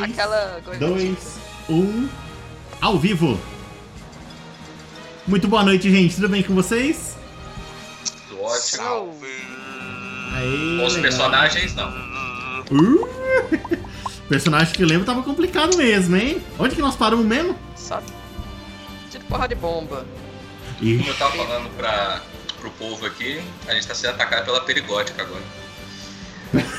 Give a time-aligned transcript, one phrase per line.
[0.00, 0.80] Aquela coisa.
[0.86, 1.38] 2,
[1.68, 2.08] 1,
[2.80, 3.40] ao vivo.
[5.26, 6.14] Muito boa noite, gente.
[6.14, 7.16] Tudo bem com vocês?
[8.28, 8.58] Tudo ótimo.
[8.60, 9.26] Salve.
[10.86, 11.02] Os legal.
[11.02, 11.90] personagens, não.
[12.70, 13.08] Uh!
[14.28, 16.42] Personagem que eu lembro tava complicado mesmo, hein?
[16.58, 17.58] Onde que nós paramos mesmo?
[17.74, 18.00] Só.
[19.10, 20.06] Tiro porra de bomba.
[20.80, 22.22] Ih, Como eu tava falando pra,
[22.60, 25.42] pro povo aqui, a gente tá sendo atacado pela perigótica agora.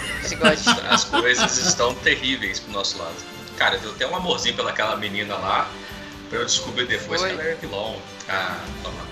[0.89, 3.15] As coisas estão terríveis pro nosso lado.
[3.57, 5.69] Cara, deu até um amorzinho pelaquela menina lá,
[6.29, 7.29] pra eu descobrir depois Foi.
[7.29, 8.01] que ela era vilão.
[8.27, 9.07] Ah, toma.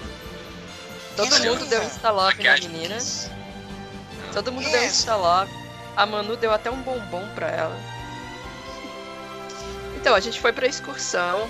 [1.16, 2.70] Todo Isso, mundo deu insta-love na Maquiagem.
[2.70, 2.98] menina.
[2.98, 5.52] Ah, Todo mundo deu insta-love.
[5.96, 7.76] A Manu deu até um bombom pra ela.
[9.96, 11.50] Então, a gente foi pra excursão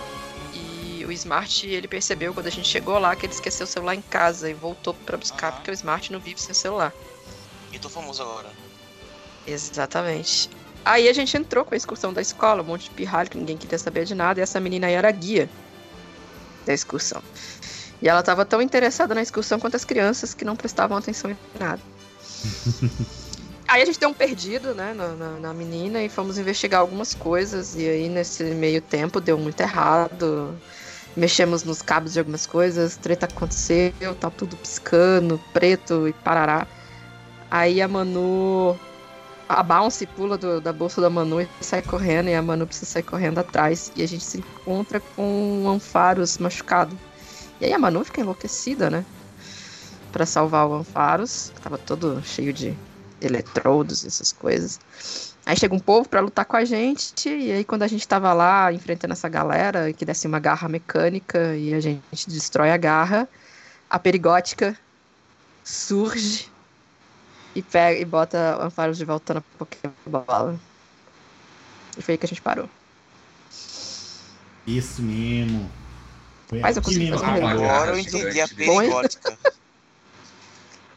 [0.54, 3.94] e o Smart, ele percebeu quando a gente chegou lá que ele esqueceu o celular
[3.94, 6.94] em casa e voltou pra buscar porque o Smart não vive sem celular.
[7.74, 8.48] E tô famoso agora.
[9.48, 10.50] Exatamente.
[10.84, 13.58] Aí a gente entrou com a excursão da escola, um monte de pirralho que ninguém
[13.58, 15.50] queria saber de nada, e essa menina aí era a guia
[16.66, 17.22] da excursão.
[18.02, 21.38] E ela tava tão interessada na excursão quanto as crianças que não prestavam atenção em
[21.60, 21.82] nada.
[23.68, 27.14] aí a gente deu um perdido, né, na, na- na menina e fomos investigar algumas
[27.14, 30.58] coisas, e aí nesse meio tempo deu muito errado.
[31.16, 36.68] Mexemos nos cabos de algumas coisas, treta aconteceu, tá tudo piscando, preto e parará.
[37.50, 38.78] Aí a Manu
[39.48, 42.92] a Bounce pula do- da bolsa da Manu e sai correndo, e a Manu precisa
[42.92, 43.92] sair correndo atrás.
[43.96, 46.98] E a gente se encontra com o Anfaros machucado.
[47.60, 49.06] E aí a Manu fica enlouquecida, né?
[50.12, 52.76] Pra salvar o Anfaros, que tava todo cheio de
[53.22, 54.80] eletrodos e essas coisas.
[55.46, 58.34] Aí chega um povo pra lutar com a gente, e aí quando a gente tava
[58.34, 63.30] lá enfrentando essa galera, que desce uma garra mecânica e a gente destrói a garra,
[63.90, 64.78] a perigótica
[65.64, 66.52] surge
[67.58, 70.60] e pega e bota o Ampharos de volta na Pokébola.
[71.98, 72.70] E foi aí que a gente parou.
[74.68, 75.68] isso mesmo.
[76.48, 77.48] Foi Mas eu consegui mesmo fazer um.
[77.48, 79.38] Agora eu entendi a perigótica.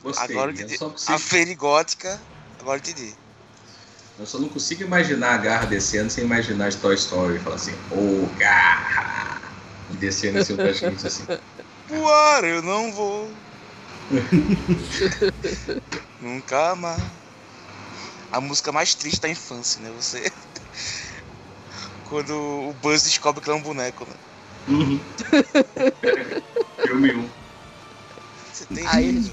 [0.02, 0.36] Gostei.
[0.36, 0.78] Agora eu entendi.
[1.06, 2.20] A perigótica.
[2.58, 3.14] Agora eu entendi.
[4.18, 7.38] eu só não consigo imaginar a garra descendo sem imaginar de Toy Story.
[7.38, 9.40] Falar assim, ô garra!
[9.88, 11.24] E descendo da gente assim.
[11.88, 13.30] Voar eu não vou.
[16.20, 17.02] Nunca mais.
[18.32, 19.90] A música mais triste da infância, né?
[19.96, 20.32] Você.
[22.08, 24.16] Quando o Buzz descobre que ele é um boneco, né?
[24.68, 25.00] Uhum.
[26.86, 27.28] Filme 1.
[28.52, 28.86] Você tem.
[28.86, 29.30] Aí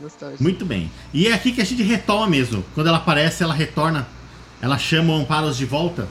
[0.00, 0.42] nostálgico.
[0.42, 0.90] Muito bem.
[1.12, 2.64] E é aqui que a gente retoma mesmo.
[2.74, 4.06] Quando ela aparece, ela retorna.
[4.60, 6.08] Ela chama o Amparos de volta.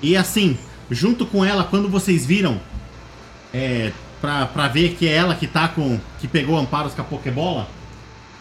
[0.00, 0.58] E assim,
[0.90, 2.60] junto com ela, quando vocês viram,
[3.52, 6.00] é, pra, pra ver que é ela que tá com.
[6.20, 7.68] que pegou o Amparos com a Pokébola,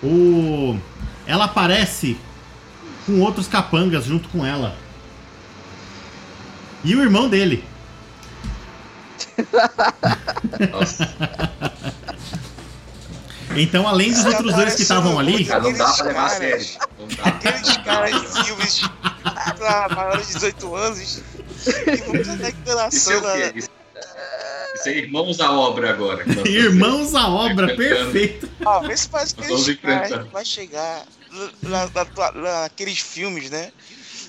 [0.04, 0.78] o.
[1.26, 2.18] Ela aparece
[3.06, 4.76] com outros capangas junto com ela.
[6.84, 7.64] E o irmão dele.
[10.72, 11.10] Nossa,
[13.56, 15.46] Então, além dos outros dois que estavam ali.
[15.46, 16.68] cara, não dá pra levar a sério.
[17.24, 18.82] Aqueles caras de filmes
[19.58, 21.24] pra maiores de 18 anos
[21.64, 22.56] que vão fazer
[22.92, 23.52] Isso é o quê?
[23.56, 23.70] Isso,
[24.90, 26.24] é irmãos à obra agora.
[26.48, 28.50] Irmãos à obra, perfeito.
[28.66, 31.06] Ó, vê se vamos aqueles que vai chegar
[31.64, 33.72] lá, lá, lá- lá naqueles filmes, né?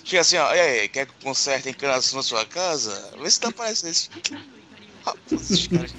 [0.05, 3.11] Chega assim, ó, e aí, quer que conserte a encanação na sua casa?
[3.23, 4.09] Vê se tá parecendo esse.
[5.07, 5.95] Ah, esses caras.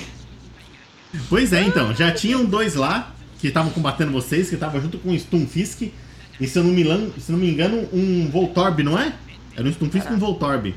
[1.29, 1.93] Pois é, então.
[1.95, 5.91] Já tinham dois lá que estavam combatendo vocês, que estavam junto com o Stunfisk.
[6.39, 9.13] E se eu não me, lan- se não me engano, um Voltorb, não é?
[9.55, 10.73] Era um Stunfisk e um Voltorb.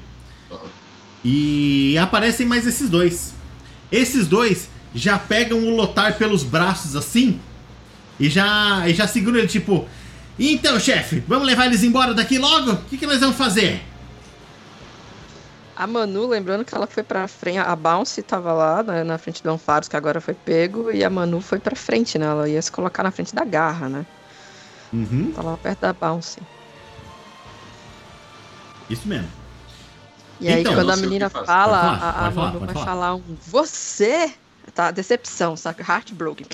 [1.24, 3.34] E aparecem mais esses dois.
[3.90, 7.40] Esses dois já pegam o Lotar pelos braços assim.
[8.18, 9.86] E já, e já seguram ele, tipo.
[10.38, 12.72] Então, chefe, vamos levar eles embora daqui logo?
[12.72, 13.82] O que, que nós vamos fazer?
[15.74, 19.42] A Manu, lembrando que ela foi pra frente, a Bounce tava lá né, na frente
[19.42, 22.24] do Anfaros, que agora foi pego, e a Manu foi pra frente, né?
[22.24, 24.06] Ela ia se colocar na frente da garra, né?
[24.92, 26.38] Uhum, Tava lá perto da Bounce.
[28.88, 29.28] isso mesmo.
[30.40, 32.74] E aí, Então, quando não a menina fala, Pode falar, a, falar, Manu pode vai
[32.74, 32.86] falar.
[32.86, 34.34] falar um Você!
[34.74, 35.82] Tá, decepção, saca?
[35.82, 36.46] Heartbroken.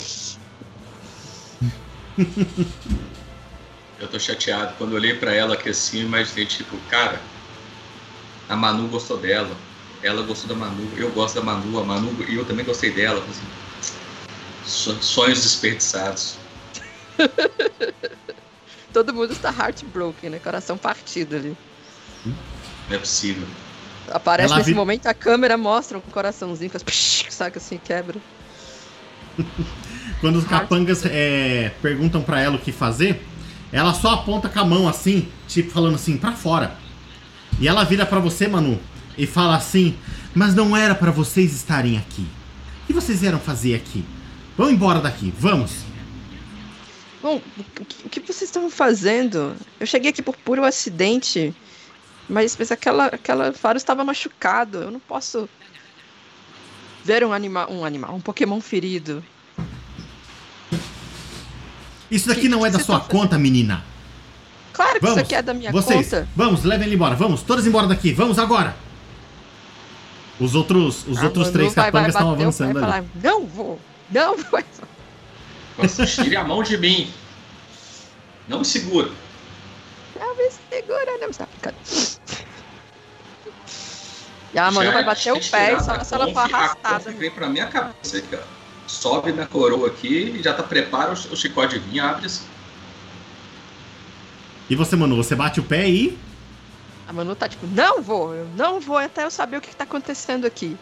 [3.99, 4.75] Eu tô chateado.
[4.77, 7.21] Quando eu olhei pra ela aqui assim, eu imaginei, tipo, cara,
[8.49, 9.57] a Manu gostou dela.
[10.03, 13.25] Ela gostou da Manu, eu gosto da Manu, a Manu e eu também gostei dela.
[13.29, 13.47] Assim,
[14.65, 16.37] so- sonhos desperdiçados.
[18.93, 20.39] Todo mundo está heartbroken, né?
[20.41, 21.57] Coração partido ali.
[22.27, 22.35] Não
[22.97, 23.47] é possível.
[24.11, 28.19] Aparece Ela nesse vi- momento, a câmera mostra um coraçãozinho, faz psh, saca assim, quebra.
[30.21, 33.25] Quando os capangas é, perguntam pra ela o que fazer,
[33.73, 36.77] ela só aponta com a mão assim, tipo falando assim, pra fora.
[37.59, 38.79] E ela vira pra você, Manu,
[39.17, 39.97] e fala assim:
[40.35, 42.27] Mas não era pra vocês estarem aqui.
[42.85, 44.05] O que vocês vieram fazer aqui?
[44.57, 45.73] Vamos embora daqui, vamos.
[47.23, 47.41] Bom,
[47.81, 49.55] o que, o que vocês estavam fazendo?
[49.79, 51.55] Eu cheguei aqui por puro acidente,
[52.29, 54.79] mas, mas aquela, aquela faro estava machucado.
[54.83, 55.49] Eu não posso
[57.05, 59.25] ver um animal, um animal, um Pokémon ferido.
[62.11, 63.11] Isso daqui Que- não é que da vocês sua fazendo?
[63.11, 63.85] conta, menina.
[64.73, 65.17] Claro que Vamos.
[65.17, 66.29] isso aqui é da minha vocês, conta.
[66.35, 68.75] vamos, levem ele embora, vamos, todos embora daqui, vamos agora.
[70.41, 72.81] Os outros, os A outros três vai- vai capangas estão avançando ali.
[72.81, 73.79] falar, Não vou,
[74.11, 74.63] não vou.
[75.79, 77.11] Nossa, tire a mão de mim.
[78.49, 79.11] Não me segura.
[80.19, 81.77] Não me segura, não me está brincando.
[84.55, 87.11] E a Manu vai bater o pé e só a se ela A arrastada.
[87.13, 88.39] vem pra minha cabeça aqui, ó.
[88.87, 92.45] Sobe na coroa aqui e já tá prepara o, o chicote de vinho, abre assim.
[94.69, 96.19] E você, Manu, você bate o pé e.
[97.09, 99.77] A Manu tá tipo, não vou, eu não vou até eu saber o que, que
[99.77, 100.77] tá acontecendo aqui.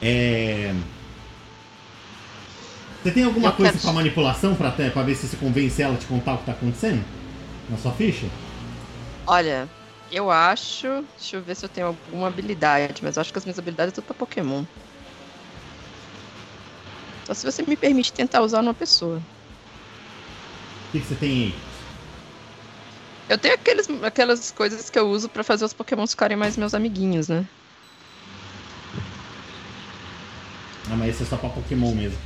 [0.00, 0.74] É.
[3.02, 5.80] Você tem alguma Eu coisa quero- pra manipulação pra, ter, pra ver se você convence
[5.82, 7.04] ela a te contar o que tá acontecendo?
[7.68, 8.26] Na sua ficha?
[9.26, 9.68] Olha,
[10.10, 11.04] eu acho.
[11.16, 13.94] Deixa eu ver se eu tenho alguma habilidade, mas eu acho que as minhas habilidades
[13.94, 14.64] tudo pra Pokémon.
[17.26, 19.18] Só se você me permite tentar usar numa pessoa.
[20.88, 21.54] O que, que você tem aí?
[23.28, 26.72] Eu tenho aqueles, aquelas coisas que eu uso pra fazer os Pokémons ficarem mais meus
[26.72, 27.46] amiguinhos, né?
[30.90, 32.18] Ah, mas esse é só pra Pokémon mesmo.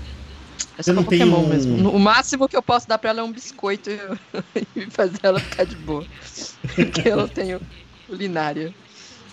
[0.78, 1.90] É Você só não pra tem Pokémon um- mesmo.
[1.90, 3.98] O máximo que eu posso dar pra ela é um biscoito e,
[4.90, 6.04] fazer ela ficar de boa.
[6.74, 7.60] Porque eu não tenho
[8.06, 8.74] culinária.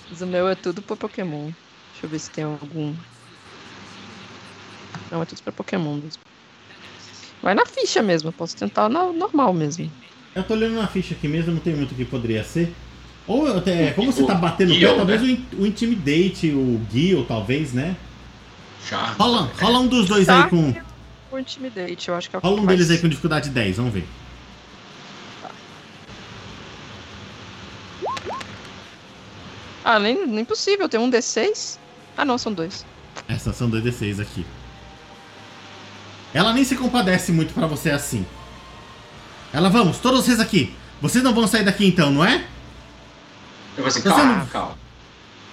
[0.09, 1.45] Mas o meu é tudo pra Pokémon.
[1.91, 2.93] Deixa eu ver se tem algum.
[5.11, 6.21] Não, é tudo pra Pokémon mesmo.
[7.41, 9.89] Vai na ficha mesmo, eu posso tentar na normal mesmo.
[10.35, 12.73] Eu tô olhando na ficha aqui mesmo, não tem muito o que poderia ser.
[13.25, 13.91] Ou eu até.
[13.91, 15.27] Como você O tá batendo o pé, Guile, talvez né?
[15.27, 17.95] o, in- o Intimidate, o Guile, talvez, né?
[18.87, 19.15] Charme.
[19.17, 20.43] Rola, rola um dos dois Tá.
[20.43, 20.73] aí com.
[21.31, 23.77] O Intimidate, eu acho que é o Rola um mais- deles aí com dificuldade 10,
[23.77, 24.07] vamos ver.
[29.83, 31.77] Ah, nem, nem possível, tem um D6.
[32.17, 32.85] Ah não, são dois.
[33.27, 34.45] Essas são 2d6 aqui.
[36.33, 38.25] Ela nem se compadece muito pra você assim.
[39.51, 40.75] Ela, vamos, todos vocês aqui.
[41.01, 42.35] Vocês não vão sair daqui então, não é?
[43.77, 44.77] Eu falei assim, calma, não- calma,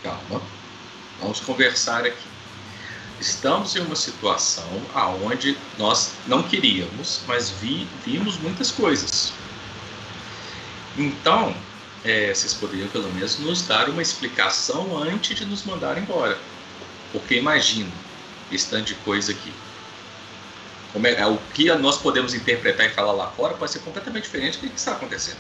[0.03, 0.43] calma.
[1.21, 2.36] Vamos conversar aqui.
[3.21, 9.33] Estamos em uma situação aonde nós não queríamos, mas vi, vimos muitas coisas.
[10.99, 11.55] Então,
[12.05, 16.39] é, vocês poderiam pelo menos nos dar uma explicação antes de nos mandar embora.
[17.13, 17.91] Porque imagina
[18.53, 19.53] esse tanto de coisa aqui.
[21.05, 24.59] É, é, o que nós podemos interpretar e falar lá fora pode ser completamente diferente
[24.59, 25.39] do que está acontecendo.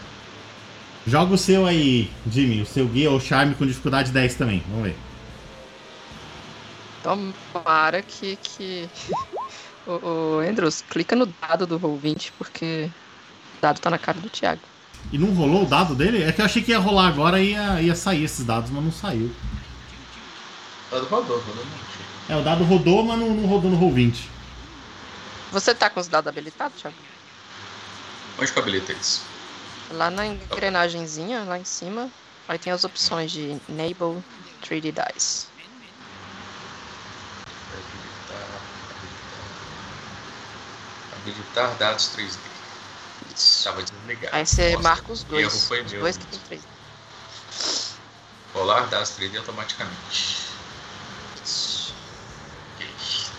[1.07, 4.63] Joga o seu aí, Jimmy, o seu guia ou charme com dificuldade 10 também.
[4.69, 4.97] Vamos ver.
[7.07, 8.37] Tomara que.
[8.37, 8.89] que...
[9.87, 12.91] o, o Andrews, clica no dado do Roll20, porque
[13.59, 14.63] o dado tá na cara do Thiago.
[15.13, 16.25] E não rolou o dado dele?
[16.25, 18.83] É que eu achei que ia rolar agora e ia, ia sair esses dados, mas
[18.83, 19.31] não saiu.
[20.91, 21.65] Rodou, rodou, rodou.
[22.29, 24.29] É, o dado rodou, mas não, não rodou no roll 20.
[25.53, 26.97] Você tá com os dados habilitados, Thiago?
[28.37, 29.23] Onde que habilita isso?
[29.93, 32.11] Lá na engrenagemzinha, lá em cima,
[32.49, 34.21] aí tem as opções de Enable
[34.65, 35.56] 3D Dice.
[41.27, 42.39] Habilitar dados 3D.
[43.35, 43.59] Isso.
[43.59, 44.37] Estava desligado.
[44.37, 45.43] Aí você Nossa, marca os dois.
[45.43, 46.01] Erro foi os meu.
[46.01, 46.63] dois que tem 3D.
[48.55, 50.47] Rolar dados 3D automaticamente.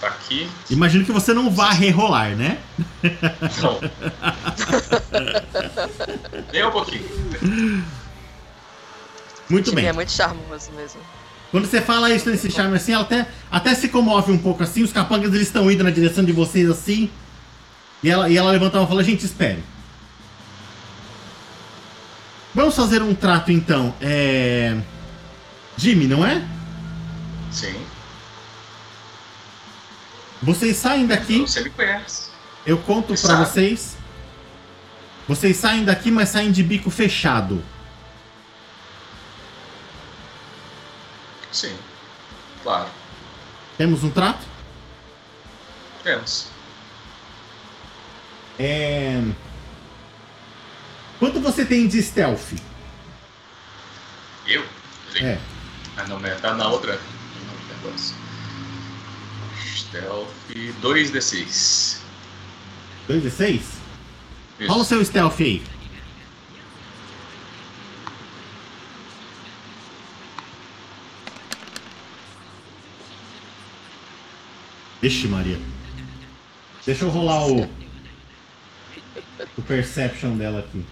[0.02, 0.48] Tá aqui.
[0.70, 2.60] Imagino que você não vá rerolar, né?
[3.62, 3.80] Não.
[6.54, 7.84] Nem um pouquinho.
[9.50, 9.88] Muito bem.
[9.88, 11.02] é muito charmoso mesmo.
[11.50, 14.84] Quando você fala isso nesse charme assim, ela até, até se comove um pouco assim,
[14.84, 17.10] os capangas eles estão indo na direção de vocês assim.
[18.04, 19.64] E ela, e ela levanta a mão e fala, gente, espere.
[22.54, 23.94] Vamos fazer um trato então.
[24.02, 24.78] É.
[25.78, 26.44] Jimmy, não é?
[27.52, 27.86] Sim.
[30.42, 32.30] Vocês saem daqui, Você me conhece.
[32.66, 33.46] eu conto sabe.
[33.46, 33.96] vocês.
[35.28, 37.64] Vocês saem daqui, mas saem de bico fechado.
[41.52, 41.76] Sim.
[42.64, 42.90] Claro.
[43.78, 44.46] Temos um trato?
[46.04, 46.48] Temos.
[48.60, 49.22] É...
[51.20, 52.54] Quanto você tem de stealth?
[54.48, 54.64] Eu?
[55.22, 55.38] É.
[55.96, 56.36] Ah, não, né?
[56.36, 56.94] Tá na outra.
[56.96, 57.02] Né?
[57.84, 58.16] Negócio.
[59.76, 60.30] Stealth
[60.82, 61.98] 2d6.
[63.10, 63.62] 2d6?
[64.66, 65.62] Qual o seu stealth aí.
[75.02, 75.60] Vixe, Maria.
[76.86, 77.87] Deixa eu rolar o.
[79.58, 80.86] O perception dela aqui.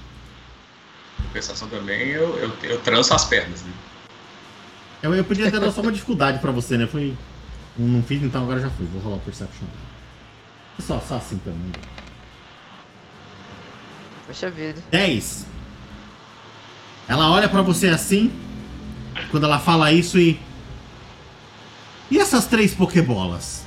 [1.24, 3.72] Compensação também, eu, eu, eu tranço as pernas, né?
[5.04, 6.88] Eu, eu podia ter dado só uma dificuldade pra você, né?
[6.88, 7.16] Foi.
[7.78, 8.86] Não fiz, então agora já fui.
[8.88, 9.68] Vou rolar o perception.
[10.80, 11.72] Só, só assim também.
[14.26, 14.82] Poxa vida.
[14.90, 15.46] 10.
[17.08, 18.32] Ela olha pra você assim,
[19.30, 20.40] quando ela fala isso e.
[22.10, 23.66] E essas três pokebolas?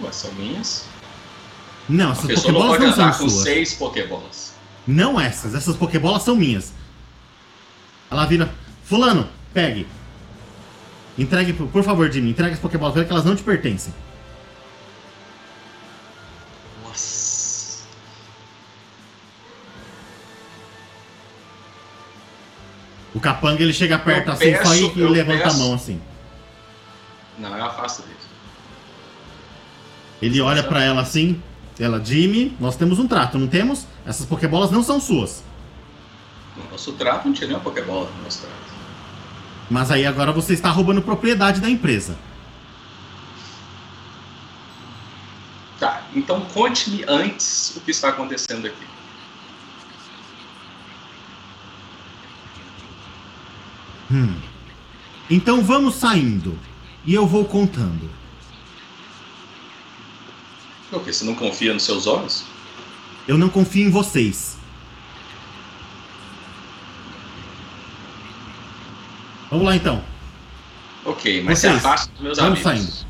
[0.00, 0.86] Ué, são minhas.
[1.88, 3.42] Não, essas pessoa não pokebolas pode não são com suas.
[3.44, 4.54] seis pokébolas.
[4.86, 6.72] Não essas, essas pokebolas são minhas.
[8.10, 8.50] Ela vira.
[8.84, 9.86] Fulano, pegue.
[11.18, 13.92] Entregue, por favor, Jimmy, entregue as pokebolas pra ele que elas não te pertencem.
[16.84, 17.84] Nossa.
[23.14, 26.00] O capanga ele chega perto Eu assim só peço- e levanta peço- a mão assim.
[27.38, 28.14] Não, eu afasto dele.
[30.20, 31.42] Ele olha pra ela assim.
[31.78, 33.86] Ela, Jimmy, nós temos um trato, não temos?
[34.06, 35.44] Essas pokebolas não são suas.
[36.56, 38.56] No nosso trato não tinha nenhuma pokébola no nosso trato.
[39.70, 42.16] Mas aí agora você está roubando propriedade da empresa.
[45.78, 48.86] Tá, então conte-me antes o que está acontecendo aqui.
[54.10, 54.34] Hum.
[55.28, 56.58] Então vamos saindo.
[57.04, 58.08] E eu vou contando.
[60.92, 61.12] O quê?
[61.12, 62.44] Você não confia nos seus olhos?
[63.26, 64.56] Eu não confio em vocês.
[69.50, 70.02] Vamos lá então.
[71.04, 73.06] Ok, mas Vocês, se afaste dos meus vamos amigos.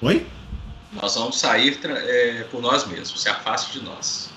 [0.00, 0.26] Oi?
[0.92, 3.20] Nós vamos sair é, por nós mesmos.
[3.20, 4.30] Se afaste de nós.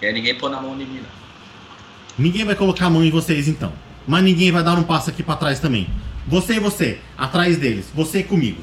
[0.00, 1.22] Quer ninguém pôr na mão em mim, não.
[2.18, 3.72] Ninguém vai colocar a mão em vocês então.
[4.06, 5.88] Mas ninguém vai dar um passo aqui pra trás também.
[6.26, 7.88] Você e você, atrás deles.
[7.94, 8.62] Você comigo.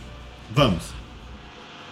[0.52, 0.99] Vamos.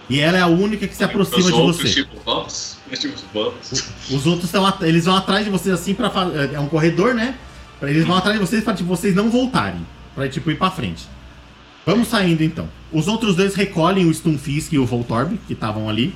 [0.10, 2.04] E ela é a única que se aproxima Os de outros, você.
[2.04, 2.78] Tipo, vamos?
[2.98, 3.92] Tipo, vamos.
[4.10, 6.10] Os outros estão eles vão atrás de vocês assim para
[6.54, 7.38] é um corredor, né?
[7.82, 9.86] Eles vão atrás de vocês para tipo, vocês não voltarem,
[10.16, 11.08] Pra tipo ir para frente.
[11.86, 12.68] Vamos saindo então.
[12.92, 16.16] Os outros dois recolhem o Stunfisk e o Voltorb que estavam ali.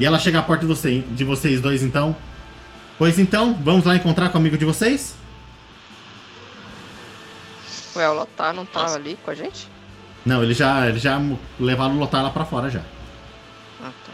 [0.00, 2.16] E ela chega à porta de, você, de vocês dois então.
[2.98, 5.14] Pois então, vamos lá encontrar com o amigo de vocês?
[7.96, 8.96] Ué, o Lotar não tava Nossa.
[8.96, 9.68] ali com a gente?
[10.24, 11.20] Não, eles já, eles já
[11.60, 12.80] levaram o Lotar lá pra fora já.
[13.82, 14.12] Ah, tá.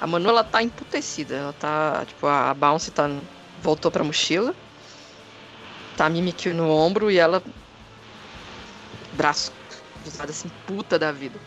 [0.00, 1.34] A Manu, ela tá emputecida.
[1.34, 3.10] Ela tá, tipo, a a Bounce tá,
[3.62, 4.54] voltou pra mochila.
[5.96, 7.42] Tá a Mimikyu no ombro e ela...
[9.14, 9.52] Braço
[10.02, 11.38] cruzado assim, puta da vida.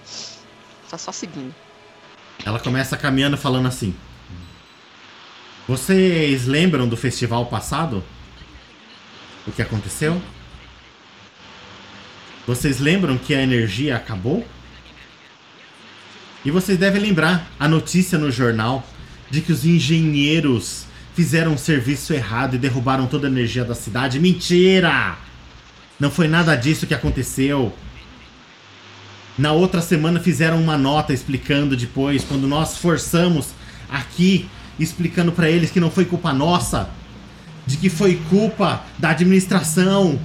[0.90, 1.54] Tá só seguindo.
[2.46, 3.96] Ela começa caminhando falando assim.
[5.68, 8.04] Vocês lembram do festival passado?
[9.48, 10.22] O que aconteceu?
[12.48, 14.46] Vocês lembram que a energia acabou?
[16.44, 18.88] E vocês devem lembrar a notícia no jornal
[19.32, 20.86] de que os engenheiros
[21.16, 24.20] fizeram um serviço errado e derrubaram toda a energia da cidade.
[24.20, 25.18] Mentira!
[26.00, 27.74] Não foi nada disso que aconteceu.
[29.38, 33.50] Na outra semana fizeram uma nota explicando depois, quando nós forçamos
[33.90, 34.48] aqui,
[34.80, 36.90] explicando pra eles que não foi culpa nossa,
[37.66, 40.20] de que foi culpa da administração,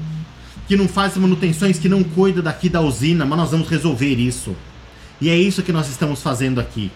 [0.70, 4.54] que não faz manutenções, que não cuida daqui da usina, mas nós vamos resolver isso.
[5.20, 6.92] E é isso que nós estamos fazendo aqui.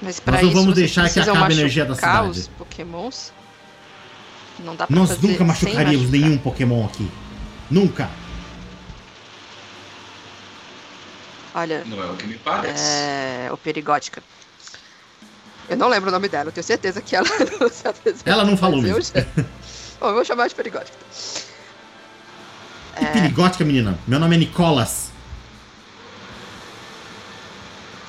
[0.00, 2.30] Mas pra Nós não isso, vamos deixar que acabe a energia da cidade.
[2.40, 3.34] os pokémons?
[4.64, 6.20] Não dá pra Nós fazer nunca machucaríamos machucar.
[6.20, 7.10] nenhum Pokémon aqui.
[7.70, 8.08] Nunca.
[11.54, 12.82] Olha, Não é o que me parece.
[12.82, 13.48] é...
[13.52, 14.22] o Perigótica.
[15.68, 17.28] Eu não lembro o nome dela, eu tenho certeza que ela
[17.60, 18.32] não se apresentou.
[18.32, 19.02] Ela não falou mesmo.
[19.02, 19.26] já-
[20.00, 20.96] Bom, eu vou chamar de Perigótica.
[22.98, 23.98] Que perigótica, menina.
[24.06, 25.10] Meu nome é Nicolas.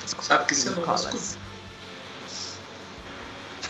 [0.03, 1.37] Desculpa, Sabe que você não Nicolas.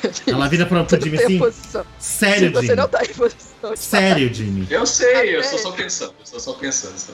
[0.27, 1.39] Ela vira pra, pro Você Jimmy não assim.
[1.39, 1.85] posição.
[1.99, 2.75] Sério, Você Jimmy.
[2.75, 3.75] não tá em posição.
[3.75, 4.67] Sério, Jimmy.
[4.69, 6.97] Eu sei, eu Até- estou só pensando, eu estou só pensando.
[6.99, 7.13] Só.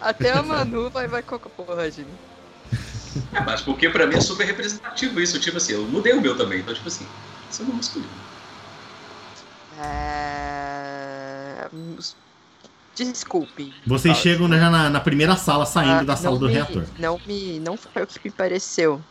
[0.00, 2.10] Até a Manu vai, vai com a porra, Jimmy.
[3.32, 5.38] É, mas porque pra mim é super representativo isso.
[5.40, 6.58] Tipo assim, eu mudei o meu também.
[6.60, 7.06] Então, tipo assim,
[7.50, 8.10] isso é um masculino.
[9.80, 10.35] É...
[12.94, 13.74] Desculpe.
[13.86, 16.84] Vocês Ah, chegam já na, na primeira sala, saindo ah, da sala do me- reator.
[16.98, 17.60] Não me.
[17.60, 19.02] Não foi o que me pareceu.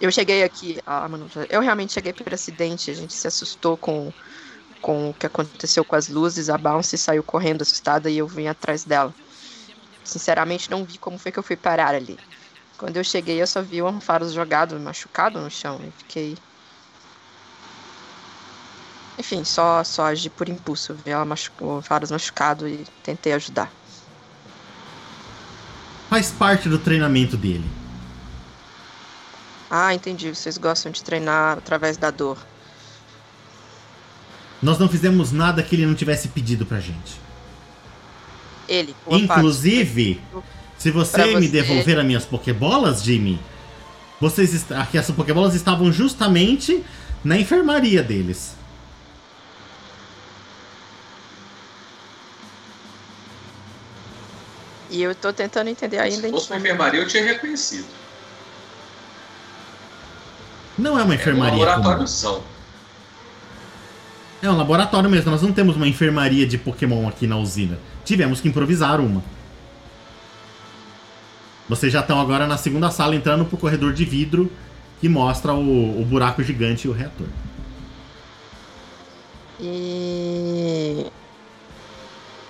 [0.00, 0.78] Eu cheguei aqui.
[0.84, 2.90] Ah, Manu, eu realmente cheguei por acidente.
[2.90, 4.12] A gente se assustou com,
[4.82, 6.50] com o que aconteceu com as luzes.
[6.50, 9.14] A Bounce saiu correndo assustada e eu vim atrás dela.
[10.04, 12.18] Sinceramente, não vi como foi que eu fui parar ali.
[12.76, 15.80] Quando eu cheguei, eu só vi o Ampharos jogado, machucado no chão.
[15.82, 16.36] E fiquei.
[19.18, 20.94] Enfim, só, só agi por impulso.
[21.04, 23.70] Vi ela machucou, vários machucado e tentei ajudar.
[26.08, 27.64] Faz parte do treinamento dele.
[29.70, 30.28] Ah, entendi.
[30.34, 32.38] Vocês gostam de treinar através da dor.
[34.60, 37.20] Nós não fizemos nada que ele não tivesse pedido pra gente.
[38.68, 40.20] Ele, Inclusive,
[40.78, 43.40] se você, Pra me você- devolver as minhas Pokébolas, Jimmy,
[44.20, 46.84] vocês aqui essas Pokébolas estavam justamente
[47.24, 48.54] na enfermaria deles.
[54.92, 56.26] E eu tô tentando entender ainda.
[56.26, 57.86] Se fosse uma enfermaria, eu tinha reconhecido.
[60.78, 61.64] Não é uma É um enfermaria.
[61.64, 62.42] laboratóriozão.
[64.42, 65.30] É um laboratório mesmo.
[65.30, 67.78] Nós não temos uma enfermaria de Pokémon aqui na usina.
[68.04, 69.22] Tivemos que improvisar uma.
[71.68, 74.52] Vocês já estão agora na segunda sala entrando pro corredor de vidro
[75.00, 77.26] que mostra o, o buraco gigante e o reator.
[79.58, 81.06] E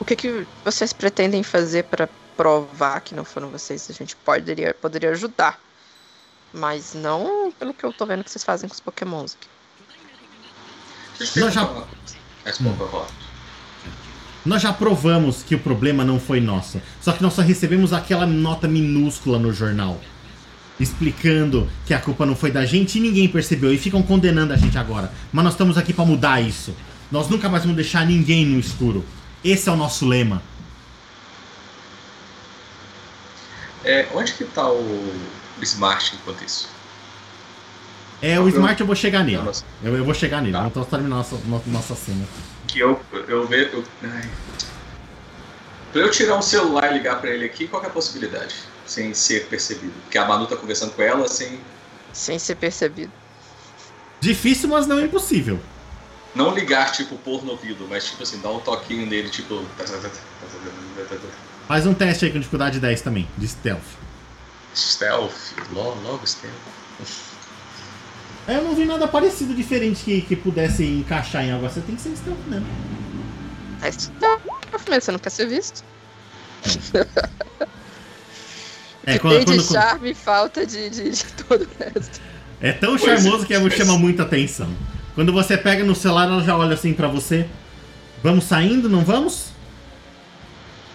[0.00, 2.08] o que, que vocês pretendem fazer para
[2.42, 3.88] provar que não foram vocês?
[3.88, 5.60] A gente poderia, poderia ajudar,
[6.52, 9.48] mas não pelo que eu tô vendo que vocês fazem com os Pokémons aqui.
[11.38, 11.84] Nós já-.
[14.44, 16.82] Nós já provamos que o problema não foi nosso.
[17.00, 20.00] Só que nós só recebemos aquela nota minúscula no jornal.
[20.80, 23.72] Explicando que a culpa não foi da gente e ninguém percebeu.
[23.72, 25.12] E ficam condenando a gente agora.
[25.32, 26.74] Mas nós estamos aqui pra mudar isso.
[27.08, 29.04] Nós nunca mais vamos deixar ninguém no escuro.
[29.44, 30.42] Esse é o nosso lema.
[33.84, 35.12] É, onde que tá o
[35.62, 36.68] Smart enquanto isso?
[38.20, 39.42] É, o Smart eu vou chegar nele.
[39.82, 40.52] Eu, eu vou chegar nele.
[40.52, 40.68] Tá.
[40.68, 42.24] Vamos terminar nossa, no- nossa cena.
[42.68, 43.84] Que eu, eu vejo.
[44.04, 44.30] Ai.
[45.92, 48.54] pra eu tirar um celular e ligar pra ele aqui, qual que é a possibilidade?
[48.86, 49.92] Sem ser percebido.
[50.04, 51.60] Porque a Manu tá conversando com ela sem.
[52.12, 53.10] Sem ser percebido.
[54.20, 55.58] Difícil, mas não impossível.
[56.34, 59.64] Não ligar, tipo, pôr no ouvido, mas tipo assim, dar um toquinho nele, tipo.
[61.72, 63.80] Faz um teste aí com dificuldade 10 também, de stealth.
[64.76, 65.32] Stealth,
[65.72, 66.52] logo, logo stealth.
[68.46, 71.80] É, Eu não vi nada parecido diferente que, que pudesse encaixar em algo assim.
[71.80, 72.66] Tem que ser stealth mesmo.
[73.80, 74.38] Mas tá,
[74.86, 75.82] você não quer ser visto.
[79.04, 82.20] É, Que quando, tem quando- de charme e falta de, de, de todo o resto.
[82.60, 83.16] é tão Pois é.
[83.16, 84.68] charmoso que chama muita atenção.
[85.14, 87.48] Quando você pega no celular, ela já olha assim pra você.
[88.22, 89.51] Vamos saindo, não vamos?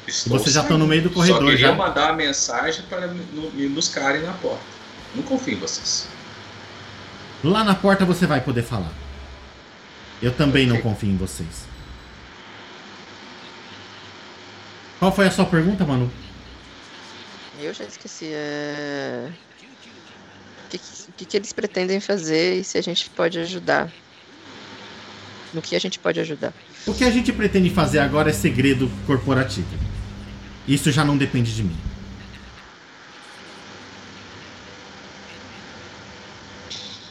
[0.08, 1.76] Estou Vocês já estão no meio do corredor, Só queria já.
[1.76, 4.64] mandar a mensagem para me, buscarem na porta.
[5.14, 6.08] Não confio em vocês.
[7.44, 8.92] Lá na porta você vai poder falar.
[10.22, 10.90] Eu também não Ok.
[10.90, 11.66] confio em vocês.
[15.00, 16.10] Qual foi a sua pergunta, Manu?
[17.60, 18.30] Eu já esqueci.
[18.32, 19.30] É...
[20.66, 23.92] O que, que- o que, que eles pretendem fazer e se a gente pode ajudar?
[25.54, 26.54] No que a gente pode ajudar?
[26.86, 29.68] O que a gente pretende fazer agora é segredo corporativo.
[30.68, 31.78] Isso já não depende de mim.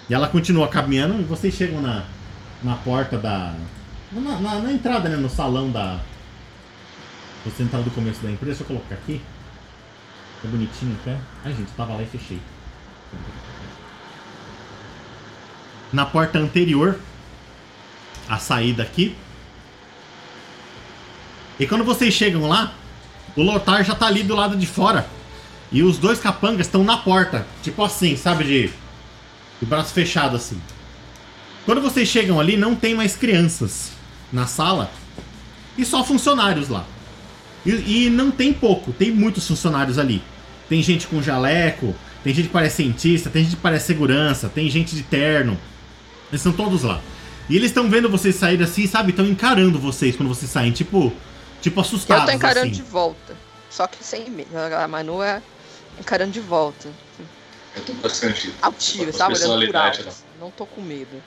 [0.09, 2.05] E ela continua caminhando e vocês chegam na,
[2.63, 3.55] na porta da.
[4.13, 5.17] Na, na- na entrada, né?
[5.17, 5.99] No salão da.
[7.45, 9.21] Você entrar do começo da empresa, deixa eu colocar aqui.
[10.43, 11.17] Tá bonitinho até.
[11.45, 12.41] Ai gente, eu tava lá e fechei.
[15.93, 16.99] Na porta anterior,
[18.29, 19.17] a saída aqui.
[21.59, 22.73] E quando vocês chegam lá,
[23.37, 25.07] o Lotar já tá ali do lado de fora.
[25.71, 27.47] E os dois capangas estão na porta.
[27.63, 28.45] Tipo assim, sabe?
[28.45, 28.71] De,
[29.61, 30.61] de braço fechado assim.
[31.65, 33.91] Quando vocês chegam ali, não tem mais crianças
[34.33, 34.91] na sala.
[35.77, 36.85] E só funcionários lá.
[37.67, 40.23] E, e não tem pouco, tem muitos funcionários ali.
[40.69, 44.71] Tem gente com jaleco, tem gente que parece cientista, tem gente que parece segurança, tem
[44.71, 45.59] gente de terno.
[46.31, 47.01] Eles estão todos lá.
[47.51, 49.11] E eles estão vendo vocês saírem assim, sabe?
[49.11, 51.13] Estão encarando vocês quando vocês saem, tipo,
[51.61, 52.25] tipo assustados.
[52.25, 52.77] eu tô encarando assim.
[52.77, 53.26] de volta.
[53.77, 54.49] Só que sem medo.
[54.57, 55.43] A Manu é
[56.01, 56.89] encarando de volta.
[57.75, 58.51] Eu tô bastante.
[58.63, 59.35] Altiva, Com sabe?
[59.35, 60.17] Olhando por personalidade, alto.
[60.41, 61.23] Não tô com medo.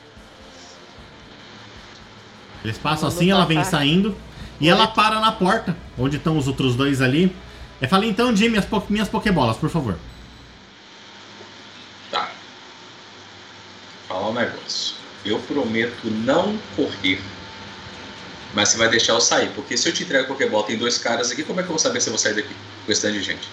[2.65, 3.69] Eles passam assim, ela tá vem perto.
[3.69, 4.17] saindo
[4.59, 4.69] e Oi.
[4.71, 7.35] ela para na porta, onde estão os outros dois ali.
[7.79, 9.95] Eu falei, então, Jimmy, as po- minhas Pokébolas, por favor.
[12.09, 12.31] Tá.
[14.07, 14.95] Falar um negócio.
[15.23, 17.21] Eu prometo não correr.
[18.53, 19.49] Mas você vai deixar eu sair.
[19.53, 21.73] Porque se eu te entrego a Pokébola, tem dois caras aqui, como é que eu
[21.73, 22.55] vou saber se eu vou sair daqui?
[22.85, 23.47] Com esse tanto de gente.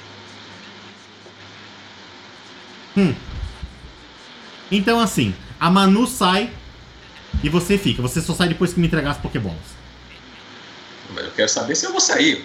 [4.71, 6.51] Então, assim, a Manu sai
[7.43, 8.01] e você fica.
[8.01, 9.77] Você só sai depois que me entregar as Pokébolas.
[11.15, 12.45] Mas eu quero saber se eu vou sair.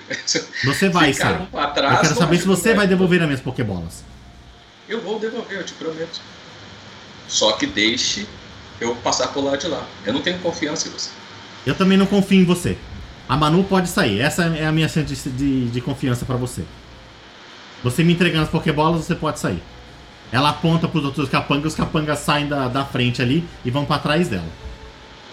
[0.66, 1.48] Você vai sair.
[1.52, 4.04] Eu quero saber se você vai devolver as minhas Pokébolas.
[4.90, 6.20] Eu vou devolver, eu te prometo.
[7.28, 8.28] Só que deixe
[8.80, 9.88] eu passar por lá de lá.
[10.06, 11.10] Eu não tenho confiança em você.
[11.66, 12.78] Eu também não confio em você.
[13.30, 14.20] A Manu pode sair.
[14.20, 16.64] Essa é a minha chance de, de, de confiança pra você.
[17.84, 19.62] Você me entregando as Pokébolas, você pode sair.
[20.32, 24.00] Ela aponta pros outros capangas, os capangas saem da, da frente ali e vão pra
[24.00, 24.48] trás dela.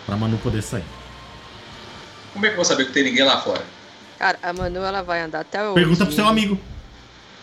[0.06, 0.84] Pra Manu poder sair.
[2.32, 3.64] Como é que eu vou saber que tem ninguém lá fora?
[4.18, 5.74] Cara, a Manu ela vai andar até o.
[5.74, 6.16] Pergunta pro Jimmy.
[6.16, 6.60] seu amigo.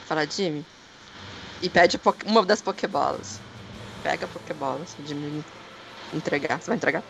[0.06, 0.65] Fala, Jimmy.
[1.62, 3.39] E pede uma das Pokébolas.
[4.04, 5.43] Pega a Pokébola, se o Jimmy me
[6.13, 6.62] entregar.
[6.62, 7.04] Você vai entregar?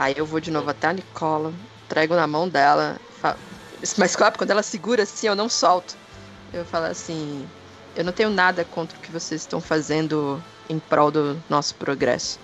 [0.00, 1.52] Aí eu vou de novo até a Nicola,
[1.84, 2.96] entrego na mão dela.
[3.20, 3.36] fa-
[3.98, 5.94] Mas claro, quando ela segura assim, eu não solto.
[6.54, 7.46] Eu falo assim:
[7.94, 12.38] eu não tenho nada contra o que vocês estão fazendo em prol do nosso progresso.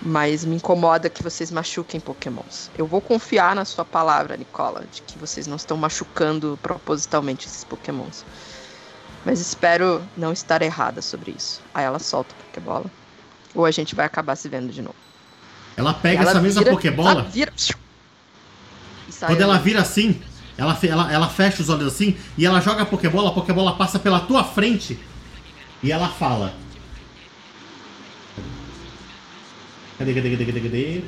[0.00, 2.70] Mas me incomoda que vocês machuquem pokémons.
[2.78, 7.64] Eu vou confiar na sua palavra, Nicola, de que vocês não estão machucando propositalmente esses
[7.64, 8.24] pokémons.
[9.26, 11.60] Mas espero não estar errada sobre isso.
[11.74, 12.88] Aí ela solta a pokébola.
[13.52, 15.07] Ou a gente vai acabar se vendo de novo.
[15.78, 17.10] Ela pega Ela essa mesma vira- Pokébola.
[17.12, 17.52] ela vira-
[19.20, 20.20] Quando ela vira assim,
[20.56, 23.96] ela, ela, ela fecha os olhos assim e ela joga a Pokébola, a Pokébola passa
[23.96, 24.98] pela tua frente
[25.80, 26.52] e ela fala.
[29.98, 31.02] Cadê, cadê, cadê, cadê, cadê?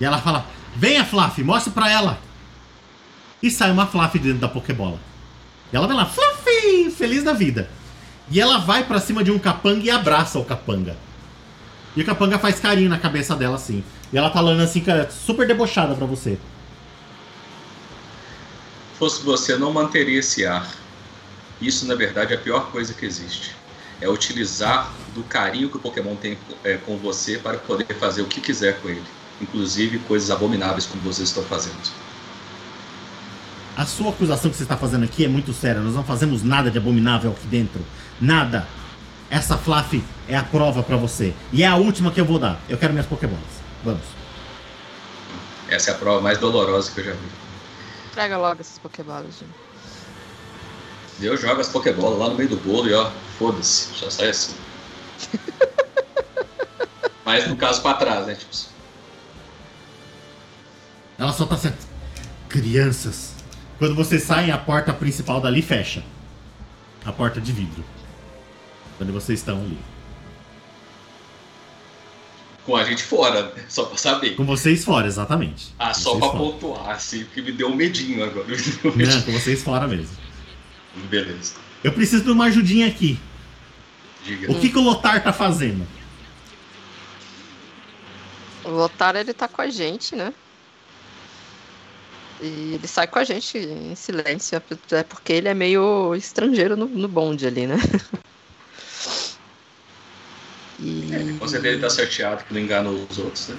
[0.00, 2.18] E ela fala: Venha, Fluffy, mostre pra ela.
[3.42, 4.98] E sai uma Fluffy dentro da Pokébola.
[5.72, 7.68] E ela vai lá, Fluffy, feliz da vida.
[8.32, 10.96] E ela vai pra cima de um capanga e abraça o capanga.
[11.94, 13.84] E o capanga faz carinho na cabeça dela assim.
[14.10, 16.38] E ela tá falando assim, cara, super debochada pra você.
[18.92, 20.66] Se fosse você, não manteria esse ar.
[21.60, 23.54] Isso, na verdade, é a pior coisa que existe.
[24.00, 28.26] É utilizar do carinho que o Pokémon tem é, com você para poder fazer o
[28.26, 29.04] que quiser com ele.
[29.42, 31.76] Inclusive coisas abomináveis como vocês estão fazendo.
[33.76, 35.82] A sua acusação que você está fazendo aqui é muito séria.
[35.82, 37.84] Nós não fazemos nada de abominável aqui dentro.
[38.20, 38.66] Nada.
[39.30, 41.34] Essa Fluffy é a prova pra você.
[41.52, 42.60] E é a última que eu vou dar.
[42.68, 43.42] Eu quero minhas Pokébolas.
[43.84, 44.02] Vamos.
[45.68, 47.42] Essa é a prova mais dolorosa que eu já vi.
[48.12, 49.52] Traga logo essas pokébolas, Jimmy.
[51.20, 54.54] Eu jogo as Pokébolas lá no meio do bolo e ó, foda-se, já sai assim.
[57.24, 58.34] Mas no caso pra trás, né?
[58.34, 58.54] Tipo,
[61.18, 61.78] Ela só tá certa.
[62.48, 63.34] Crianças.
[63.78, 66.04] Quando vocês saem, a porta principal dali fecha.
[67.04, 67.82] A porta de vidro.
[69.02, 69.76] Quando vocês estão ali.
[72.64, 73.64] com a gente fora, né?
[73.68, 74.36] Só pra saber.
[74.36, 75.74] Com vocês fora, exatamente.
[75.76, 76.38] Ah, só Vocês pra fora.
[76.38, 78.46] pontuar, assim, porque me deu um medinho agora.
[78.46, 78.54] Me
[79.04, 80.16] Não, com vocês fora mesmo.
[81.10, 81.54] Beleza.
[81.82, 83.18] Eu preciso de uma ajudinha aqui.
[84.24, 84.52] Diga.
[84.52, 85.84] O que, que o Lotar tá fazendo?
[88.64, 90.32] O Lotar, ele tá com a gente, né?
[92.40, 94.62] E ele sai com a gente em silêncio,
[94.92, 97.74] é porque ele é meio estrangeiro no, no bonde ali, né?
[100.82, 101.38] E...
[101.38, 103.56] Com certeza ele tá certeado que não enganou os outros, né?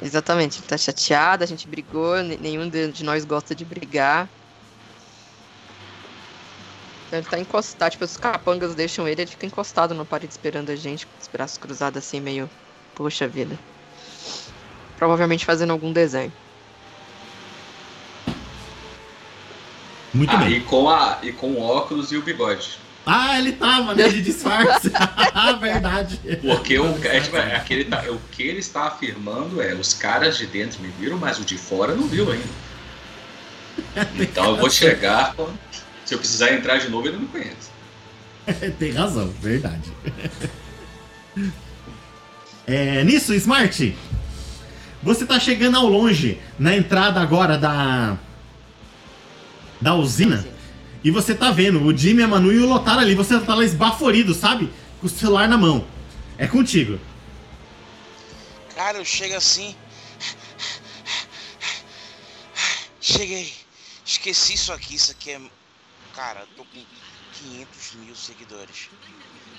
[0.00, 4.30] Exatamente, ele tá chateado, a gente brigou, ne- nenhum de de nós gosta de brigar.
[7.06, 10.70] Então ele tá encostado, tipo, os capangas deixam ele, ele fica encostado na parede esperando
[10.70, 12.48] a gente, com os braços cruzados assim, meio.
[12.94, 13.58] Poxa vida.
[14.96, 16.32] Provavelmente fazendo algum desenho.
[20.14, 20.58] Muito ah, bem.
[20.58, 22.87] e com, a, e com o óculos e o bigode.
[23.10, 24.06] Ah, ele tava, né?
[24.08, 24.90] De disfarce.
[25.60, 26.20] Verdade.
[26.42, 30.36] Porque o, é, tipo, é aquele tá- o que ele está afirmando é os caras
[30.36, 32.68] de dentro me viram, mas o de fora não viu ainda.
[34.18, 35.34] Então eu vou chegar.
[36.04, 37.70] Se eu precisar entrar de novo, ele não me conhece.
[38.78, 39.92] Tem razão, verdade.
[42.66, 43.96] É, nisso, Smart,
[45.02, 48.18] você tá chegando ao longe, na entrada agora da.
[49.80, 50.44] da usina.
[51.02, 53.14] E você tá vendo o Jimmy, a Manu e o Lotar ali.
[53.14, 54.72] Você tá lá esbaforido, sabe?
[55.00, 55.86] Com o celular na mão.
[56.36, 56.98] É contigo.
[58.74, 59.74] Cara, eu chego assim.
[63.00, 63.52] Cheguei.
[64.04, 64.94] Esqueci isso aqui.
[64.94, 65.40] Isso aqui é.
[66.14, 66.84] Cara, tô com
[67.34, 68.88] 500 mil seguidores.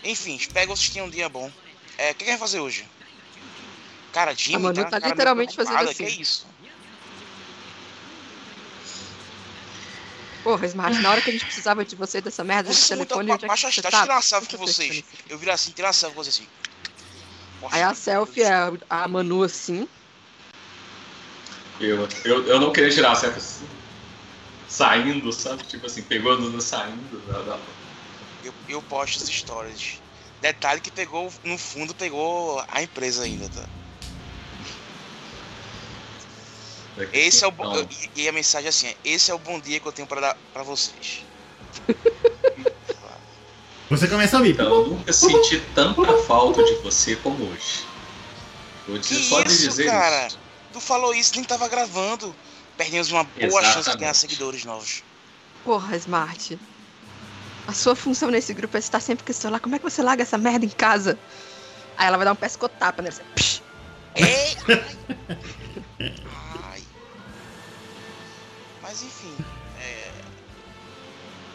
[0.04, 1.52] Enfim, espero que vocês tenham um dia bom.
[1.98, 2.86] É, o que quer fazer hoje?
[4.12, 5.94] Cara, Jimmy A Manu tá, tá literalmente fazendo assim.
[5.94, 6.46] Que é isso?
[10.44, 13.32] Porra, Smart, na hora que a gente precisava de você dessa merda de telefone, onde
[13.34, 14.02] é que baixa, você eu tá?
[14.02, 15.04] tirar com vocês.
[15.28, 16.48] Eu viro assim, tirar com vocês assim.
[17.60, 18.48] Poxa, Aí a selfie Deus.
[18.50, 19.88] é a Manu assim,
[21.80, 23.70] Eu, eu, eu não queria tirar a selfie assim,
[24.68, 25.66] saindo, sabe?
[25.68, 27.26] Tipo assim, pegou no, no saindo.
[27.26, 27.60] da-
[28.44, 30.02] Eu, eu posto as stories.
[30.42, 33.62] Detalhe que pegou, no fundo, pegou a empresa ainda, tá?
[33.62, 33.70] daqui.
[37.14, 37.88] Esse é o bom.
[38.16, 40.20] E, e a mensagem é assim: esse é o bom dia que eu tenho pra
[40.22, 41.24] dar pra vocês.
[43.90, 44.52] Você começa a ouvir.
[44.52, 47.84] Então, eu nunca senti tanta falta de você como hoje.
[48.88, 50.28] Vou dizer Que só de isso, dizer cara?
[50.28, 50.40] isso.
[50.72, 52.36] Tu falou isso, nem tava gravando.
[52.78, 53.74] Perdemos uma boa Exatamente.
[53.74, 55.04] chance de ganhar seguidores novos.
[55.66, 56.60] Porra, Smart.
[57.68, 59.60] A sua função nesse grupo é estar sempre com o celular.
[59.60, 61.18] Como é que você larga essa merda em casa?
[61.98, 63.16] Aí ela vai dar um pescotapa nele.
[63.16, 63.62] assim, psh.
[64.16, 64.56] Ei!
[68.90, 69.32] Mas enfim,
[69.80, 70.12] é...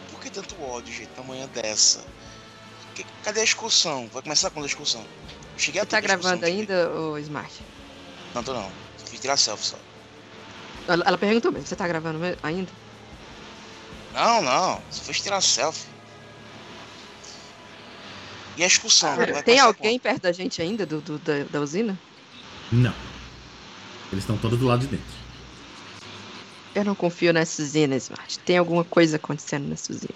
[0.09, 2.01] Por que tanto ódio, gente, na manhã dessa?
[2.95, 4.07] Que- Cadê a excursão?
[4.13, 5.01] Vai começar quando a excursão?
[5.01, 7.51] Eu cheguei a Você tá gravando ainda, ô Smart?
[8.33, 8.71] Não, tô não.
[9.05, 9.77] Fui tirar selfie só.
[10.87, 12.71] Ela, ela perguntou mesmo, você tá gravando ainda?
[14.13, 14.81] Não, não.
[14.89, 15.87] Só fui tirar selfie.
[18.55, 19.13] E a excursão?
[19.13, 21.99] Vai Tem alguém perto da gente ainda, do, do- da, da usina?
[22.71, 22.93] Não.
[24.09, 25.24] Eles estão todos do lado de dentro.
[26.75, 28.39] Eu não confio nessa usina, Smart.
[28.43, 30.15] Tem alguma coisa acontecendo nessa usina.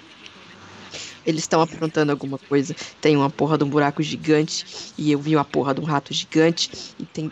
[1.26, 2.74] Eles estão aprontando alguma coisa.
[3.00, 4.93] Tem uma porra de um buraco gigante.
[4.98, 6.69] E eu vi uma porra de um rato gigante.
[6.98, 7.32] E tem.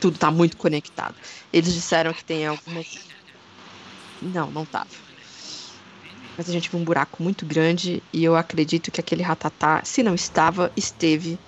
[0.00, 1.16] Tudo tá muito conectado.
[1.52, 2.82] Eles disseram que tem alguma.
[4.20, 4.88] Não, não tava.
[6.36, 8.02] Mas a gente viu um buraco muito grande.
[8.12, 11.38] E eu acredito que aquele ratatá, se não estava, esteve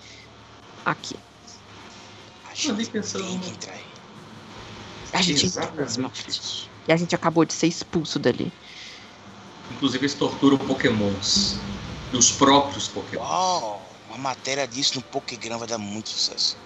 [0.85, 1.14] aqui.
[2.44, 3.85] A gente andei pensando tem que no- entrar aí.
[5.12, 6.69] A gente entrou, Smart.
[6.90, 8.53] E a gente acabou de ser expulso dali.
[9.70, 11.55] Inclusive, eles torturam pokémons.
[12.12, 13.29] E os próprios pokémons.
[13.29, 13.87] Uau!
[14.09, 16.57] Uma matéria disso no Pokégram vai dar muito sucesso.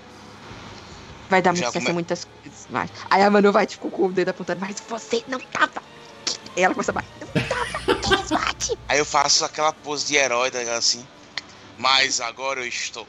[1.29, 2.67] Vai dar muito certo come- muitas coisas.
[2.71, 2.91] Mas...
[3.11, 5.83] Aí a Manu vai, tipo, com o dedo apontando, mas você não tava.
[6.57, 7.29] Aí ela começa a bater.
[7.35, 7.95] Não tava.
[8.01, 8.79] Quem bate?
[8.89, 11.07] Aí eu faço aquela pose de herói, tá ligado, assim.
[11.77, 13.07] Mas agora eu estou.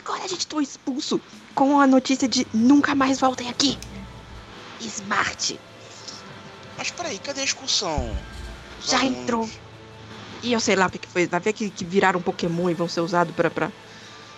[0.00, 1.20] Agora a gente foi expulso
[1.54, 3.78] com a notícia de nunca mais voltem aqui.
[4.80, 5.60] Smart.
[6.80, 8.16] Mas peraí, cadê a excursão?
[8.78, 9.18] Os Já alunos?
[9.18, 9.50] entrou.
[10.42, 11.26] E eu sei lá o que, foi.
[11.26, 13.70] Vai ver que, que viraram Pokémon e vão ser usados pra, pra.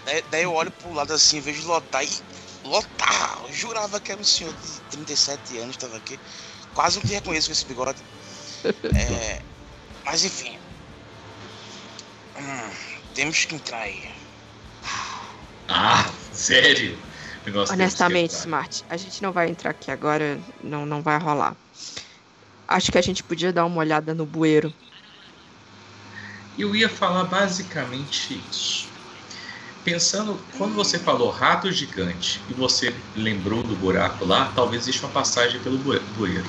[0.05, 2.11] Daí, daí eu olho pro lado assim, vejo lotar e.
[2.65, 3.43] Lotar!
[3.47, 6.19] Eu jurava que era um senhor de 37 anos, tava aqui.
[6.75, 8.03] Quase não te reconheço com esse bigode.
[8.93, 9.41] É.
[10.05, 10.59] Mas enfim.
[12.37, 12.71] Hum,
[13.15, 14.11] temos que entrar aí.
[15.69, 16.99] Ah, sério?
[17.71, 18.35] Honestamente.
[18.35, 20.41] Smart, a gente não vai entrar aqui agora.
[20.63, 21.57] Não, não vai rolar.
[22.73, 24.73] Acho que a gente podia dar uma olhada no bueiro.
[26.59, 28.89] Eu ia falar basicamente isso.
[29.85, 35.13] Pensando, quando você falou rato gigante e você lembrou do buraco lá, talvez exista uma
[35.13, 36.45] passagem pelo bue- bueiro.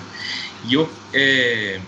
[0.66, 1.82] E eu, é,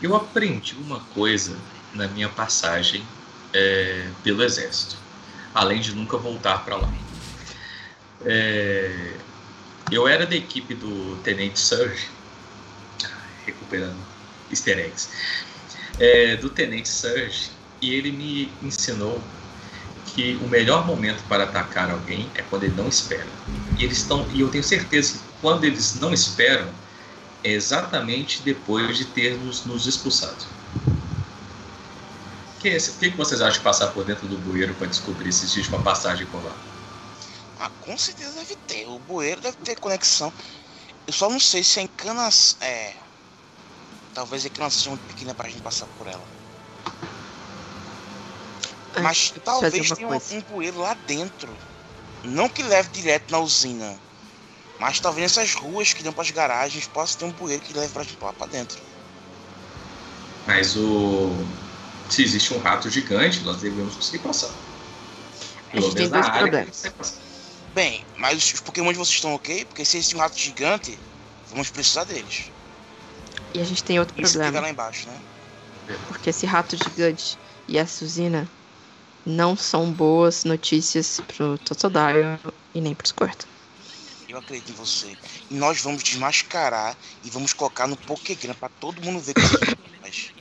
[0.00, 1.56] eu aprendi uma coisa
[1.92, 3.04] na minha passagem
[3.52, 4.96] é, pelo exército,
[5.54, 6.92] além de nunca voltar para lá.
[8.24, 9.12] É,
[9.90, 12.08] eu era da equipe do Tenente Surge,
[13.46, 13.96] recuperando
[14.50, 15.08] easter eggs
[15.98, 19.20] é, do Tenente Surge e ele me ensinou
[20.06, 23.26] que o melhor momento para atacar alguém é quando ele não espera.
[23.78, 26.68] E eles estão e eu tenho certeza que quando eles não esperam
[27.44, 30.44] é exatamente depois de ter nos, expulsado.
[32.56, 35.32] O que, é que que vocês acham de passar por dentro do bueiro para descobrir
[35.32, 36.52] se existe uma passagem por lá?
[37.60, 38.86] Ah, com certeza deve ter.
[38.86, 40.32] O bueiro deve ter conexão.
[41.06, 42.56] Eu só não sei se a encanação.
[42.60, 43.05] É.
[44.16, 46.24] Talvez a encanação seja muito pequena pra gente passar por ela.
[48.96, 50.34] Ah, Mas talvez tenha um, coisa.
[50.34, 51.54] um bueiro lá dentro.
[52.24, 54.00] Não que leve direto na usina.
[54.80, 58.04] Mas talvez nessas ruas que dão pras garagens possa ter um bueiro que leve pra
[58.04, 58.82] gente lá pra dentro.
[60.46, 61.28] Mas o
[62.08, 64.50] se existe um rato gigante, nós devemos conseguir passar.
[65.74, 66.80] A gente tem dois problemas.
[66.80, 67.20] que passa.
[67.74, 69.66] Bem, mas os, os Pokémon de vocês estão ok?
[69.66, 70.98] Porque se existe um rato gigante,
[71.50, 72.55] vamos precisar deles.
[73.56, 74.60] E a gente tem outro Isso problema.
[74.60, 75.18] lá embaixo, né?
[76.08, 78.46] Porque esse rato gigante e essa usina
[79.24, 82.38] não são boas notícias pro Totodile
[82.74, 83.48] e nem pro Squirtle.
[84.28, 85.16] Eu acredito em você.
[85.50, 89.76] E nós vamos desmascarar e vamos colocar no Pokégram pra todo mundo ver que você
[90.02, 90.32] faz.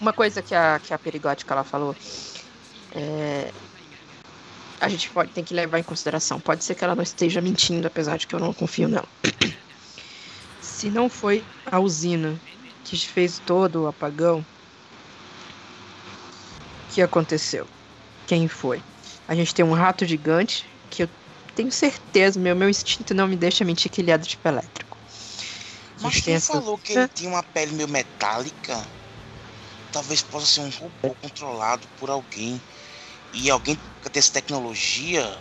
[0.00, 1.96] Uma coisa que a, que a perigótica ela falou
[2.94, 3.50] é.
[4.80, 6.38] A gente pode, tem que levar em consideração.
[6.38, 9.08] Pode ser que ela não esteja mentindo, apesar de que eu não confio nela.
[10.74, 12.42] Se não foi a usina
[12.82, 14.46] que fez todo o apagão, o
[16.88, 17.64] que aconteceu?
[18.26, 18.82] Quem foi?
[19.28, 21.08] A gente tem um rato gigante que eu
[21.54, 24.98] tenho certeza, meu, meu instinto não me deixa mentir que ele é do tipo elétrico.
[26.00, 28.84] Mas tem essa falou que ele tinha uma pele meio metálica.
[29.92, 32.60] Talvez possa ser um robô controlado por alguém.
[33.32, 35.40] E alguém que tem essa tecnologia.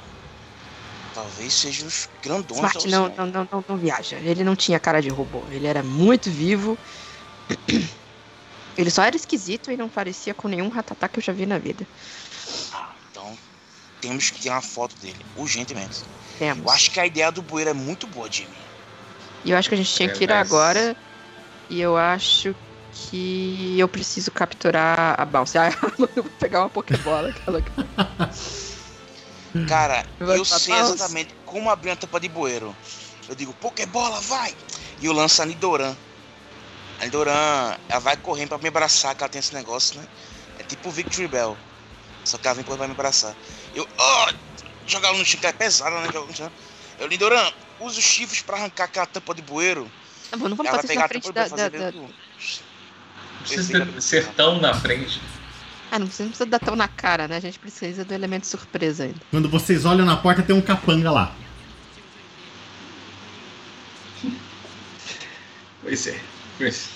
[1.14, 4.18] Talvez seja os grandões Smart da não, não, não, não, não viaja.
[4.18, 5.44] Ele não tinha cara de robô.
[5.52, 6.78] Ele era muito vivo.
[8.76, 11.60] Ele só era esquisito e não parecia com nenhum ratatá que eu já vi na
[11.60, 11.86] vida.
[12.74, 13.38] Ah, então
[14.02, 16.04] temos que ter uma foto dele, urgentemente.
[16.40, 16.66] Temos.
[16.66, 18.58] Eu acho que a ideia do bueiro é muito boa, Jimmy.
[19.46, 20.98] E eu acho que a gente tinha que ir É, mas- agora.
[21.70, 22.56] E eu acho
[22.92, 25.58] que eu preciso capturar a Bounce.
[25.60, 25.70] Ah,
[26.16, 27.30] eu vou pegar uma Pokébola.
[27.30, 27.72] Aquela que...
[29.68, 32.76] Cara, eu sei exatamente como abrir uma tampa de bueiro.
[33.28, 34.56] Eu digo, Pokébola, vai!
[35.00, 35.96] E eu lanço a Nidoran.
[37.00, 40.08] A Nidoran, ela vai correndo pra me abraçar, que ela tem esse negócio, né?
[40.60, 41.58] É tipo o Victory Bell.
[42.26, 43.36] Só que ela vem correndo pra me abraçar.
[43.74, 44.34] Eu, ó,
[44.88, 46.10] jogar ela no chão, que é pesada, né?
[47.00, 49.90] Eu, Nidoran, usa os chifres pra arrancar aquela tampa de bueiro.
[50.32, 51.44] Não, não vamos ela pegar na a frente tampa da.
[51.44, 52.64] de bueiro, da- fazer da- meio que-
[53.44, 55.22] Precisa ter- ser tão na frente.
[55.94, 57.38] Ah, não precisa, dar tão na cara, né?
[57.38, 59.20] A gente precisa do elemento surpresa ainda.
[59.30, 61.36] Quando vocês olham na porta, tem um capanga lá.
[65.84, 66.20] Pois é.
[66.58, 66.90] Pois.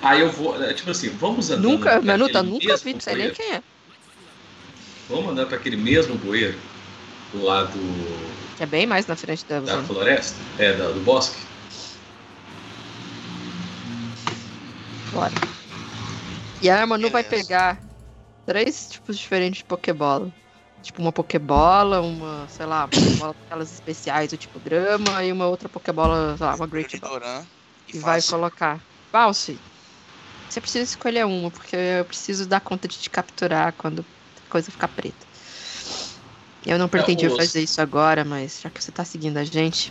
[0.00, 0.62] Aí eu vou.
[0.62, 1.68] é, Tipo assim, vamos andando.
[1.68, 3.62] Nunca, Manuta, nunca vi, não sei nem quem é.
[5.08, 6.56] Vamos andar pra aquele mesmo bueiro
[7.32, 7.76] do lado
[8.56, 10.38] Que é bem mais na frente da da floresta?
[10.60, 11.40] É, da- do bosque?
[15.10, 15.32] Bora.
[16.60, 17.48] E a Manu vai Beleza.
[17.48, 17.91] pegar
[18.52, 20.30] três tipos diferentes de Pokébola.
[20.82, 25.46] Tipo, uma Pokébola, uma, sei lá, uma Pokébola daquelas especiais do tipo drama e uma
[25.46, 27.12] outra Pokébola, sei lá, uma Great Ball.
[27.14, 27.46] Nidoran.
[27.88, 28.84] E vai colocar.
[29.10, 29.58] Bounce,
[30.48, 34.04] você precisa escolher uma, porque eu preciso dar conta de te capturar quando
[34.44, 35.26] a coisa ficar preta.
[36.66, 39.90] Eu não pretendia os- fazer isso agora, mas já que você tá seguindo a gente.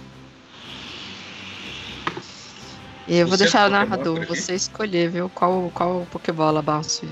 [3.08, 5.30] Eu vou é deixar o narrador você escolher, viu?
[5.32, 7.08] Qual, qual Pokébola Bounce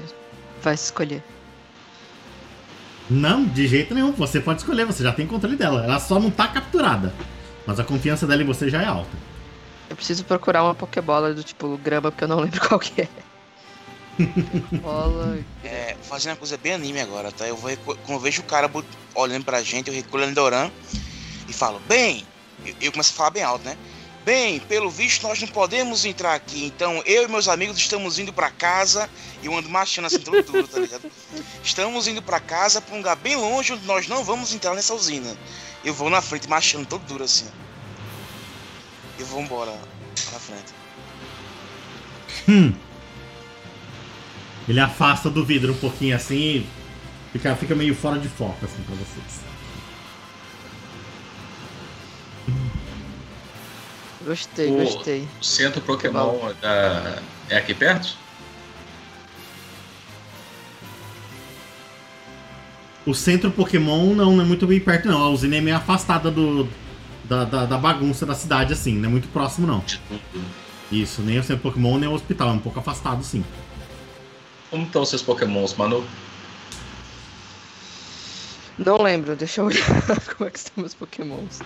[0.62, 1.38] vai escolher.
[3.10, 4.12] Não, de jeito nenhum.
[4.13, 5.84] Você pode escolher, você já tem controle dela.
[5.84, 7.13] Ela só não tá capturada.
[7.65, 9.10] Mas a confiança dela em você já é alta.
[9.89, 13.08] Eu preciso procurar uma Pokébola do tipo grama, porque eu não lembro qual que é.
[14.82, 15.39] Bola.
[15.63, 17.48] É, fazendo uma coisa bem anime agora, tá?
[17.48, 18.69] Eu vou quando eu vejo o cara
[19.15, 20.69] olhando pra gente, eu recolho a Nidoran
[21.48, 22.26] e falo, bem,
[22.65, 23.78] eu, eu começo a falar bem alto, né?
[24.29, 28.31] Bem, pelo visto nós não podemos entrar aqui, então eu e meus amigos estamos indo
[28.31, 29.09] pra casa
[29.41, 31.11] e eu ando marchando assim duro, tá ligado?
[31.63, 34.93] Estamos indo pra casa pra um lugar bem longe onde nós não vamos entrar nessa
[34.93, 35.35] usina.
[35.83, 37.47] Eu vou na frente marchando todo duro assim.
[39.17, 40.73] Eu vou embora na frente.
[42.47, 42.71] Hum.
[44.67, 46.69] Ele afasta do vidro um pouquinho assim
[47.33, 49.49] fica, fica meio fora de foco assim pra vocês.
[54.21, 55.27] Gostei, O- gostei.
[55.39, 58.15] O centro Pokémon da- é aqui perto?
[63.05, 65.23] O centro Pokémon não, não é muito bem perto, não.
[65.23, 66.67] A usina é meio afastada do,
[67.23, 68.93] da, da, da bagunça da cidade, assim.
[68.95, 69.84] Não é muito próximo, não.
[70.91, 72.49] Isso, nem o centro Pokémon, nem o hospital.
[72.49, 73.43] É um pouco afastado, sim.
[74.69, 76.05] Como estão seus Pokémons, Manu?
[78.77, 79.86] Não lembro, deixa eu olhar
[80.38, 81.60] como é que estão meus pokémons.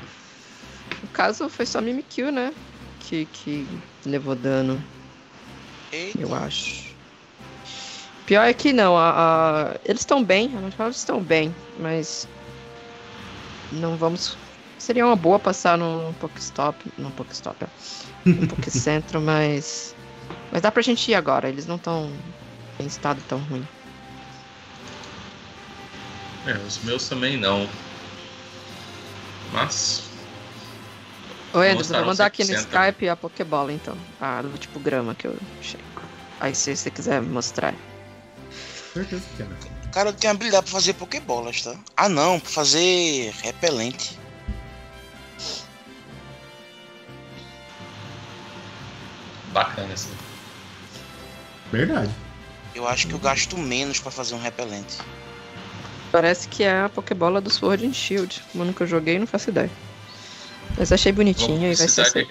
[1.01, 2.53] No caso, foi só Mimikyu, né?
[2.99, 3.67] Que, que
[4.05, 4.83] levou dano,
[5.91, 6.93] Eita, eu acho.
[8.25, 12.27] Pior é que não, a, a- eles estão bem, eles estão bem, mas
[13.71, 14.37] não vamos.
[14.77, 19.95] Seria uma boa passar no Pokéstop, no Pokéstop, ó, no Pokécentro, mas
[20.51, 21.49] mas dá pra gente ir agora.
[21.49, 22.11] Eles não estão
[22.79, 23.67] em estado tão ruim.
[26.45, 27.67] É, os meus também não.
[29.51, 30.02] Mas.
[31.53, 32.57] Oi, estar vou mandar aqui no 100%.
[32.57, 33.95] Skype a Pokébola, então.
[34.19, 35.79] A do tipo grama que eu achei.
[36.39, 37.75] Aí se você quiser mostrar.
[38.93, 39.51] Certeza que era.
[39.91, 41.75] Cara, eu tenho habilidade pra fazer Pokébolas, tá?
[41.95, 44.17] Ah não, pra fazer repelente.
[49.51, 50.09] Bacana assim.
[51.71, 52.11] Verdade.
[52.73, 54.97] Eu acho que eu gasto menos pra fazer um repelente.
[56.11, 58.43] Parece que é a Pokébola do Sword and Shield.
[58.51, 59.69] Como eu nunca joguei, não faço ideia.
[60.77, 62.27] Mas achei bonitinha e vai ser assim.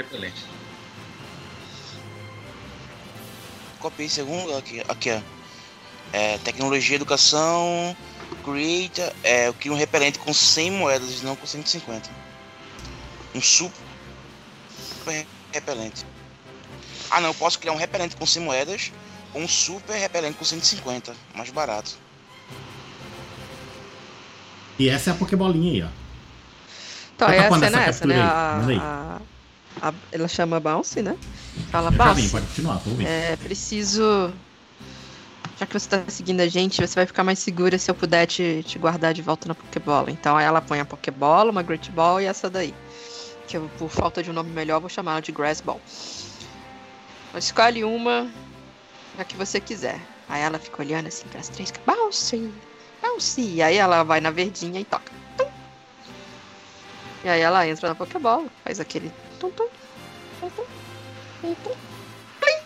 [3.78, 5.20] Copiei segundo aqui, aqui ó.
[6.12, 7.96] É, tecnologia, educação,
[8.44, 12.10] create, é, eu queria um repelente com 100 moedas e não com 150.
[13.34, 13.72] Um super
[15.52, 16.04] repelente.
[17.10, 18.92] Ah não, eu posso criar um repelente com 100 moedas
[19.34, 21.98] ou um super repelente com 150, mais barato.
[24.78, 26.01] E essa é a Pokébolinha aí, ó.
[27.24, 28.20] Então, é a tapando cena essa né?
[28.20, 29.20] A,
[29.80, 31.16] a- a- ela chama Bounce, né?
[31.70, 33.06] Fala, vem, Bounce, pode continuar, tô ouvindo.
[33.08, 34.32] é preciso.
[35.58, 38.26] Já que você tá seguindo a gente, você vai ficar mais segura se eu puder
[38.26, 40.10] te, te guardar de volta na Pokébola.
[40.10, 42.74] Então aí ela põe a Pokébola, uma Great Ball e essa daí.
[43.46, 45.80] Que eu, por falta de um nome melhor, vou chamar ela de Grass Ball.
[47.28, 48.28] Então, escolhe uma
[49.18, 50.00] a que você quiser.
[50.28, 51.72] Aí ela fica olhando assim pras três.
[51.86, 52.50] Bounce!
[53.02, 53.40] Bounce!
[53.40, 55.12] E aí ela vai na verdinha e toca.
[57.24, 59.68] E aí ela entra na Pokébola, faz aquele tum tum,
[60.40, 60.64] tum tum,
[61.40, 61.76] tum tum,
[62.40, 62.56] plim.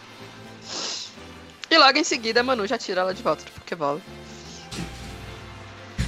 [1.70, 4.00] E logo em seguida a Manu já tira ela de volta da Pokébola.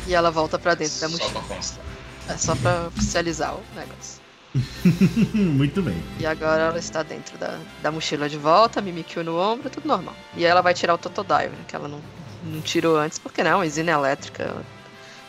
[0.07, 1.31] E ela volta pra dentro da Só mochila.
[1.43, 1.85] pra constar.
[2.29, 4.21] É só pra oficializar o negócio.
[5.35, 6.03] Muito bem.
[6.19, 10.15] E agora ela está dentro da, da mochila de volta, Mimikyu no ombro, tudo normal.
[10.35, 12.01] E aí ela vai tirar o Totodive, né, que ela não,
[12.45, 14.65] não tirou antes, porque não, exina elétrica ela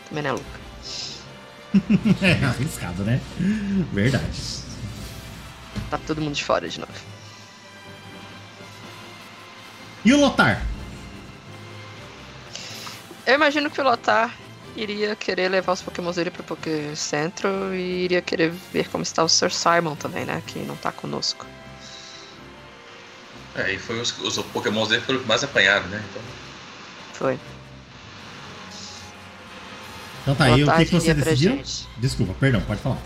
[0.07, 0.59] também não é louca.
[2.22, 3.22] É arriscado, né?
[3.93, 4.59] Verdade.
[5.89, 6.93] Tá todo mundo de fora de novo.
[10.03, 10.65] E o Lotar?
[13.26, 14.36] Eu imagino que o Lotar
[14.76, 19.24] iria querer levar os pokémons dele pro Poké Centro e iria querer ver como está
[19.24, 21.45] o Sir Simon também, né, que não tá conosco.
[23.55, 26.03] É, e foi os, os Pokémons dele foram mais apanharam, né?
[26.09, 26.22] Então,
[27.13, 27.39] Foi.
[30.22, 31.61] Então tá aí, o que, que você decidiu?
[31.97, 32.97] Desculpa, perdão, pode falar.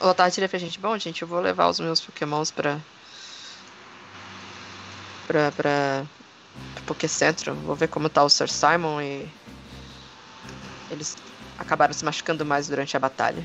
[0.00, 2.78] O Lotar diria pra gente, bom, gente, eu vou levar os meus pokémons pra...
[5.26, 6.02] Pra, pra...
[6.74, 7.54] pro Poké Centro.
[7.54, 9.28] Vou ver como tá o Sir Simon e...
[10.90, 11.16] Eles
[11.58, 13.44] acabaram se machucando mais durante a batalha.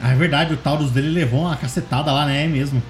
[0.00, 2.44] Ah, é verdade, o Taurus dele levou uma cacetada lá, né?
[2.44, 2.82] É mesmo.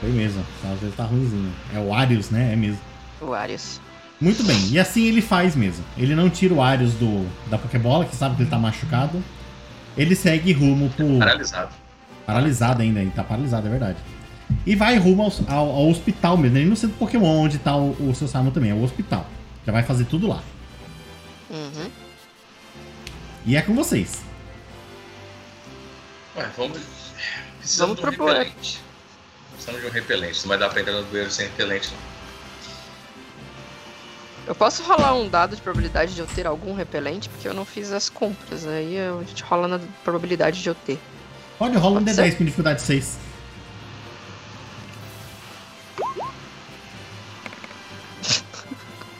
[0.00, 1.52] Foi mesmo, o Taurus dele tá ruimzinho.
[1.74, 2.52] É o Arius, né?
[2.52, 2.80] É mesmo.
[3.20, 3.80] O Arius.
[4.20, 5.84] Muito bem, e assim ele faz mesmo.
[5.96, 9.22] Ele não tira o Arius do, da Pokébola, que sabe que ele tá machucado.
[9.96, 11.18] Ele segue rumo pro.
[11.18, 11.70] paralisado.
[12.26, 13.98] Paralisado ainda, ele tá paralisado, é verdade.
[14.66, 16.58] E vai rumo ao, ao- ao hospital mesmo.
[16.58, 19.26] Ele não sei do Pokémon onde tá o, o seu Simon também, é o hospital.
[19.66, 20.42] Já vai fazer tudo lá.
[21.50, 21.90] Uhum.
[23.46, 24.22] E é com vocês.
[26.36, 26.78] Ué, vamos.
[27.58, 28.80] Precisamos Vamos de um repelente.
[29.52, 30.40] Precisamos de um repelente.
[30.42, 32.17] Não vai dar pra entrar no bueiro sem repelente, não.
[34.48, 37.66] Eu posso rolar um dado de probabilidade de eu ter algum repelente, porque eu não
[37.66, 38.66] fiz as compras.
[38.66, 40.98] Aí a gente rola na probabilidade de eu ter.
[41.58, 42.36] Pode rolar um Pode D10 ser?
[42.38, 43.18] com dificuldade 6.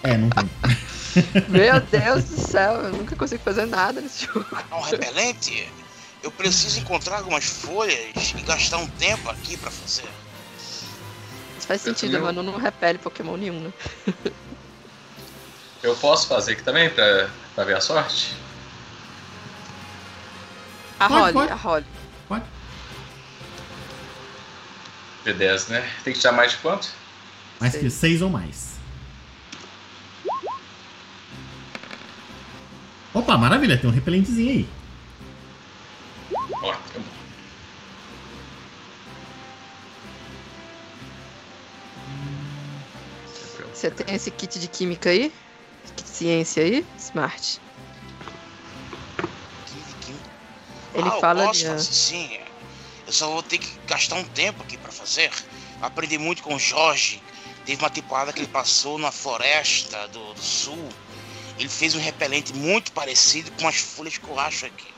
[0.02, 0.48] É, não tem.
[1.48, 4.46] Meu Deus do céu, eu nunca consigo fazer nada nesse jogo.
[4.72, 5.68] Um repelente?
[6.22, 7.98] Eu preciso encontrar algumas folhas
[8.36, 10.08] e gastar um tempo aqui pra fazer.
[11.58, 13.72] Isso faz sentido, Eu- Manu não repele Pokémon nenhum, né?
[15.82, 18.34] Eu posso fazer aqui também pra, pra ver a sorte?
[20.98, 21.52] A Pode, Holly, pode.
[21.52, 21.86] a Holly.
[22.28, 22.44] Pode.
[25.24, 25.88] D10, né?
[26.02, 26.88] Tem que tirar mais de quanto?
[27.60, 27.84] Mais Seis.
[27.84, 28.76] que 6 ou mais.
[33.14, 34.68] Opa, maravilha, tem um repelentezinho aí.
[36.62, 37.04] Ótimo.
[43.72, 45.32] Você tem esse kit de química aí?
[45.96, 46.86] De ciência aí?
[46.98, 47.60] Smart.
[50.94, 51.70] Ele ah, eu fala posso ó.
[51.70, 52.38] fazer sim.
[53.06, 55.30] Eu só vou ter que gastar um tempo aqui pra fazer.
[55.80, 57.22] Aprendi muito com o Jorge.
[57.64, 60.88] Teve uma temporada que ele passou na floresta do, do sul.
[61.58, 64.88] Ele fez um repelente muito parecido com as folhas que eu acho aqui.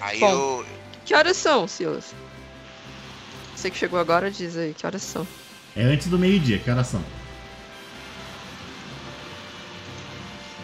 [0.00, 0.30] Aí Bom.
[0.30, 0.66] eu.
[1.04, 2.14] Que horas são, Silas?
[3.54, 5.26] Você que chegou agora, diz aí, que horas são?
[5.76, 7.02] É antes do meio-dia, que horas são?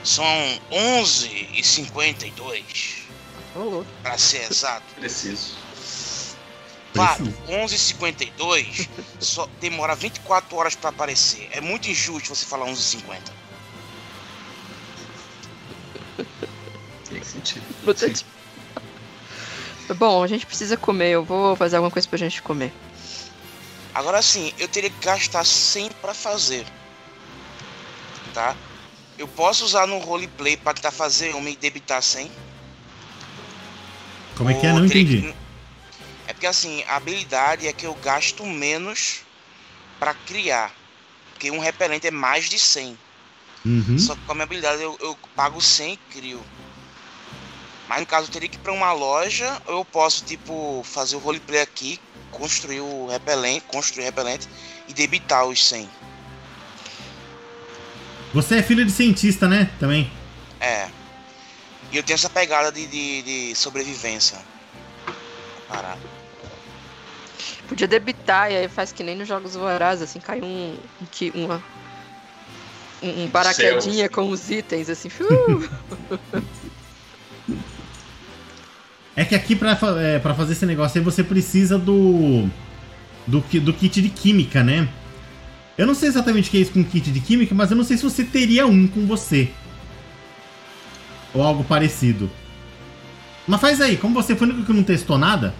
[0.04, 0.24] São
[0.70, 2.62] 11h52,
[3.54, 3.86] Ô, louco.
[4.02, 4.84] pra ser exato.
[4.94, 5.54] Preciso.
[6.94, 7.94] Claro, Preciso.
[7.96, 8.88] 11h52
[9.20, 11.48] só demora 24 horas pra aparecer.
[11.52, 13.18] É muito injusto você falar 11h50.
[17.09, 17.62] Tem sentido.
[19.98, 21.11] Bom, a gente precisa comer.
[21.11, 22.72] Eu vou fazer alguma coisa pra gente comer.
[23.97, 26.66] Agora sim, eu teria que gastar 100 pra fazer.
[28.34, 28.55] Tá?
[29.16, 32.30] Eu posso usar no roleplay pra tentar fazer uma e debitar 100?
[34.36, 34.72] Como é que é?
[34.74, 35.22] Não entendi.
[35.22, 35.34] que-
[36.28, 39.20] É porque assim, a habilidade é que eu gasto menos
[39.99, 40.74] pra criar.
[41.32, 42.99] Porque um repelente é mais de 100.
[43.64, 43.99] Uhum.
[43.99, 46.44] Só que com a minha habilidade eu, eu pago 100 e crio.
[47.88, 51.16] Mas no caso eu teria que ir pra uma loja, ou eu posso, tipo, fazer
[51.16, 51.99] o roleplay aqui,
[52.37, 54.47] construir o repelente, construir o repelente
[54.87, 55.89] e debitar os 100.
[58.34, 59.70] Você é filho de cientista, né?
[59.80, 60.11] Também.
[60.61, 60.89] É.
[61.91, 64.39] E eu tenho essa pegada de, de, de sobrevivência.
[65.68, 66.01] Parado.
[67.68, 70.76] Podia debitar e aí faz que nem nos jogos vorazes, assim, cai um.
[71.01, 71.62] um, que- uma,
[73.03, 74.11] um, um paraquedinha Céu.
[74.11, 75.09] com os itens, assim.
[79.16, 82.46] É que aqui pra, é, pra fazer esse negócio aí você precisa do.
[83.26, 84.86] do, do kit de química, né?
[85.78, 87.84] Eu não sei exatamente o que é isso com kit de química, mas eu não
[87.84, 89.50] sei se você teria um com você.
[91.34, 92.30] Ou algo parecido.
[93.46, 95.54] Mas faz aí, como você foi o único que não testou nada,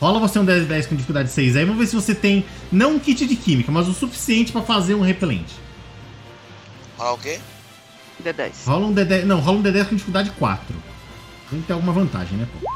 [0.00, 2.96] rola você um 10 10 com dificuldade 6 aí, vamos ver se você tem, não
[2.96, 5.54] um kit de química, mas o suficiente pra fazer um repelente.
[6.98, 7.40] Ah, o quê?
[8.22, 8.66] D10.
[8.66, 10.76] Rola um D10, não, rola um D10 com dificuldade 4.
[11.50, 12.73] Tem que ter alguma vantagem, né, pô?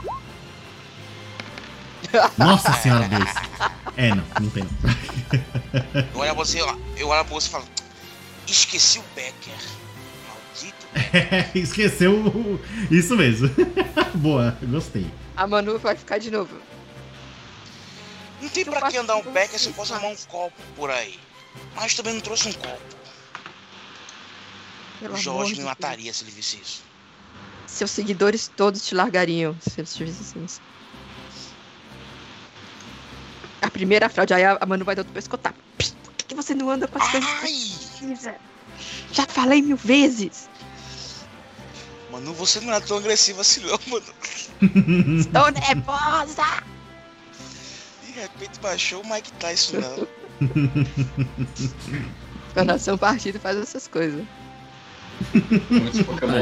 [2.38, 3.30] Nossa senhora, dois.
[3.96, 4.70] É, não, não tem não.
[6.14, 7.64] Eu olho pra você, ó, eu olho pra você e falo.
[8.46, 9.54] Esqueci o Becker.
[10.26, 11.50] Maldito Becker.
[11.62, 13.50] Esqueceu o- isso mesmo.
[14.14, 15.06] Boa, gostei.
[15.36, 16.56] A Manu vai ficar de novo.
[18.40, 20.56] Não tem Eu pra que andar um Becker se eu isso, posso arrumar um copo
[20.76, 21.18] por aí.
[21.74, 22.80] Mas também não trouxe um copo.
[25.00, 25.68] Pelo Jorge me Deus.
[25.68, 26.82] mataria se ele visse isso.
[27.66, 30.60] Seus seguidores todos te largariam se eles te vissem isso.
[33.60, 35.54] A primeira fraude, aí a a Manu vai dar outro pescotar.
[35.76, 37.40] Psst, Por que, que você não anda com as coisas que Ai!
[37.40, 38.34] precisa?
[39.12, 40.48] Já falei mil vezes.
[42.10, 44.06] Manu, você não é tão agressiva assim não, mano.
[45.20, 46.62] Estou nervosa.
[48.04, 50.08] De repente baixou o Mike Tyson, não.
[52.54, 54.24] Coração partido faz essas coisas.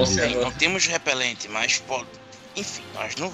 [0.07, 0.43] Sendo.
[0.43, 2.07] não temos repelente, mas pode.
[2.55, 3.33] Enfim, nós não.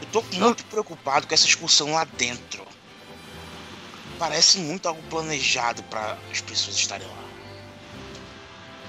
[0.00, 2.64] Eu tô muito preocupado com essa excursão lá dentro.
[4.18, 7.24] Parece muito algo planejado para as pessoas estarem lá.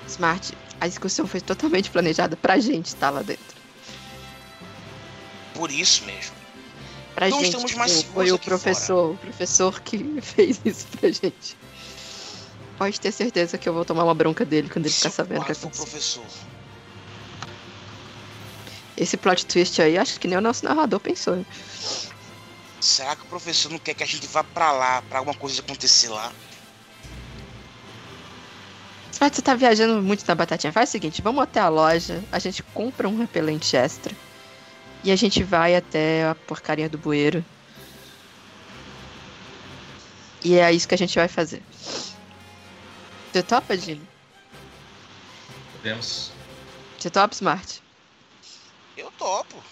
[0.08, 3.44] Smart, a excursão foi totalmente planejada pra gente estar lá dentro.
[5.54, 6.36] Por isso mesmo.
[7.16, 7.50] Pra Então gente.
[7.56, 11.58] estamos mais tipo, foi o professor, o professor que fez isso pra gente.
[12.78, 15.14] Pode ter certeza que eu vou tomar uma bronca dele quando ele Se ficar o
[15.14, 15.86] sabendo que aconteceu.
[15.86, 16.26] professor.
[18.98, 21.38] Esse plot twist aí, acho que nem o nosso narrador pensou.
[21.38, 21.46] hein?
[22.82, 25.62] Será que o professor não quer que a gente vá pra lá, pra alguma coisa
[25.62, 26.32] acontecer lá?
[29.12, 30.74] Smart, você tá viajando muito na batatinha.
[30.74, 34.14] Faz o seguinte, vamos até a loja, a gente compra um repelente extra.
[35.04, 37.44] E a gente vai até a porcaria do bueiro.
[40.44, 41.64] E é isso que a gente vai fazer.
[43.32, 44.06] Você topa, Dino?
[45.72, 46.32] Podemos.
[47.00, 47.82] Você topa, Smart?
[48.98, 49.64] Eu topo.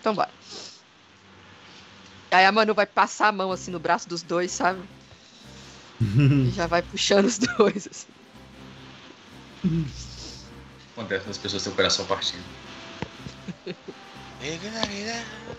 [0.00, 0.35] Então bora.
[2.30, 4.80] Aí a Manu vai passar a mão assim no braço dos dois, sabe?
[6.00, 7.88] E já vai puxando os dois.
[7.90, 8.06] Assim.
[10.92, 12.42] Acontece as pessoas têm o coração partido.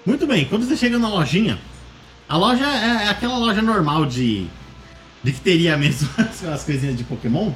[0.06, 1.60] Muito bem, quando você chega na lojinha,
[2.30, 4.48] a loja é aquela loja normal de.
[5.24, 7.52] de que teria mesmo as, as coisinhas de Pokémon.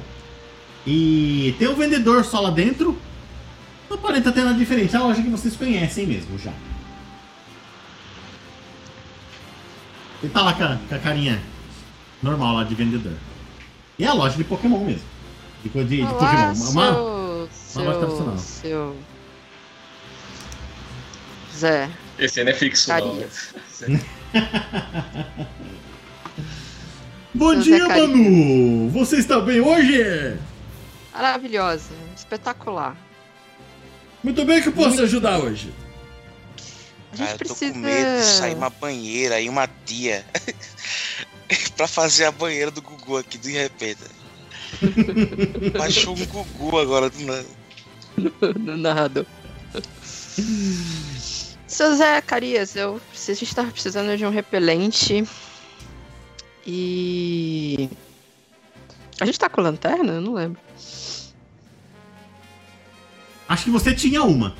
[0.86, 2.98] E tem um vendedor só lá dentro.
[3.88, 4.94] Não aparenta ter nada diferente.
[4.94, 6.52] É a loja que vocês conhecem mesmo já.
[10.22, 11.40] Ele tá lá com a, com a carinha
[12.22, 13.14] normal lá de vendedor.
[13.98, 15.02] E é a loja de Pokémon mesmo.
[15.62, 16.70] De, de, de Olá, Pokémon.
[16.70, 18.38] Uma- seu, uma loja tradicional.
[18.38, 18.96] seu.
[21.56, 22.96] Zé, Esse aí não é fixo, não.
[23.00, 23.54] Carinhas.
[27.34, 27.88] Bom Seu dia.
[27.88, 28.88] Manu!
[28.90, 30.36] Você está bem hoje?
[31.14, 32.96] maravilhosa, espetacular.
[34.24, 35.72] Muito bem, que eu posso ajudar hoje?
[37.12, 37.72] A gente Cara, eu tô precisa...
[37.72, 40.24] com medo de sair uma banheira e uma tia
[41.76, 44.00] pra fazer a banheira do Gugu aqui de repente.
[45.76, 47.46] Baixou um Gugu agora do nada.
[48.58, 49.26] no narrador.
[51.66, 55.24] Seu Zé Carias, eu, a gente tava precisando de um repelente.
[56.66, 57.90] E.
[59.20, 60.14] A gente tá com lanterna?
[60.14, 60.60] Eu não lembro.
[63.48, 64.54] Acho que você tinha uma.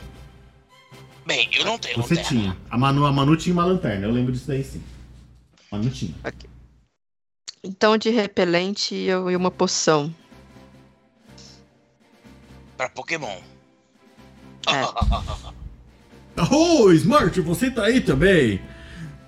[1.27, 2.29] Bem, eu não tenho Você lanterna.
[2.41, 2.57] tinha.
[2.71, 4.83] A Manu, a Manu tinha uma lanterna, eu lembro disso daí sim.
[5.71, 6.15] A Manu tinha.
[7.63, 10.13] Então, de repelente eu, e uma poção.
[12.77, 13.39] Pra Pokémon.
[16.51, 18.59] Oh, Smart, você tá aí também?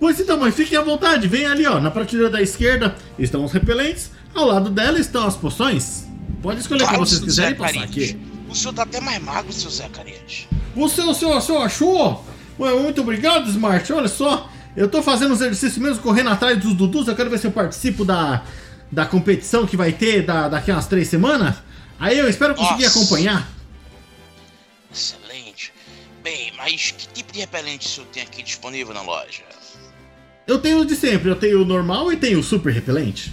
[0.01, 1.79] Pois então, mas fiquem à vontade, vem ali, ó.
[1.79, 6.07] Na prateleira da esquerda estão os repelentes, ao lado dela estão as poções.
[6.43, 8.19] Pode escolher o que vocês quiserem passar aqui.
[8.55, 10.47] O senhor tá até mais magro, seu Zé Carias.
[10.77, 12.25] Você, o senhor, o senhor achou?
[12.57, 13.93] Muito obrigado, Smart.
[13.93, 17.09] Olha só, eu tô fazendo os exercícios mesmo, correndo atrás dos Dudus.
[17.09, 18.45] Eu quero ver se eu participo da,
[18.93, 21.57] da competição que vai ter da, daqui a umas três semanas.
[21.99, 23.01] Aí eu espero conseguir Nossa.
[23.01, 23.49] acompanhar.
[24.93, 25.73] Excelente.
[26.23, 29.43] Bem, mas que tipo de repelente o senhor tem aqui disponível na loja?
[30.47, 33.33] Eu tenho o de sempre, eu tenho o normal e tenho o super repelente.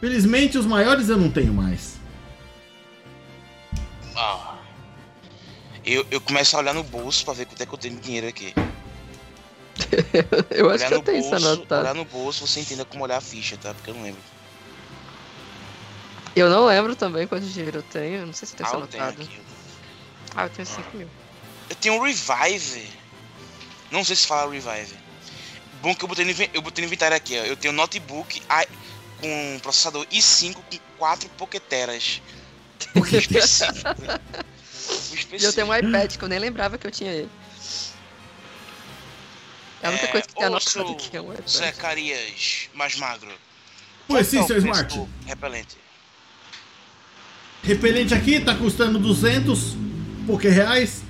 [0.00, 1.99] Felizmente, os maiores eu não tenho mais.
[4.20, 4.58] Ah.
[5.84, 8.02] Eu, eu começo a olhar no bolso pra ver quanto é que eu tenho de
[8.02, 8.54] dinheiro aqui.
[10.50, 11.80] eu acho olhar que eu tenho bolso, anotado.
[11.80, 13.72] olhar no bolso, você entenda como olhar a ficha, tá?
[13.72, 14.20] Porque eu não lembro.
[16.36, 18.26] Eu não lembro também quanto dinheiro eu tenho.
[18.26, 19.22] Não sei se tem Ah, anotado.
[19.22, 19.40] aqui.
[20.36, 21.08] Ah, eu tenho 5 mil.
[21.68, 22.86] Eu tenho um Revive.
[23.90, 24.94] Não sei se fala Revive.
[25.80, 27.42] Bom que eu botei no, eu botei no inventário aqui, ó.
[27.44, 28.42] Eu tenho um notebook
[29.20, 32.20] com processador i5 com 4 Poketeras.
[32.94, 33.04] O
[35.32, 37.30] E eu tenho um iPad que eu nem lembrava que eu tinha ele.
[39.82, 41.48] É a única É, coisa que tem anotado aqui é um iPad.
[41.48, 43.32] Zacarias mais magro.
[44.06, 45.00] Pois sim, é seu Smart.
[45.26, 45.76] Repelente.
[47.62, 49.76] Repelente aqui tá custando 200
[50.26, 51.02] pouco reais.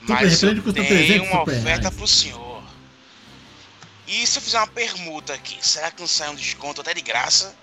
[0.00, 1.94] Super Mas repelente custa tenho 300 uma super oferta reais.
[1.96, 2.62] pro senhor.
[4.06, 7.00] E se eu fizer uma permuta aqui, será que não sai um desconto até de
[7.00, 7.54] graça?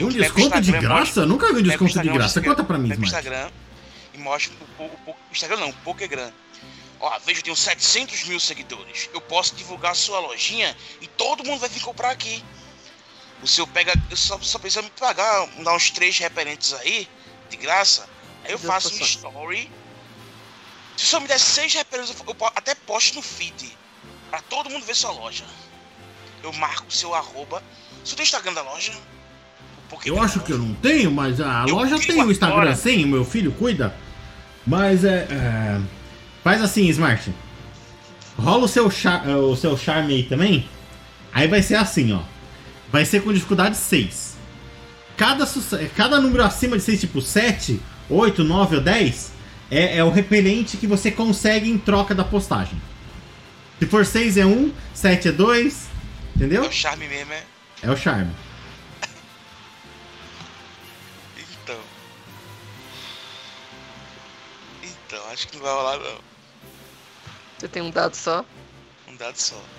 [0.00, 1.26] Um desconto de graça?
[1.26, 2.40] Nunca vi um desconto de graça.
[2.40, 3.04] Conta pra mim, Smart.
[3.04, 3.50] Instagram
[4.14, 6.32] e mostra o, o, o, o Instagram não, o Pokégram.
[7.00, 9.08] Ó, veja, eu tenho 700 mil seguidores.
[9.12, 12.44] Eu posso divulgar a sua lojinha e todo mundo vai vir comprar aqui.
[13.42, 17.08] O senhor pega, eu só, só precisa me pagar, dar uns três repelentes aí,
[17.48, 18.06] de graça.
[18.44, 19.70] Aí eu faço um story.
[20.96, 23.78] Se o senhor me der seis repelentes, eu, até posto no feed.
[24.28, 25.46] Pra todo mundo ver sua loja.
[26.42, 27.62] Eu marco o seu arroba.
[28.04, 28.92] Você tem Instagram da loja?
[29.90, 32.76] Pokégram Eu acho que eu não tenho, mas a Eu loja tem o Instagram agora.
[32.76, 33.94] sem, o meu filho cuida.
[34.66, 35.26] Mas é.
[35.30, 35.80] é,
[36.44, 37.30] Faz assim, Smart.
[38.38, 39.26] Rola o seu, char...
[39.28, 40.66] o seu charme aí também.
[41.32, 42.20] Aí vai ser assim, ó.
[42.90, 44.36] Vai ser com dificuldade 6.
[45.16, 45.46] Cada,
[45.96, 47.78] Cada número acima de 6, tipo 7,
[48.08, 49.32] 8, 9 ou 10,
[49.70, 52.80] é, é o repelente que você consegue em troca da postagem.
[53.78, 55.88] Se for 6 é 1, 7 é 2,
[56.34, 56.62] É entendeu?
[56.64, 57.42] o charme mesmo, é?
[57.82, 58.30] É o charme.
[65.32, 66.18] Acho que não vai rolar não.
[67.58, 68.44] Você tem um dado só?
[69.08, 69.60] Um dado só.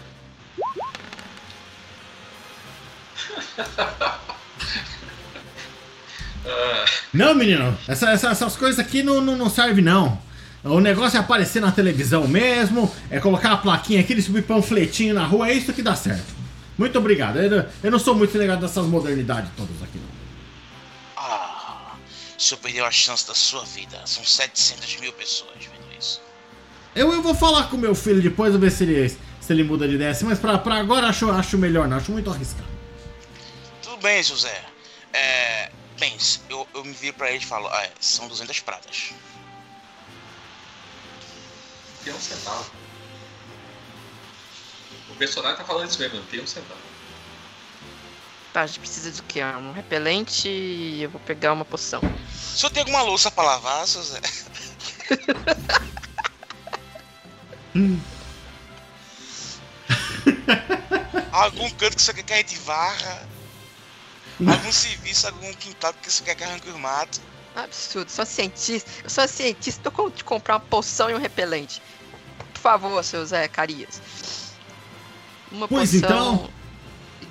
[7.14, 10.18] Não, menino, essa- essa- essas coisas aqui não, não, não servem, não.
[10.64, 15.26] O negócio é aparecer na televisão mesmo, é colocar a plaquinha aqui, distribuir panfletinho na
[15.26, 16.34] rua, é isso que dá certo.
[16.78, 17.38] Muito obrigado.
[17.38, 20.11] Eu, não- eu não sou muito ligado dessas modernidades todas aqui, não.
[22.42, 24.02] O senhor perdeu a chance da sua vida.
[24.08, 26.20] São 700 mil pessoas vendo isso.
[26.96, 29.94] Eu, eu vou falar com meu filho depois, ver se ele, se ele muda de
[29.94, 31.98] ideia, assim, mas pra, pra agora acho, acho melhor, não.
[31.98, 32.68] Acho muito arriscado.
[33.84, 34.60] Tudo bem, José.
[35.14, 35.72] É.
[36.00, 36.18] Bem,
[36.50, 39.14] eu, eu me viro pra ele e falo: ah, é, são 200 pratas.
[42.04, 42.72] Tem um centavo.
[45.12, 46.91] O personagem tá falando isso mesmo, não tem um centavo.
[48.54, 49.42] Tá, a gente precisa de quê?
[49.44, 52.02] Um repelente e eu vou pegar uma poção.
[52.02, 54.20] O senhor tem alguma louça pra lavar, José?
[61.32, 63.28] Algum canto que você quer que a gente varra?
[64.46, 67.22] Algum serviço, algum quintal que você quer que arranque os matos?
[67.56, 68.90] Absurdo, sou cientista.
[69.04, 71.82] Eu sou cientista, tô com de comprar uma poção e um repelente.
[72.54, 74.02] Por favor, seu Zé Carias.
[75.52, 76.10] Uma Pois poção.
[76.10, 76.61] então.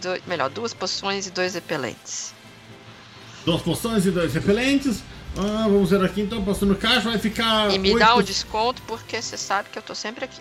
[0.01, 2.33] Dois- melhor, duas poções e dois repelentes.
[3.45, 5.03] Duas poções e dois repelentes.
[5.37, 7.71] Ah, vamos ver aqui então, passando no caixa, vai ficar.
[7.71, 10.41] E me dá oito- desconto porque você sabe que eu tô sempre aqui.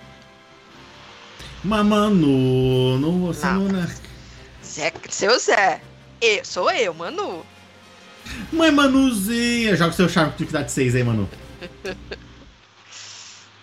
[1.63, 3.65] Mas, mano, não, você Não.
[3.65, 3.95] não, né?
[4.65, 5.81] Zé, seu Zé.
[6.21, 7.45] Eu, sou eu, Manu.
[8.51, 11.29] Mãe Manuzinha, joga o seu charme com dificuldade 6 aí, Manu.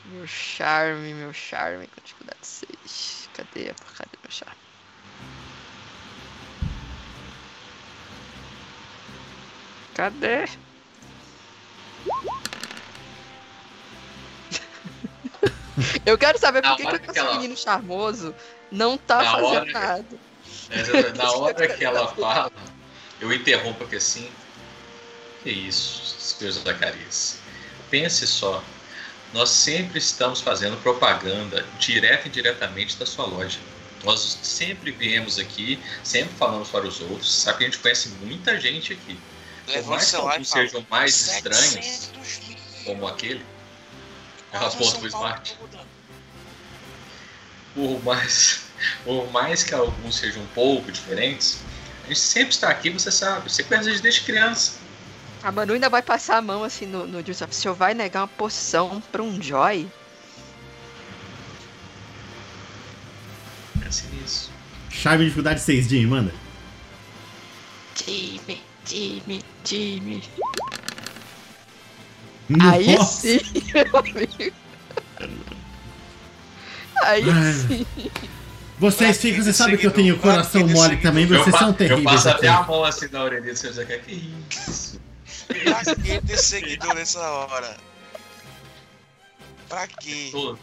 [0.07, 3.29] Meu charme, meu charme com dificuldade 6.
[3.35, 4.57] Cadê a porcaria do meu charme?
[9.97, 10.45] Cadê?
[16.05, 18.35] Eu quero saber Na por que, que que ela- menino charmoso
[18.71, 20.07] não tá Na fazendo hora- nada.
[20.71, 22.53] É, Na hora que ela fala,
[23.21, 24.31] eu interrompo aqui assim.
[25.43, 27.39] Que isso, senhor Zacarias.
[27.91, 28.63] Pense só.
[29.33, 33.59] Nós sempre estamos fazendo propaganda, direta e indiretamente, da sua loja.
[34.05, 37.33] Nós sempre viemos aqui, sempre falamos para os outros.
[37.43, 39.19] Sabe que a gente conhece muita gente aqui.
[39.67, 42.59] Por Levanta o mais que celular e alguns fala: sejam mais estranhos, 700 mil.
[42.85, 43.47] como aquele,
[44.53, 45.59] ela aponta pro Smart.
[47.75, 48.61] por mais,
[49.05, 51.59] por mais que alguns sejam um pouco diferentes,
[52.05, 53.51] a gente sempre está aqui, você sabe.
[53.51, 54.79] Você conhece a gente desde criança.
[55.43, 57.51] A Manu ainda vai passar a mão assim no, no Joseph.
[57.51, 59.89] O senhor vai negar uma poção pra um Joy?
[63.81, 64.51] Pense nisso.
[64.91, 66.33] Charme de dificuldade 6, Jim, manda.
[68.87, 70.23] Time, time, time.
[72.63, 73.21] Aí Nossa.
[73.21, 73.41] sim,
[73.75, 74.55] meu amigo.
[77.03, 77.53] Aí Ai.
[77.53, 77.87] sim.
[78.79, 81.75] Vocês ficam, você sabe que eu tenho coração mole também, Eu, vocês pa- são eu
[81.75, 82.05] terríveis.
[82.05, 82.39] passo aqui.
[82.47, 83.85] até a mão assim na orelha do seu Zé.
[83.85, 85.01] Que isso?
[85.49, 87.77] Pra que ter seguidor nessa hora?
[89.69, 90.29] Pra quê?
[90.31, 90.59] Tô-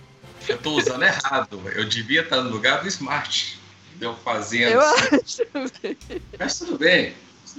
[0.47, 1.59] eu tô usando errado.
[1.76, 3.59] Eu devia estar no lugar do Smart.
[3.99, 4.71] Eu fazendo.
[4.74, 5.15] Eu assim.
[5.15, 5.41] acho.
[6.39, 7.13] Mas tudo bem.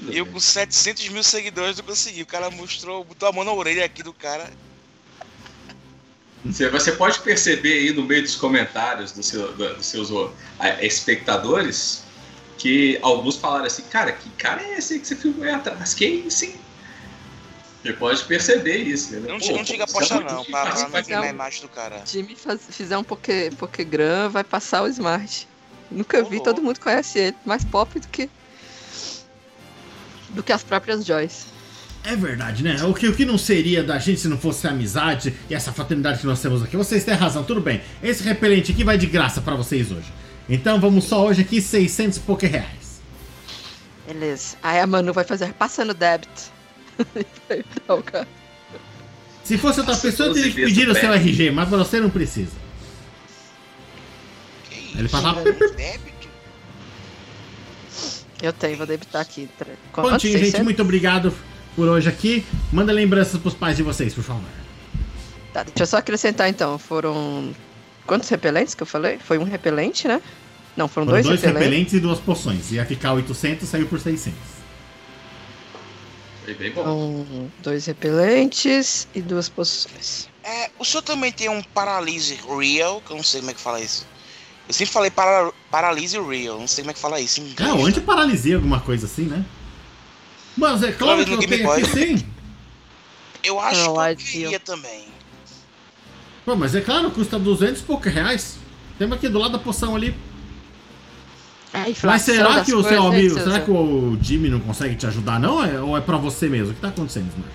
[0.09, 2.23] Eu com 700 mil seguidores não consegui.
[2.23, 4.51] O cara mostrou, botou a mão na orelha aqui do cara.
[6.45, 10.11] Você, você pode perceber aí no meio dos comentários do seu- do- dos seus
[10.81, 12.03] espectadores
[12.59, 15.95] que alguns falaram assim, cara, que cara é esse aí que você filmou aí atrás?
[15.95, 16.57] Que isso, hein?
[17.83, 19.21] Você pode perceber isso, né?
[19.29, 21.21] Não, Pô, chega- não chega a é postar não, pra, pra difícil, não ver na
[21.21, 21.29] não.
[21.29, 22.03] imagem do cara.
[22.07, 25.47] Jimmy faz- fizer um poké, Pokégram, vai passar o Smart.
[25.91, 26.45] Nunca vi, louco.
[26.45, 27.37] todo mundo conhece ele.
[27.45, 28.29] Mais pop do que.
[30.35, 31.47] Do que as próprias Joys.
[32.03, 32.83] É verdade, né?
[32.85, 35.73] O que, o que não seria da gente se não fosse a amizade e essa
[35.73, 36.77] fraternidade que nós temos aqui?
[36.77, 37.81] Vocês têm razão, tudo bem.
[38.03, 40.13] Esse repelente aqui vai de graça pra vocês hoje.
[40.47, 43.01] Então vamos só hoje aqui 600 e poucos reais.
[44.07, 44.57] Beleza.
[44.63, 46.53] Aí a Manu vai fazer passando débito.
[47.49, 48.29] Vai dar o cara.
[49.43, 52.11] Se fosse outra pessoa, eu teria que 12 pedir o seu RG, mas você não
[52.11, 52.53] precisa.
[54.69, 54.99] Que isso?
[54.99, 55.43] Ele fala-
[55.77, 56.14] Débito?
[58.43, 59.49] Eu tenho, vou debitar aqui.
[59.93, 60.61] Pontinho, gente, 600?
[60.65, 61.35] muito obrigado
[61.75, 62.45] por hoje aqui.
[62.73, 64.45] Manda lembranças pros pais de vocês, por favor.
[65.53, 66.79] Tá, deixa eu só acrescentar então.
[66.79, 67.55] Foram.
[68.07, 69.19] Quantos repelentes que eu falei?
[69.19, 70.21] Foi um repelente, né?
[70.77, 71.65] Não, foram, Foram dois, dois repelentes.
[71.65, 72.73] repelentes e duas poções.
[72.73, 74.39] Ia ficar 800, saiu por 600.
[76.45, 76.83] Foi bem bom.
[76.83, 80.29] Foram dois repelentes e duas poções.
[80.43, 83.61] É, o senhor também tem um paralise real, que eu não sei como é que
[83.61, 84.07] fala isso.
[84.67, 87.49] Eu sempre falei para, paralise real, não sei como é que fala isso em É,
[87.51, 87.75] inglês.
[87.75, 89.45] ou antiparalisia, alguma coisa assim, né?
[90.57, 92.27] Mas é claro que eu Game tenho aqui sim.
[93.43, 95.05] Eu acho Não, que eu queria também.
[96.47, 98.57] Pô, mas é claro, custa 200 e poucos reais.
[98.99, 100.15] Temos aqui do lado da poção ali.
[101.73, 105.41] É, Mas será que o seu amigo, será que o Jimmy não consegue te ajudar
[105.41, 105.63] não?
[105.63, 106.71] É- Ou é pra você mesmo?
[106.71, 107.53] O que tá acontecendo, Smart?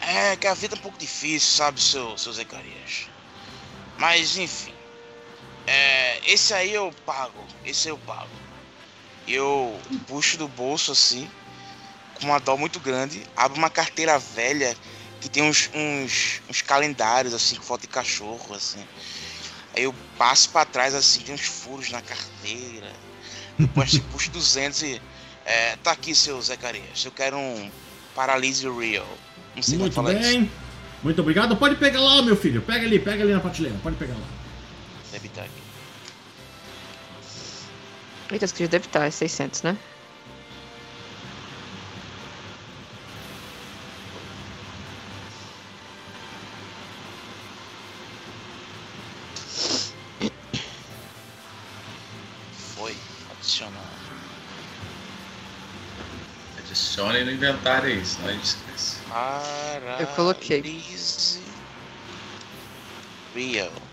[0.00, 3.08] É, que a vida é um pouco difícil, sabe, seu, seu Zacarias.
[3.98, 4.72] Mas, enfim.
[5.66, 7.44] É, esse aí eu pago.
[7.64, 8.30] Esse eu pago.
[9.26, 11.28] Eu puxo do bolso assim,
[12.14, 14.76] com uma dó muito grande, abro uma carteira velha
[15.20, 18.84] que tem uns, uns, uns calendários assim, com foto de cachorro, assim.
[19.74, 22.90] Aí eu passo pra trás assim, tem uns furos na carteira.
[23.58, 25.02] Depois assim, puxo 200 e.
[25.44, 27.04] É, tá aqui, seu Zacarias.
[27.04, 27.70] Eu quero um
[28.14, 29.06] Paralise Real.
[29.54, 30.22] Não sei Muito falar isso.
[30.22, 30.50] bem.
[31.02, 31.56] Muito obrigado.
[31.56, 32.62] Pode pegar lá, meu filho.
[32.62, 33.76] Pega ali, pega ali na prateleira.
[33.82, 34.41] Pode pegar lá.
[35.12, 35.62] Deve estar aqui.
[38.30, 39.76] Eita, escrevi debitar, é 600, né?
[52.74, 52.96] Foi.
[53.32, 53.84] Adicionar.
[56.58, 58.96] Adicione no inventário aí, senão a gente esquece.
[59.98, 60.62] Eu coloquei.
[60.62, 61.42] Paralise
[63.34, 63.91] Real.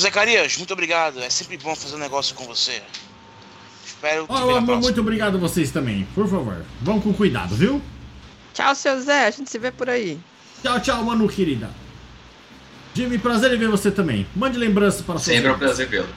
[0.00, 1.20] Zacarias, muito obrigado.
[1.20, 2.82] É sempre bom fazer um negócio com você.
[3.84, 4.76] Espero na ó, próxima.
[4.76, 6.06] muito obrigado a vocês também.
[6.14, 7.80] Por favor, vão com cuidado, viu?
[8.52, 10.18] Tchau, seu Zé, a gente se vê por aí.
[10.62, 11.70] Tchau, tchau, Manu, querida.
[12.94, 14.26] Jimmy, prazer em ver você também.
[14.34, 16.08] Mande lembranças para seus Sempre é um prazer vê-lo.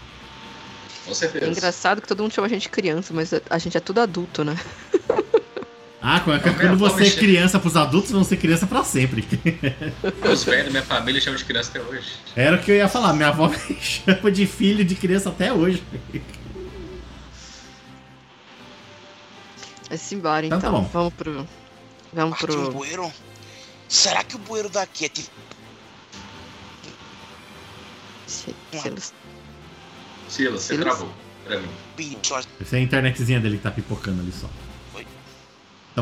[1.05, 1.47] Com É certeza.
[1.51, 4.43] engraçado que todo mundo chama a gente de criança, mas a gente é tudo adulto,
[4.45, 4.57] né?
[6.01, 9.27] Ah, quando, Não, quando não, você é criança pros adultos, vão ser criança pra sempre.
[10.31, 12.13] Os velhos, minha família chama de criança até hoje.
[12.35, 13.11] Era o que eu ia falar.
[13.13, 15.83] Minha avó me chama de filho de criança até hoje.
[19.89, 20.71] Vai se embora, Então então.
[20.71, 20.89] tá bom.
[20.93, 21.47] Vamos pro.
[22.13, 22.71] Vamos um pro.
[22.71, 23.11] bueiro?
[23.89, 25.29] Será que o bueiro daqui é tipo.
[28.25, 29.13] Se- Silas,
[30.29, 30.79] você Silas?
[30.85, 31.11] travou.
[31.45, 31.67] Pra mim.
[32.61, 34.47] Essa é a internetzinha dele que tá pipocando ali só.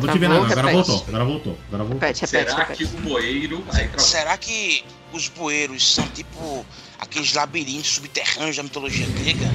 [0.01, 0.71] Tava te vendo agora.
[0.71, 1.05] Voltou.
[1.07, 1.57] Agora voltou.
[1.67, 1.99] Agora voltou.
[1.99, 2.83] Repete, repete, Será que repete.
[2.97, 3.65] o bueiro.
[3.97, 4.83] Será que
[5.13, 6.65] os bueiros são tipo
[6.99, 9.47] aqueles labirintos subterrâneos da mitologia grega?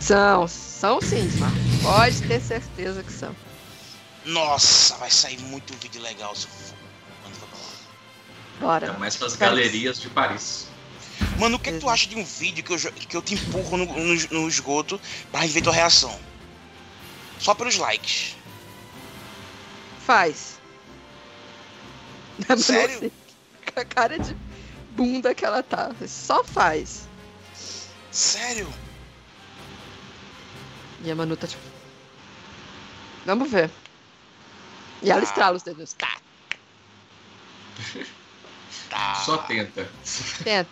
[0.00, 1.54] São, são sim, Smart.
[1.82, 3.34] Pode ter certeza que são.
[4.26, 6.76] Nossa, vai sair muito vídeo legal se eu for.
[7.22, 7.64] Quando for pra lá.
[8.60, 8.86] Bora.
[8.86, 10.66] Ainda mais pras galerias de Paris.
[11.38, 13.34] Mano, o que, é que tu acha de um vídeo que eu, que eu te
[13.34, 16.18] empurro no, no- no esgoto pra gente ver tua reação?
[17.44, 18.34] Só pelos likes.
[20.06, 20.58] Faz.
[22.56, 23.12] Sério?
[23.74, 24.34] Com a cara de
[24.92, 25.90] bunda que ela tá.
[26.08, 27.06] Só faz.
[28.10, 28.72] Sério?
[31.02, 31.62] E a Manu tá tipo.
[33.26, 33.70] Vamos ver.
[35.02, 35.24] E ela Ah.
[35.24, 35.92] estrala os dedos.
[35.92, 36.16] Tá.
[38.88, 39.14] Tá.
[39.16, 39.90] Só tenta.
[40.44, 40.70] Tenta.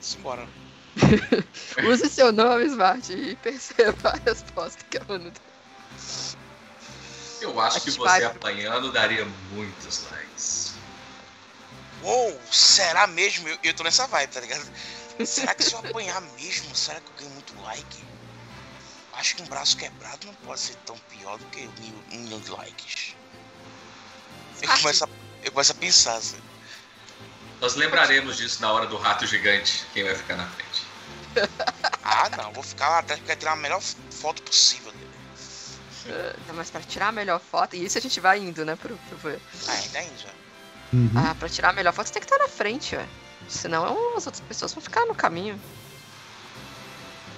[0.00, 0.46] Simbora.
[1.88, 5.54] Use seu nome, Smart, e perceba a resposta que a Manu deu.
[7.40, 10.74] Eu acho que você apanhando daria muitos likes.
[12.02, 13.48] Uou, será mesmo?
[13.48, 14.64] Eu, eu tô nessa vibe, tá ligado?
[15.24, 18.04] Será que se eu apanhar mesmo, será que eu ganho muito like?
[19.12, 22.18] Acho que um braço quebrado não pode ser tão pior do que um mil, um
[22.24, 23.14] milhão de likes.
[24.60, 25.08] Eu começo a,
[25.44, 26.40] eu começo a pensar assim.
[27.60, 30.73] Nós lembraremos disso na hora do rato gigante, quem vai ficar na frente.
[32.02, 35.14] Ah, não, vou ficar lá atrás porque eu quero tirar a melhor foto possível dele.
[36.46, 38.96] Não, mas pra tirar a melhor foto, e isso a gente vai indo, né, pro,
[38.96, 39.40] pro.
[39.68, 40.28] Ah, ainda ainda já.
[40.92, 41.10] Uhum.
[41.16, 43.06] Ah, pra tirar a melhor foto, você tem que estar na frente, ué.
[43.48, 45.60] Senão as outras pessoas vão ficar no caminho.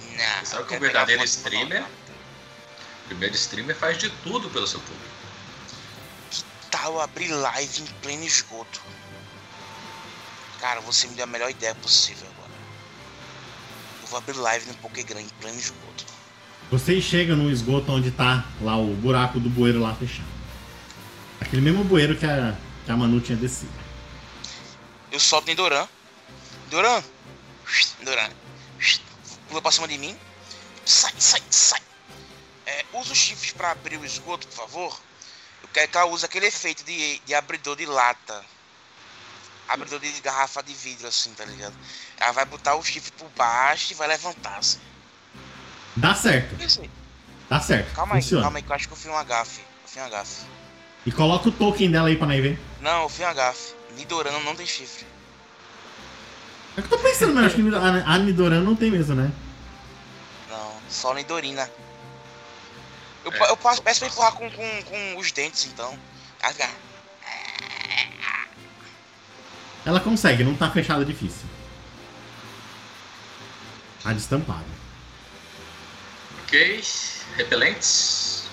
[0.01, 1.83] Não, Sabe que o verdadeiro streamer-.
[1.83, 5.05] O primeiro streamer faz de tudo pelo seu público.
[6.69, 8.81] tal eu abrir live em pleno esgoto?
[10.59, 12.46] Cara, você me deu a melhor ideia possível agora.
[14.07, 16.05] Eu vou abrir live no Pokégram em pleno esgoto.
[16.71, 20.29] Vocês chegam no esgoto onde tá lá o buraco do bueiro lá fechado.
[21.41, 23.71] Aquele mesmo bueiro que a, que a Manu tinha descido.
[25.11, 25.85] Eu solto em Doran.
[26.69, 27.03] Doran!
[28.01, 28.29] Doran!
[29.49, 30.17] Pula pra cima de mim.
[30.85, 31.81] Sai, sai, sai!
[32.65, 35.01] É, usa os chifres pra abrir o esgoto, por favor.
[35.61, 38.45] Eu quero que ela use aquele efeito de, de abridor de lata.
[39.67, 41.75] Abridor de garrafa de vidro, assim, tá ligado?
[42.17, 44.79] Ela vai botar o chifre por baixo e vai levantar, assim.
[45.95, 46.89] Dá certo, Pensei,
[47.49, 47.93] dá certo.
[47.93, 48.43] Calma aí, funciona.
[48.43, 49.59] calma aí, que eu acho que eu fui um agafe.
[49.83, 50.45] Eu fui um agafe.
[51.05, 52.59] E coloca o token dela aí pra nós ver.
[52.81, 53.73] Não, eu fui um agafe.
[53.95, 55.05] Nidorano não tem chifre.
[56.77, 59.31] É que eu tô pensando, mas acho que a, a Nidoran não tem mesmo, né?
[60.49, 61.69] Não, só Nidorina.
[63.25, 65.97] Eu, É, eu passo, só- peço pra empurrar com, com, com os dentes, então.
[66.41, 66.69] Ah, fica-
[69.87, 71.47] Ela consegue, não tá fechada difícil.
[74.03, 74.65] Tá destampada.
[76.43, 76.83] Ok.
[77.37, 78.49] Repelentes.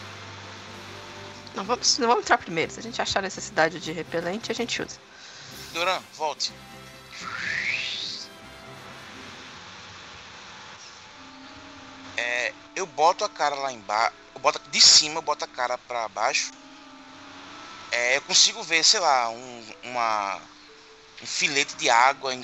[1.57, 2.71] Não vamos, não vamos entrar primeiro.
[2.71, 4.97] Se a gente achar necessidade de repelente, a gente usa.
[5.73, 6.53] Doran, volte.
[12.17, 14.15] É, eu boto a cara lá embaixo.
[14.37, 16.53] Eu boto de cima, eu boto a cara pra baixo.
[17.91, 20.41] É, eu consigo ver, sei lá, um, uma,
[21.23, 22.43] um filete de água em,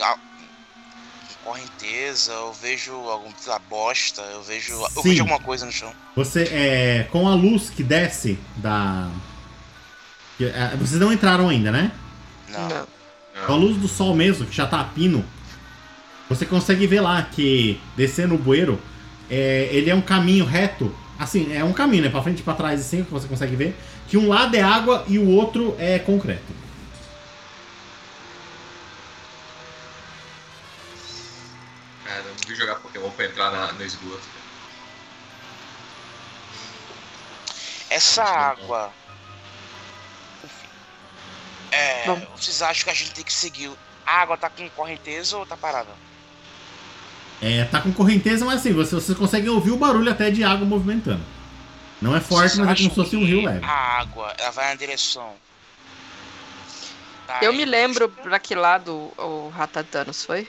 [1.44, 2.32] correnteza.
[2.32, 4.22] Eu vejo algum, sei lá, bosta.
[4.22, 5.92] Eu vejo, eu vejo alguma coisa no chão.
[6.16, 9.08] Você, é, com a luz que desce da.
[10.40, 11.90] é, Vocês não entraram ainda, né?
[12.48, 12.68] Não.
[12.68, 12.86] Não.
[13.46, 15.24] Com a luz do sol mesmo, que já tá a pino,
[16.28, 18.80] você consegue ver lá que descendo o bueiro,
[19.30, 20.94] é, ele é um caminho reto.
[21.18, 22.08] Assim, é um caminho, né?
[22.08, 23.76] Pra frente e pra trás, assim, que você consegue ver.
[24.08, 26.60] Que um lado é água e o outro é concreto.
[33.40, 34.20] Entrar na- no esgoto.
[37.88, 38.92] Essa água.
[41.72, 42.04] É.
[42.36, 43.70] Vocês acham que a gente tem que seguir?
[44.06, 45.88] A água tá com correnteza ou tá parada?
[47.40, 50.66] É, tá com correnteza, mas assim, você, vocês conseguem ouvir o barulho até de água
[50.66, 51.24] movimentando.
[52.00, 53.64] Não é forte, Vocês mas é como se fosse um rio leve.
[53.64, 55.34] A água, ela vai na direção.
[57.26, 60.48] da Eu me lembro pra que lado o Ratatanos foi?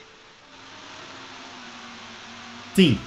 [2.74, 2.98] Sim,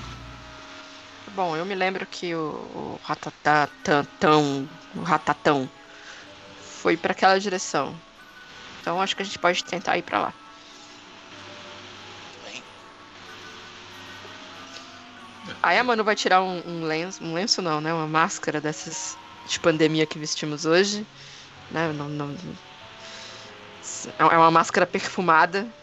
[1.32, 5.72] Bom, eu me lembro que o, o Ratatatão, o Ratatão,
[6.55, 8.01] foi pra aquela direção.
[8.80, 10.36] Então acho que a gente pode tentar ir pra lá.
[15.61, 17.93] Aí a Manu vai tirar um, um lenço, um lenço não, né?
[17.93, 21.07] Uma máscara dessas de pandemia que vestimos hoje.
[21.70, 21.93] Né?
[21.93, 22.36] Não, não-
[24.18, 25.74] é uma máscara perfumada.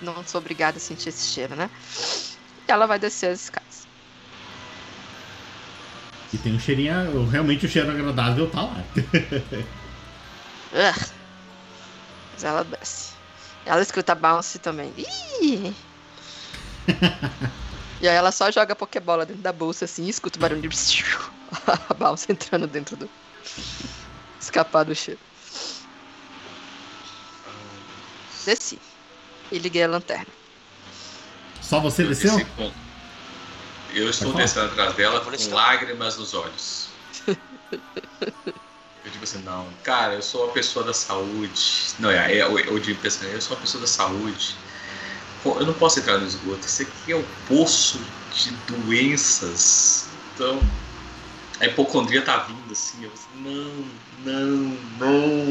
[0.00, 1.70] Não sou obrigada a sentir esse cheiro, né?
[2.68, 3.84] E ela vai descer as escadas.
[6.34, 7.26] e tem um cheirinho.
[7.26, 8.76] Realmente o cheiro agradável tá lá.
[12.32, 13.14] Mas ela desce.
[13.64, 14.92] Ela escuta bounce também.
[15.40, 15.72] Ih!
[18.02, 20.60] e aí ela só joga a Pokébola dentro da bolsa assim e escuta o barulho
[20.60, 20.68] de
[21.88, 23.08] a bounce entrando dentro do.
[24.40, 25.20] Escapar do cheiro.
[28.44, 28.93] Desci.
[29.50, 30.32] E liguei a lanterna.
[31.60, 32.46] Só você Eu desceu?
[32.56, 32.72] com-
[33.94, 34.44] Eu estou falar.
[34.44, 36.88] descendo atrás dela com lágrimas nos olhos.
[39.04, 41.60] Eu digo assim, não, cara, eu sou uma pessoa da saúde.
[41.98, 44.56] Não, é, é, eu, eu digo pensando, eu sou uma pessoa da saúde.
[45.42, 46.66] Pô, eu não posso entrar no esgoto.
[46.66, 48.00] Isso aqui é um poço
[48.32, 50.06] de doenças.
[50.34, 50.58] Então,
[51.60, 53.84] A hipocondria tá vindo assim, eu assim, não,
[54.24, 55.43] não, não.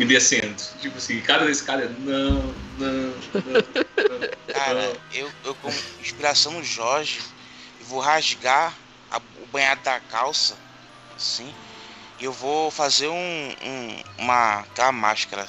[0.00, 0.56] E descendo.
[0.80, 2.42] Tipo assim, cada escada é não,
[2.78, 3.10] não,
[3.44, 4.50] não.
[4.50, 5.68] Cara, eu, eu com
[6.00, 7.20] inspiração no Jorge,
[7.78, 8.74] eu vou rasgar
[9.10, 10.56] a, o banhado da calça,
[11.14, 11.54] assim,
[12.18, 15.46] e eu vou fazer um, um uma aquela máscara.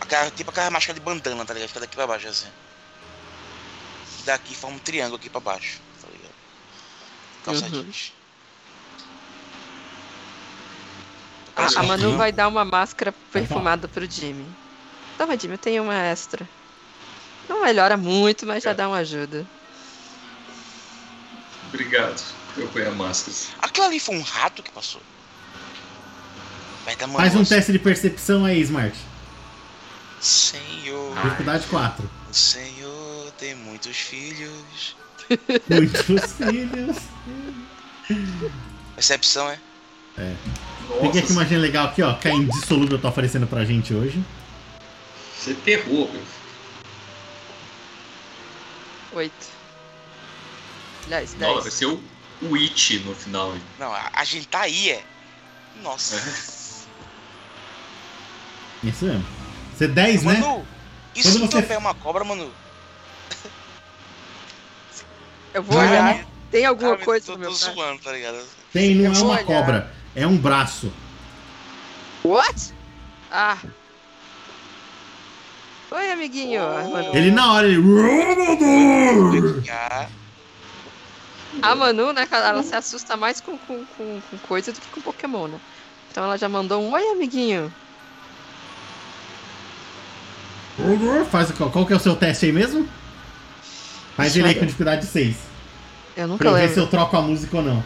[0.00, 1.68] Aquela, tipo aquela máscara de bandana, tá ligado?
[1.68, 2.48] Fica daqui pra baixo assim.
[4.24, 6.34] Daqui forma um triângulo aqui pra baixo, tá ligado?
[7.44, 7.84] Calça Uhum.
[7.84, 8.21] jeans.
[11.54, 12.16] A, a Calça Manu jeans.
[12.16, 14.46] vai dar uma máscara perfumada pro Jimmy.
[15.18, 16.48] Toma, Jimmy, eu tenho uma extra.
[17.48, 18.74] Não melhora muito, mas já É.
[18.74, 19.46] dá uma ajuda.
[21.68, 22.22] Obrigado.
[22.56, 23.36] Eu ponho a máscara.
[23.60, 25.00] Aquilo ali foi um rato que passou.
[26.84, 28.96] Vai dar Faz um teste de percepção aí, Smart.
[30.20, 32.10] Senhor, Dificuldade 4.
[32.30, 34.96] o Senhor tem muitos filhos.
[35.68, 36.96] Muitos filhos.
[38.94, 39.58] Percepção é?
[40.88, 42.14] Peguei aqui Nossa, uma agenda legal aqui, ó.
[42.14, 44.22] Que a Indissolúvel tá oferecendo pra gente hoje.
[45.36, 46.22] você terror, meu.
[49.14, 49.46] Oito.
[51.06, 51.74] Aliás, Nossa, vai dez.
[51.74, 52.02] ser o,
[52.42, 53.54] o It no final.
[53.78, 55.02] Não, a, a gente tá aí, é.
[55.82, 56.16] Nossa.
[58.82, 59.24] Isso mesmo.
[59.74, 60.32] Você 10, né?
[60.34, 60.66] Manu,
[61.14, 62.50] isso Quando você- é uma cobra, Manu?
[65.54, 66.02] Eu vou olhar.
[66.04, 66.26] né?
[66.50, 68.42] Tem alguma Ah, coisa tô, no meu zoando, tá ligado?
[68.72, 69.44] Tem, não Eu é uma olhar.
[69.44, 69.92] cobra.
[70.14, 70.92] É um braço.
[72.24, 72.72] What?
[73.30, 73.56] Ah.
[75.90, 76.62] Oi, amiguinho.
[76.62, 77.16] Manu.
[77.16, 77.82] Ele na hora, ele.
[81.60, 85.00] A Manu, né, ela se assusta mais com, com, com, com coisa do que com
[85.02, 85.60] Pokémon, né?
[86.10, 87.72] Então ela já mandou um oi, amiguinho.
[91.30, 91.70] Faz qual?
[91.70, 92.88] Qual que é o seu teste aí mesmo?
[94.16, 95.36] Faz ele aí com dificuldade 6.
[96.16, 96.74] Eu nunca Pra eu ver lembro.
[96.74, 97.82] se eu troco a música ou não.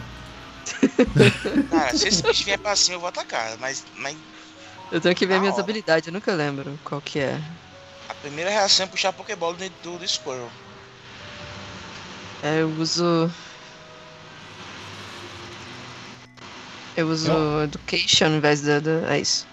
[1.69, 3.57] cara, se esse bicho vier pra cima, eu vou atacar.
[3.59, 4.15] Mas, mas
[4.91, 5.63] Eu tenho que ver Na minhas hora.
[5.63, 7.39] habilidades, eu nunca lembro qual que é.
[8.09, 10.49] a primeira reação é puxar a Pokébola dentro do, do Squirrel.
[12.43, 13.31] É, eu uso.
[16.95, 17.31] Eu uso
[17.63, 19.45] Education ao invés do, do- É isso.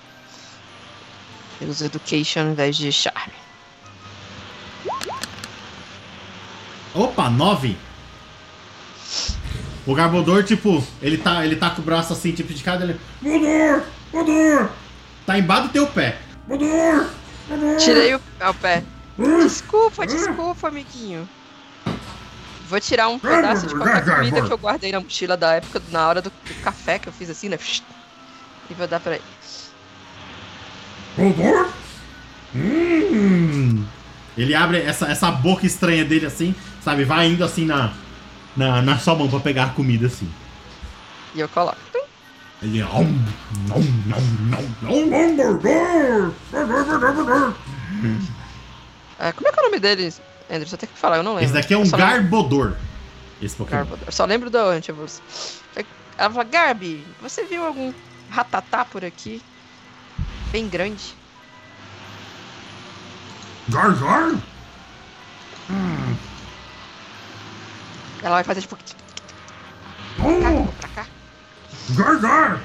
[1.61, 3.33] Eu uso Education ao invés de Charme.
[6.95, 7.77] Opa, 9.
[9.87, 12.85] O Garbodor, tipo, ele tá, ele tá com o braço assim, tipo, de cada.
[12.85, 12.99] Ele.
[13.23, 13.83] Garbodor!
[14.13, 14.69] Garbodor!
[15.27, 16.19] Tá embaixo do teu pé.
[16.49, 17.07] Garbodor!
[17.49, 17.77] Garbodor!
[17.77, 18.83] Tirei o, o pé.
[19.19, 21.29] Desculpa, desculpa, amiguinho.
[22.67, 26.09] Vou tirar um pedaço de qualquer comida que eu guardei na mochila da época, na
[26.09, 27.59] hora do, do café que eu fiz assim, né?
[28.71, 29.25] E vou dar pra ele.
[31.17, 31.69] Garbodor?
[32.57, 33.85] Hum.
[34.37, 37.05] Ele abre essa, essa boca estranha dele assim, sabe?
[37.05, 37.93] Vai indo assim na,
[38.57, 40.31] na, na sua mão pra pegar a comida assim.
[41.35, 41.79] E eu coloco.
[42.63, 42.83] Ele.
[42.83, 42.89] Om,
[43.69, 46.33] nom, nom, nom, nom, nom, Garbodor!
[46.53, 47.55] Garbodor!
[49.19, 50.13] É, como é que é o nome dele,
[50.51, 50.67] Andrew?
[50.67, 51.45] Você tem que falar, eu não lembro.
[51.45, 52.77] Esse daqui é um só lembro- Garbodor.
[53.43, 53.79] Esse Pokémon.
[53.79, 54.05] Garbodor.
[54.07, 55.23] Eu só lembro da anti-evolução.
[56.17, 57.93] Ela fala, Garbi, você viu algum
[58.31, 59.43] ratatá por aqui?
[60.53, 61.15] Bem grande.
[63.69, 64.35] Gar, gar?
[68.25, 68.77] Ela vai fazer tipo.
[68.77, 71.07] Pra cá, Oh, pra cá.
[71.91, 72.61] gar, gar!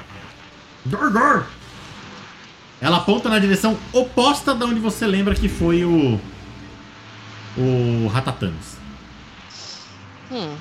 [0.87, 1.47] Gar, gar!
[2.81, 6.19] Ela aponta na direção oposta da onde você lembra que foi o.
[7.57, 8.77] O Ratatanos.
[10.31, 10.55] Hum.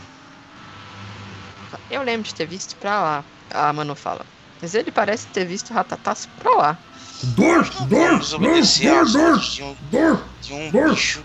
[1.90, 3.24] Eu lembro de ter visto pra lá.
[3.50, 4.26] A Manu fala.
[4.60, 6.78] Mas ele parece ter visto ratatás pra lá.
[7.22, 7.68] Dor!
[7.88, 10.24] Não desobedecer aos ordens de um, dor!
[10.42, 10.90] de um Dor.
[10.90, 11.22] bicho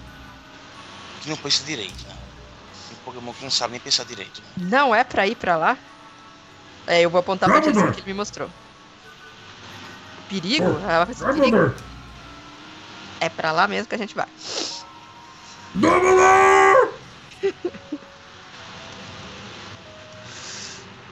[1.21, 2.12] que não pensa direito, né?
[3.13, 4.41] Pokémon que não sabe nem pensar direito.
[4.57, 5.77] Não é pra ir pra lá?
[6.87, 8.49] É, eu vou apontar pra direção que ele me mostrou.
[10.29, 10.65] Perigo?
[10.87, 11.73] Ela vai fazer perigo.
[13.19, 14.27] É pra lá mesmo que a gente vai.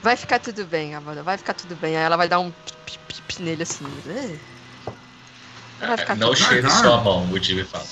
[0.02, 1.22] Vai ficar tudo bem, Amanda.
[1.22, 1.96] Vai ficar tudo bem.
[1.96, 3.86] Aí ela vai dar um pi, pi, pi nele assim.
[5.78, 6.48] Vai ficar Não tudo bem.
[6.48, 7.86] cheire sua mão, o Jimmy fala.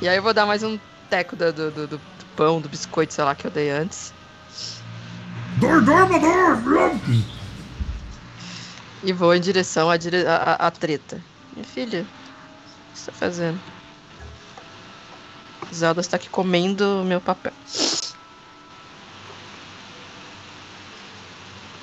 [0.00, 0.78] E aí eu vou dar mais um
[1.10, 2.00] teco do, do, do- do
[2.36, 4.12] pão, do biscoito, sei lá, que eu dei antes.
[9.02, 10.26] E vou em direção à, dire...
[10.26, 11.20] à, à- treta.
[11.54, 13.58] Minha filha, o que você tá fazendo?
[15.74, 17.52] Zelda está aqui comendo o meu papel.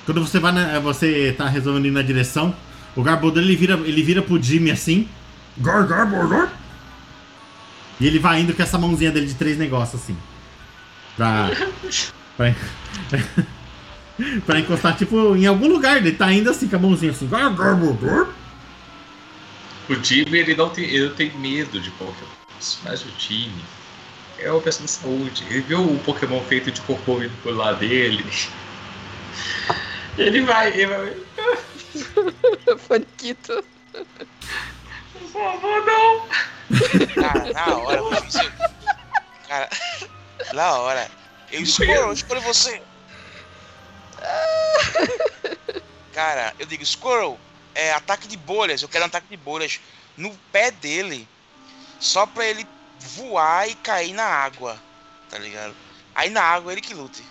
[0.04, 2.54] Quando você vai na, você tá resolvendo ir na direção,
[2.96, 5.08] o Garbodor ele vira, ele vira pro Jimmy assim.
[5.58, 6.48] Gar, Garbodor!
[8.00, 10.16] E ele vai indo com essa mãozinha dele de três negócios assim.
[11.16, 11.50] Pra.
[12.36, 12.54] pra,
[14.46, 15.96] pra encostar, tipo, em algum lugar.
[15.96, 17.26] Ele tá indo assim, com a mãozinha assim.
[19.88, 22.30] O Jimmy, ele não tem, ele não tem medo de Pokémon.
[22.84, 23.64] Mas o Jimmy
[24.38, 25.44] é uma pessoa de saúde.
[25.48, 28.24] Ele viu um Pokémon feito de cocô indo pro lado dele.
[30.16, 30.68] Ele vai.
[30.72, 31.16] Ele vai...
[32.78, 33.64] Faniquito.
[35.32, 36.28] Por favor, não!
[37.14, 38.10] Cara, na hora, eu-
[39.48, 39.68] Cara,
[40.52, 41.10] na hora.
[41.50, 42.82] Eu escolho, eu escolho você.
[46.12, 47.38] Cara, eu digo, Squirrel,
[47.74, 48.82] é ataque de bolhas.
[48.82, 49.80] Eu quero um ataque de bolhas
[50.16, 51.26] no pé dele.
[52.00, 52.66] Só pra ele
[53.16, 54.76] voar e cair na água.
[55.30, 55.74] Tá ligado?
[56.14, 57.22] Aí na água ele que lute.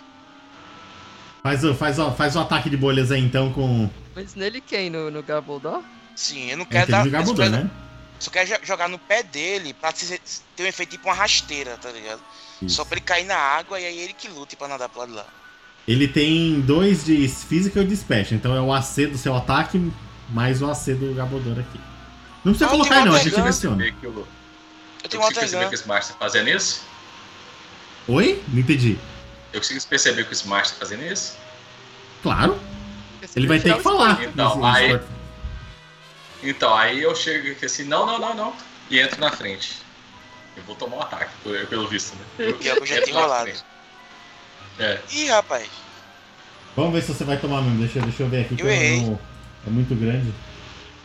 [1.42, 3.88] Faz, o- faz, o- faz o ataque de bolhas aí então com.
[4.14, 4.90] Mas nele quem?
[4.90, 5.82] No, no Garbodor?
[6.16, 7.04] Sim, eu não É, quero dar.
[7.22, 7.70] Budan, quero- né?
[8.18, 10.20] Só quero jo- jogar no pé dele pra ter
[10.60, 12.20] um efeito tipo uma rasteira, tá ligado?
[12.60, 12.76] Isso.
[12.76, 15.10] Só pra ele cair na água e aí ele que lute pra nadar pro lado
[15.10, 15.26] de lá.
[15.86, 19.92] Ele tem dois de física e de special, então é o AC do seu ataque
[20.28, 21.80] mais o AC do Gabodor aqui.
[22.44, 23.84] Não precisa Ah, colocar não, a gente seleciona.
[23.84, 24.26] Eu, Eu
[25.04, 25.76] eu tenho consigo perceber que o.
[25.76, 26.82] Smart tá fazendo isso?
[28.08, 28.42] Oi?
[28.48, 28.98] Não entendi.
[29.52, 31.36] Eu consigo perceber que o Smart tá fazendo isso?
[32.22, 32.60] Claro,
[33.36, 34.22] ele vai ter que falar.
[34.24, 35.00] Então, aí-
[36.42, 38.52] Então, aí eu chego aqui assim, não, não, não, não.
[38.90, 39.76] E entro na frente.
[40.56, 41.30] Eu vou tomar um ataque,
[41.68, 42.24] pelo visto, né?
[42.38, 43.50] Eu, Pior que eu já entro tinha rolado.
[44.78, 45.00] É.
[45.12, 45.68] Ih, rapaz.
[46.76, 47.78] Vamos ver se você vai tomar mesmo.
[47.78, 48.56] Deixa, deixa eu ver aqui.
[48.56, 49.02] que Eu errei.
[49.02, 49.18] não-
[49.66, 50.32] É muito grande.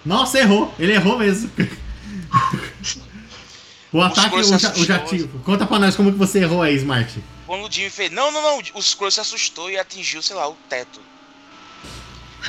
[0.05, 0.73] Nossa, errou!
[0.77, 1.49] Ele errou mesmo.
[3.91, 5.39] o ataque, o, ja, o jativo.
[5.39, 7.23] Conta pra nós como que você errou aí, Smart.
[7.47, 8.11] Quando o Jimmy fez.
[8.11, 8.61] Não, não, não.
[8.75, 10.99] O Squirrel se assustou e atingiu, sei lá, o teto.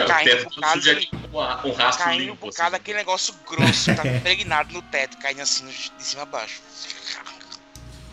[0.01, 1.11] O Caindo teto por tudo causa suja de-
[1.69, 2.37] um, rastro Caindo limpo.
[2.37, 2.59] por assim.
[2.59, 6.61] causa daquele negócio grosso que tava impregnado no teto, caindo assim de cima a baixo.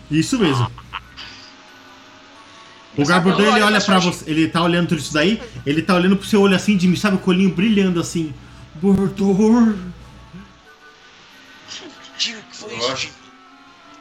[0.09, 0.71] Isso mesmo.
[2.97, 5.81] O agora ele olha olha pra pra você, ele tá olhando tudo isso daí, ele
[5.81, 8.33] tá olhando pro seu olho assim, Jimmy, sabe o colinho brilhando assim.
[8.75, 9.75] Bordor.
[12.17, 13.13] Jimmy, que foi Eu isso, Jimmy?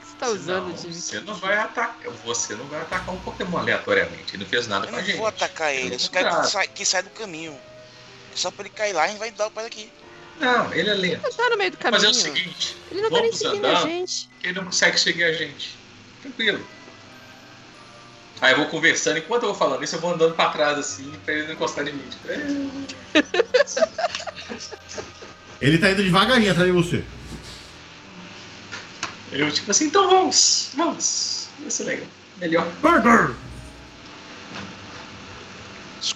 [0.02, 0.94] Você tá usando, não, Jimmy?
[0.94, 2.10] Você não vai atacar.
[2.24, 4.34] Você não vai atacar um Pokémon aleatoriamente.
[4.34, 5.16] Ele não fez nada Eu com a não gente.
[5.18, 6.28] vou atacar ele, eu só quero
[6.66, 7.56] que que saia do caminho.
[8.32, 9.90] É só pra ele cair lá e a gente vai dar o pai daqui.
[10.38, 11.26] Não, ele é lento.
[11.26, 12.02] Ele tá no meio do caminho.
[12.02, 13.82] fazer o seguinte: Ele não tá nem seguindo a andar.
[13.82, 14.28] gente.
[14.40, 15.78] que ele não consegue seguir a gente.
[16.22, 16.60] Tranquilo.
[18.40, 21.12] Aí eu vou conversando, enquanto eu vou falando isso, eu vou andando pra trás assim,
[21.26, 22.04] pra ele não encostar em mim.
[22.08, 22.40] Tipo, é.
[25.60, 27.04] Ele tá indo devagarinho atrás de você.
[29.30, 31.48] Eu tipo assim, então vamos, vamos.
[31.60, 32.06] Vai ser legal.
[32.38, 32.66] Melhor.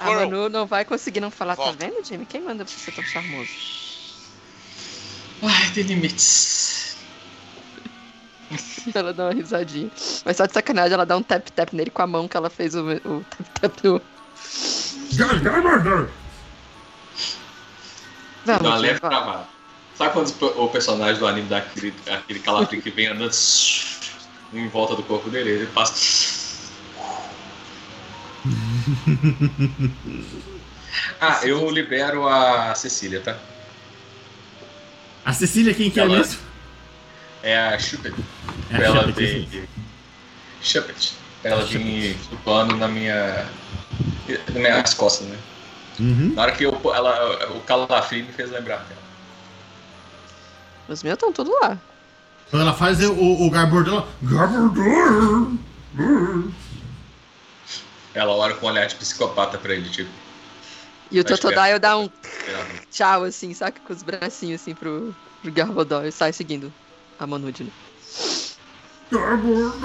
[0.03, 0.27] Bordor.
[0.27, 1.73] A Squirrel, Manu não vai conseguir não falar, Volta.
[1.79, 2.27] tá vendo, Jimmy?
[2.27, 3.51] Quem manda pra você ser tão charmoso?
[5.43, 6.97] Ai, tem limites.
[8.95, 9.91] Ela dá uma risadinha.
[10.25, 12.75] Mas só de sacanagem, ela dá um tap-tap nele com a mão que ela fez
[12.75, 13.25] o o
[13.61, 14.03] tap-tap.
[15.43, 16.09] Garbodor.
[18.45, 19.11] Vamos, Dá uma Jimmy, leve vai.
[19.11, 19.49] travada.
[19.97, 23.31] Sabe quando o personagem do anime dá aquele, aquele calafrio que vem andando
[24.53, 25.51] em volta do corpo dele?
[25.51, 26.44] Ele passa.
[31.21, 33.37] Ah, eu libero a Cecília, tá?
[35.25, 36.41] A Cecília, quem que é mesmo?
[37.43, 38.15] É a Chupet.
[38.71, 39.49] É ela Chupet, vir.
[39.53, 39.69] isso.
[40.63, 41.15] Chupet.
[41.43, 43.47] Ela vir flutuando na minha.
[44.49, 45.37] nas minhas costas, né?
[46.01, 46.33] Uhum.
[46.35, 49.03] Na hora que eu, ela, o calafrio me fez lembrar dela.
[50.89, 51.79] Os meus estão tudo lá.
[52.51, 55.53] Quando ela faz o, o Garbodor, Garbodor.
[58.15, 60.11] Ela olha com um olhar de psicopata pra ele, tipo.
[61.11, 62.09] E o Tá Totodile dá um
[62.47, 63.81] ela- tchau, assim, saca?
[63.83, 66.73] Com os bracinhos assim pro, pro Garbodor e sai seguindo
[67.19, 67.73] a Manude.
[69.11, 69.85] Garbodor.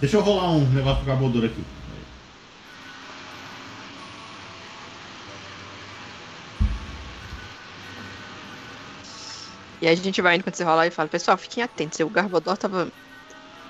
[0.00, 1.64] Deixa eu rolar um negócio pro Garbodor aqui.
[9.80, 12.00] E aí a gente vai indo quando você rolar e fala, pessoal, fiquem atentos.
[12.00, 12.92] O Garbodor tava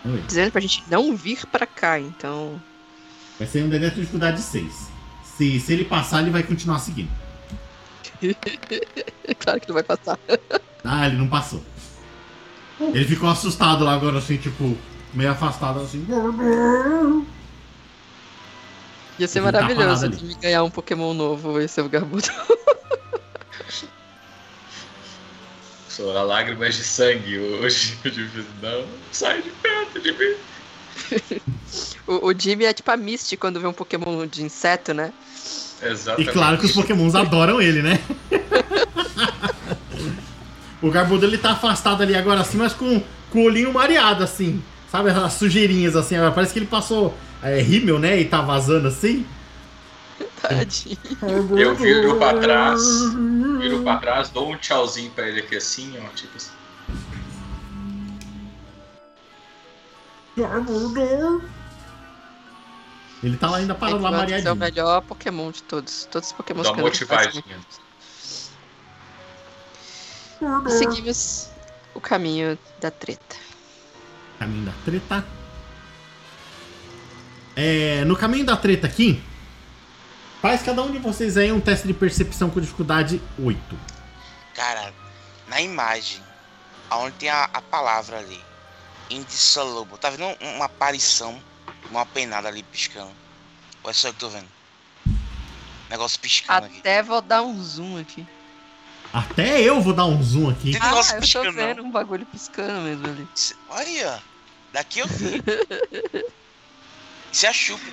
[0.04, 0.22] Oi.
[0.26, 2.60] dizendo pra gente não vir pra cá, então.
[3.38, 4.88] Vai ser um DD de dificuldade 6.
[5.24, 7.10] Se, se ele passar, ele vai continuar seguindo.
[9.38, 10.18] claro que não vai passar.
[10.84, 11.62] Ah, ele não passou.
[12.80, 14.76] Ele ficou assustado lá agora, assim, tipo,
[15.12, 16.06] meio afastado, assim.
[19.18, 21.90] Ia ser tá maravilhoso me ganhar um Pokémon novo e ser o
[25.98, 25.98] Garbodor.
[25.98, 27.98] Chorar lágrimas de sangue hoje.
[28.04, 31.40] Eu disse, não, sai de perto de mim.
[32.06, 35.12] O, o Jimmy é tipo a Misty quando vê um Pokémon de inseto, né?
[35.82, 36.32] E Exatamente.
[36.32, 38.00] claro que os pokémons adoram ele, né?
[40.80, 44.62] o Garbodor, ele tá afastado ali agora, assim, mas com, com o olhinho mareado, assim.
[44.90, 46.14] Sabe as sujeirinhas assim?
[46.34, 48.18] Parece que ele passou é, rímel, né?
[48.18, 49.26] E tá vazando assim.
[50.40, 50.98] Tadinho.
[51.58, 52.80] Eu viro pra trás,
[53.58, 56.52] viro pra trás, dou um tchauzinho pra ele aqui assim, ó, tipo assim.
[63.22, 64.56] Ele tá lá ainda parado lá Edward é o mareadinho.
[64.56, 66.04] melhor Pokémon de todos.
[66.04, 67.58] Todos os Pokémon que eu motivadinha.
[70.68, 71.50] Seguimos
[71.94, 73.36] o caminho da treta.
[74.38, 75.26] Caminho da treta.
[77.56, 79.20] É, no caminho da treta aqui,
[80.40, 83.60] faz cada um de vocês aí um teste de percepção com dificuldade 8.
[84.54, 84.92] Cara,
[85.48, 86.20] na imagem,
[86.90, 88.40] aonde tem a, a palavra ali,
[89.10, 91.40] indissoluble, tá vendo um- uma aparição,
[91.90, 93.12] uma penada ali piscando?
[93.82, 94.48] Ou é só eu que tô vendo?
[95.88, 96.78] Negócio piscando aqui.
[96.80, 98.26] Até vou dar um zoom aqui.
[99.10, 100.72] Até eu vou dar um zoom aqui.
[100.72, 101.84] Tem Ah, negócio eu tô piscando, vendo não.
[101.86, 103.26] um bagulho piscando mesmo ali.
[103.70, 104.22] Olha,
[104.70, 105.42] daqui eu vi.
[107.32, 107.84] Isso é a chupa.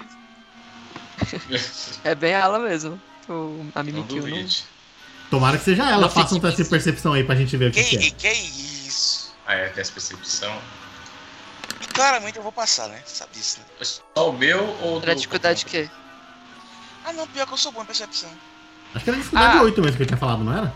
[2.04, 3.00] É bem ela mesmo.
[3.28, 4.30] O, a Não Mimikyu não.
[4.30, 4.64] duvide.
[5.30, 6.02] Tomara que seja ela.
[6.02, 8.32] Não Faça um teste de percepção aí pra gente ver o que, que Que, é.
[8.34, 8.38] que
[8.88, 9.34] isso?
[9.48, 10.56] Ah, é, teste de percepção.
[11.82, 13.02] E claramente eu vou passar, né?
[13.06, 13.66] Sabe disso, né?
[14.16, 15.06] Só o meu ou do.
[15.06, 15.90] Era dificuldade de quê?
[17.06, 18.30] Ah não, pior que eu sou bom em percepção.
[18.94, 19.62] Acho que era dificuldade Ah.
[19.64, 20.74] 8 mesmo que eu tinha falado, não era?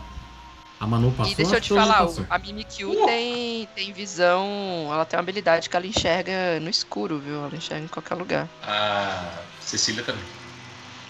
[0.79, 1.33] A Manu passou.
[1.33, 4.87] e deixa eu te falar, o- a Mimikyu tem, tem visão.
[4.91, 7.43] Ela tem uma habilidade que ela enxerga no escuro, viu?
[7.43, 8.49] Ela enxerga em qualquer lugar.
[8.63, 10.23] A Cecília também.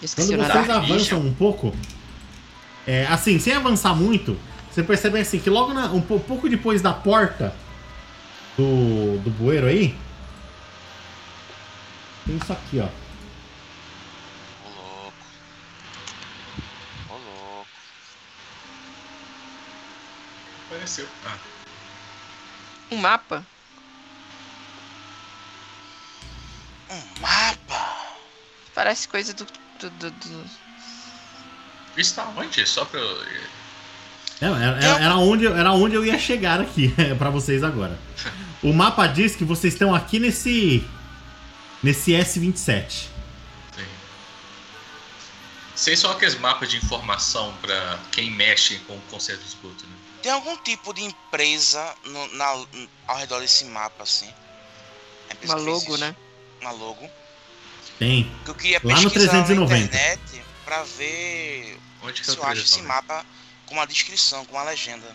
[0.02, 1.72] Esqueci Quando vocês avançam um pouco,
[2.86, 4.36] é, assim, sem avançar muito,
[4.70, 7.54] você percebe assim que logo na- um po- pouco depois da porta
[8.58, 9.94] do, do bueiro aí,
[12.26, 12.88] tem isso aqui, ó.
[14.66, 15.26] Ô louco.
[17.08, 17.68] Ô louco.
[20.90, 21.08] Apareceu.
[21.26, 21.36] Ah,
[22.90, 23.46] Um mapa.
[26.90, 27.96] Um mapa.
[28.74, 29.44] Parece coisa do.
[29.78, 30.50] do, do- do-
[31.96, 32.66] isso tá onde?
[32.66, 33.22] Só pra eu.
[34.40, 37.98] Era, era- era- onde, era onde eu ia chegar aqui pra vocês agora.
[38.62, 40.84] O mapa diz que vocês estão aqui nesse.
[41.82, 42.90] Nesse S27.
[42.90, 43.08] Sim.
[45.74, 49.96] Sei só aqueles mapas de informação pra quem mexe com o conceito de esgoto, né?
[50.22, 52.64] Tem algum tipo de empresa no- na-
[53.06, 54.30] ao redor desse mapa, assim?
[55.30, 56.14] É Uma logo, né?
[56.60, 57.08] Uma logo.
[57.98, 58.30] Tem.
[58.44, 59.72] Que eu queria Lá no pesquisar 390.
[59.74, 62.88] na internet pra ver Onde que se é eu acho esse 390?
[63.14, 63.26] mapa
[63.66, 65.06] com uma descrição, com uma legenda.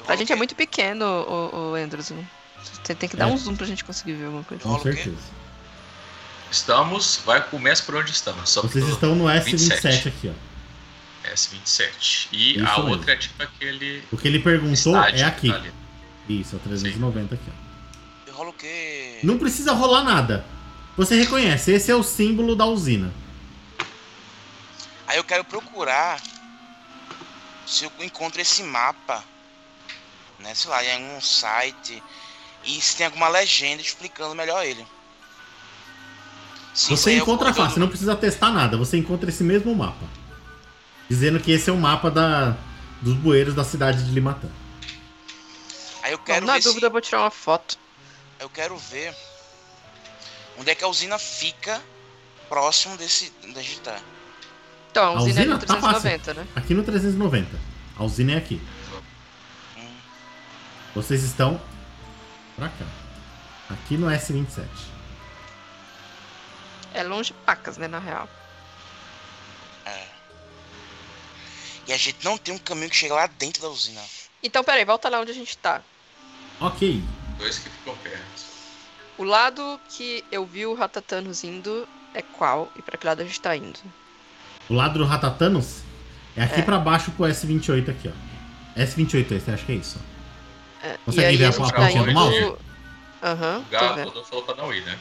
[0.00, 2.10] Eu A gente é muito pequeno, o, o Andrews.
[2.10, 2.26] né?
[2.84, 3.32] Você tem que dar É.
[3.32, 4.62] um zoom pra gente conseguir ver alguma coisa.
[4.62, 5.16] Com certeza.
[6.50, 7.20] Estamos.
[7.24, 8.48] Vai começa por onde estamos.
[8.50, 10.08] Só Vocês estão no S27 27.
[10.08, 10.47] aqui, ó.
[11.34, 12.28] S27.
[12.32, 12.90] E Isso a mesmo.
[12.90, 14.02] outra é tipo aquele.
[14.10, 15.48] O que ele perguntou estádio é aqui.
[15.48, 15.72] tá ali.
[16.28, 18.28] Isso, é o 390 aqui, ó.
[18.28, 19.18] Eu rolo o quê?
[19.22, 20.44] Não precisa rolar nada.
[20.96, 23.12] Você reconhece, esse é o símbolo da usina.
[25.06, 26.20] Aí eu quero procurar
[27.64, 29.24] se eu encontro esse mapa,
[30.38, 30.54] né?
[30.54, 32.02] Sei lá, em um site
[32.64, 34.84] e se tem alguma legenda explicando melhor ele.
[36.74, 38.76] Se isso Você é encontra fácil, não precisa testar nada.
[38.76, 40.06] Você encontra esse mesmo mapa.
[41.08, 42.56] Dizendo que esse é o mapa da,
[43.00, 44.48] dos bueiros da cidade de Limatã.
[46.02, 46.86] Aí eu Bom, quero na ver dúvida, se...
[46.86, 47.78] eu vou tirar uma foto.
[48.40, 49.14] eu quero ver
[50.58, 51.80] onde é que a usina fica
[52.48, 53.98] próximo desse onde a gente tá.
[54.90, 56.00] Então, a A usina é usina no tá fácil.
[56.00, 56.46] 390, né?
[56.56, 57.58] Aqui no 390.
[57.96, 58.60] A usina é aqui.
[59.76, 59.88] Hum,
[60.94, 61.60] Vocês estão
[62.56, 62.86] pra cá.
[63.70, 64.64] Aqui no S27.
[66.94, 68.28] É longe pacas, né, na real.
[71.88, 74.00] E a gente não tem um caminho que chega lá dentro da usina.
[74.42, 75.80] Então, peraí, volta lá onde a gente tá.
[76.60, 77.02] Ok.
[77.38, 78.18] Dois que ficam perto.
[79.16, 82.70] O lado que eu vi o Ratatanos indo é qual?
[82.76, 83.78] E pra que lado a gente tá indo?
[84.68, 85.78] O lado do Ratatanos
[86.36, 86.62] é aqui É.
[86.62, 88.78] pra baixo pro S28 aqui, ó.
[88.80, 89.98] S28 esse, acho que é isso.
[90.82, 92.12] É, Consegue e ver a a plaquinha tá do indo...
[92.12, 92.56] mouse?
[93.22, 94.24] Aham, O tô Galo vendo.
[94.24, 94.96] falou pra não ir, né?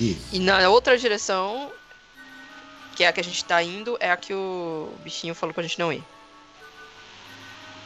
[0.00, 0.28] Isso.
[0.32, 1.72] E na outra direção,
[3.00, 5.62] que é a que a gente tá indo, é a que o bichinho falou pra
[5.62, 6.04] gente não ir.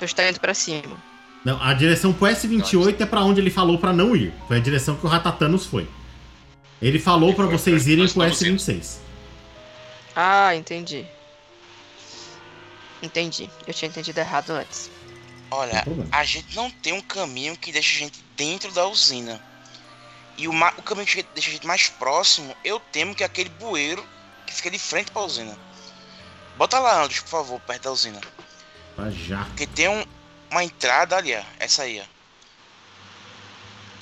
[0.01, 1.01] A gente tá indo pra cima.
[1.45, 4.35] Não, a direção pro S28 é pra onde ele falou pra não ir.
[4.49, 5.89] Foi a direção que o Ratatanos foi.
[6.83, 8.97] Ele falou Ele pra foi vocês irem pro estamos S26.
[10.17, 11.07] Ah, entendi.
[13.01, 13.49] Entendi.
[13.69, 14.91] Eu tinha entendido errado antes.
[15.49, 19.41] Olha, a gente não tem um caminho que deixe a gente dentro da usina.
[20.37, 23.51] E o, o caminho que deixa a gente mais próximo, eu temo que é aquele
[23.51, 24.05] bueiro
[24.47, 25.59] que fica de frente pra usina.
[26.57, 28.21] Bota lá, Andros, por favor, perto da usina.
[28.95, 29.45] Pra já.
[29.45, 30.05] Porque tem um-
[30.51, 31.43] uma entrada ali, ó.
[31.59, 32.05] Essa aí, ó.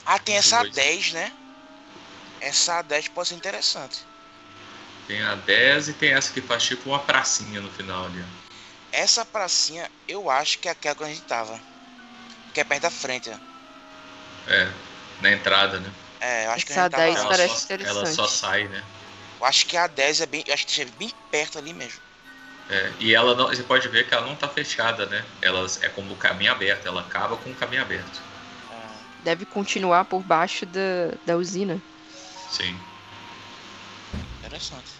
[0.04, 0.74] Ah, tem essa Dois.
[0.74, 1.32] A10, né?
[2.40, 4.04] Essa A10 pode ser interessante.
[5.06, 8.20] Tem a 10 e tem essa que faz tipo uma pracinha no final ali.
[8.20, 8.42] ó.
[8.90, 11.58] Essa pracinha, eu acho que é aquela que a gente tava.
[12.52, 14.50] Que é perto da frente, ó.
[14.50, 14.70] É,
[15.20, 15.90] na entrada, né?
[16.20, 17.02] É, eu acho que Essa a gente tava.
[17.04, 17.20] A10 lá.
[17.20, 18.14] Ela parece só, ela interessante.
[18.14, 18.82] só sai, né?
[19.42, 20.44] Eu acho que a 10 é bem.
[20.52, 22.00] Acho que é bem perto ali mesmo.
[22.70, 25.24] É, e ela não, você pode ver que ela não tá fechada, né?
[25.42, 28.22] Ela é como o caminho aberto, ela acaba com o caminho aberto.
[28.70, 28.86] É,
[29.24, 31.82] Deve continuar por baixo da, da usina.
[32.48, 32.78] Sim.
[34.38, 34.92] interessante.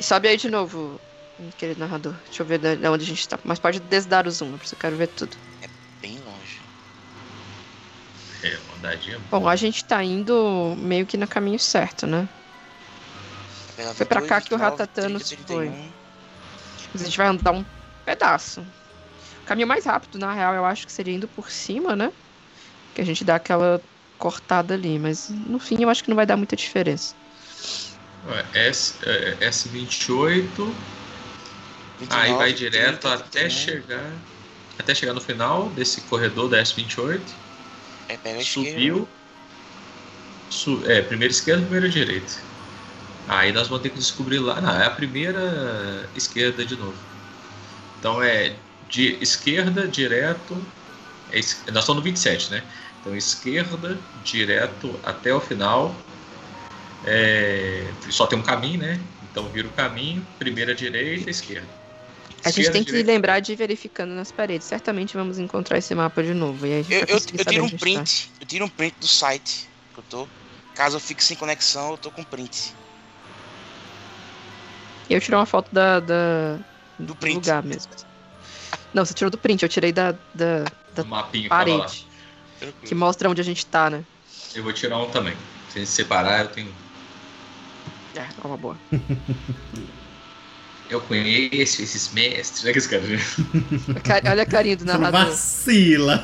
[0.00, 1.00] E sobe aí de novo,
[1.56, 2.14] querido narrador.
[2.24, 3.38] Deixa eu ver de onde a gente tá.
[3.44, 5.36] Mas pode desdar o zoom, porque eu quero ver tudo.
[8.42, 9.18] É, uma andadinha.
[9.30, 12.28] Bom, a gente tá indo meio que no caminho certo, né?
[13.94, 15.66] Foi pra 28, cá que o 29, Ratatanos 30, foi.
[15.66, 15.92] 31.
[16.92, 17.64] Mas a gente vai andar um
[18.04, 18.60] pedaço.
[18.60, 22.12] O caminho mais rápido, na real, eu acho que seria indo por cima, né?
[22.94, 23.80] Que a gente dá aquela
[24.18, 24.98] cortada ali.
[24.98, 27.14] Mas no fim eu acho que não vai dar muita diferença.
[28.54, 30.48] S, é, S28,
[31.98, 33.50] 29, aí vai 30, direto até 31.
[33.50, 34.12] chegar.
[34.78, 37.20] Até chegar no final desse corredor da S28.
[38.12, 38.42] É.
[38.42, 39.08] Subiu.
[40.50, 42.32] Su, é, primeira esquerda, primeira direita.
[43.28, 44.60] Aí nós vamos ter que descobrir lá.
[44.60, 46.94] Não, é a primeira esquerda de novo.
[47.98, 48.54] Então é
[48.90, 50.56] de esquerda, direto.
[51.30, 51.36] é
[51.70, 52.62] nós estamos no 27, né?
[53.00, 55.94] Então esquerda, direto até o final.
[57.04, 59.00] É, só tem um caminho, né?
[59.30, 61.81] Então vira o caminho, primeira direita, esquerda.
[62.44, 64.66] A gente tem que direita, lembrar de ir verificando nas paredes.
[64.66, 66.66] Certamente vamos encontrar esse mapa de novo.
[66.66, 67.76] E aí a gente Eu, eu, eu tiro um tá.
[67.78, 68.32] print.
[68.40, 70.28] Eu tiro um print do site que eu tô.
[70.74, 72.74] Caso eu fique sem conexão, eu tô com print.
[75.08, 76.58] E eu tirei uma foto da, da-
[76.98, 77.36] Do print.
[77.36, 77.92] lugar mesmo.
[78.92, 81.84] Não, você tirou do print, eu tirei da, da, da o mapinha que tava lá.
[81.84, 82.06] parede.
[82.84, 84.06] Que mostra onde a gente tá, né?
[84.54, 85.36] Eu vou tirar um também.
[85.68, 86.74] Se a gente separar, eu tenho.
[88.14, 88.78] É, é uma boa.
[90.92, 92.66] Eu conheço esses mestres.
[92.66, 93.02] É que esse cara.
[94.30, 95.26] Olha a carinha do Você narrador.
[95.26, 96.22] vacila.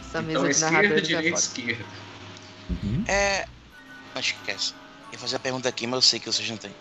[0.00, 1.38] Essa mesa Então, de esquerda, é direita, foda.
[1.40, 1.84] esquerda.
[3.08, 3.46] É.
[4.14, 4.74] Acho que esquece.
[5.06, 6.74] Eu ia fazer a pergunta aqui, mas eu sei que vocês não têm.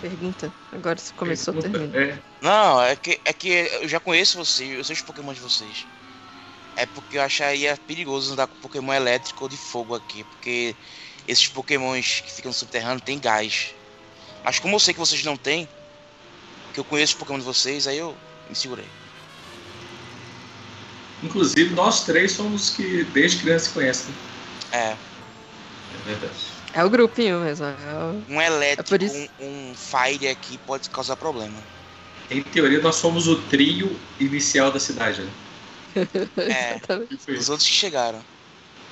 [0.00, 0.52] Pergunta.
[0.72, 2.12] Agora se começou, Pergunta, termina.
[2.14, 5.40] É, Não, é que, é que eu já conheço vocês, eu sei os Pokémon de
[5.40, 5.86] vocês.
[6.76, 10.74] É porque eu acharia perigoso andar com Pokémon elétrico ou de fogo aqui, porque
[11.26, 13.74] esses Pokémons que ficam no subterrâneo têm gás.
[14.44, 15.68] Mas como eu sei que vocês não têm,
[16.72, 18.16] que eu conheço os Pokémon de vocês, aí eu
[18.48, 18.88] me segurei.
[21.22, 24.12] Inclusive, nós três somos que desde criança se conhecem.
[24.12, 24.18] né?
[24.72, 24.98] É,
[25.94, 26.38] É verdade.
[26.74, 27.64] É o grupinho mesmo.
[27.64, 28.34] É o...
[28.34, 31.62] um elétrico, É isso- um, um Fire aqui pode causar problema.
[32.30, 35.32] Em teoria, nós somos o trio inicial da cidade, né?
[36.36, 36.80] É,
[37.32, 38.24] os outros que chegaram.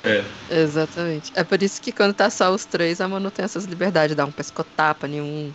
[0.05, 0.25] É.
[0.63, 1.31] Exatamente.
[1.35, 4.27] É por isso que quando tá só os três, a Manu tem essas liberdades, dar
[4.27, 5.55] um pescotapa nenhum.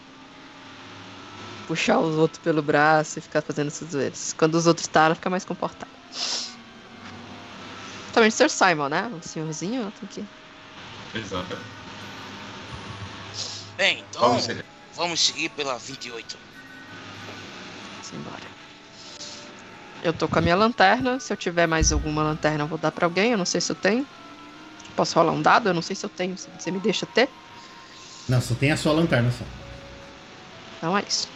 [1.67, 4.33] Puxar os outros pelo braço e ficar fazendo essas zoeiras.
[4.33, 5.91] Quando os outros tá, ela fica mais comportada.
[8.13, 8.49] Também o Sr.
[8.49, 9.07] Simon, né?
[9.09, 10.29] O senhorzinho tem que.
[11.13, 11.55] Exato.
[13.77, 14.65] Bem, então Vamos ser.
[14.95, 16.37] vamos seguir pela 28.
[17.91, 18.57] Vamos embora.
[20.03, 21.19] Eu tô com a minha lanterna.
[21.19, 23.33] Se eu tiver mais alguma lanterna, eu vou dar pra alguém.
[23.33, 24.07] Eu não sei se eu tenho.
[24.97, 25.69] Posso rolar um dado?
[25.69, 26.35] Eu não sei se eu tenho.
[26.37, 27.29] Se você me deixa ter.
[28.27, 29.45] Não, só tem a sua lanterna só.
[30.77, 31.29] Então é isso.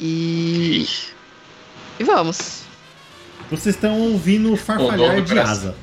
[0.00, 0.88] E.
[1.98, 2.64] E vamos.
[3.48, 5.76] Vocês estão ouvindo o farfalhar de asa.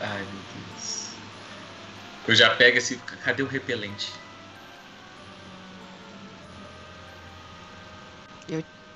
[0.00, 0.40] Ai, meu
[0.72, 1.08] Deus.
[2.26, 2.96] Eu já pego esse.
[3.22, 4.10] Cadê o repelente?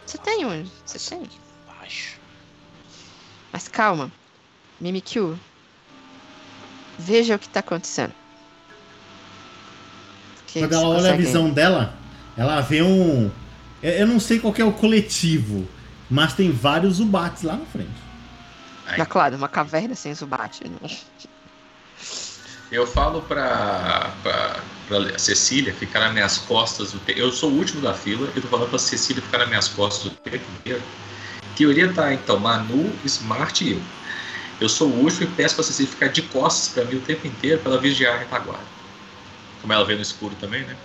[0.06, 0.68] Você tem um.
[0.84, 1.28] Você tem.
[1.66, 2.19] Baixo.
[3.52, 4.10] Mas calma.
[4.80, 5.38] Mimikyu.
[6.98, 8.12] Veja o que tá acontecendo.
[10.52, 11.94] Quando ela olha a consegue- visão dela,
[12.36, 13.30] ela vê um.
[13.82, 15.66] Eu não sei qual que é o coletivo,
[16.10, 17.90] mas tem vários Zubats lá na frente.
[18.98, 20.60] Mas claro, uma caverna sem Zubat.
[20.68, 20.90] Não.
[22.72, 26.94] Eu falo pra, pra, pra Cecília ficar nas minhas costas.
[27.08, 30.06] Eu sou o último da fila, eu tô falando pra Cecília ficar nas minhas costas
[30.06, 30.82] o tempo inteiro.
[31.56, 33.82] Teoria tá então Manu, Smart e eu.
[34.60, 37.26] Eu sou o último e peço pra Cecília ficar de costas pra mim o tempo
[37.26, 38.64] inteiro pra ela vigiar a retaguarda.
[39.60, 40.76] Como ela vê no escuro também, né?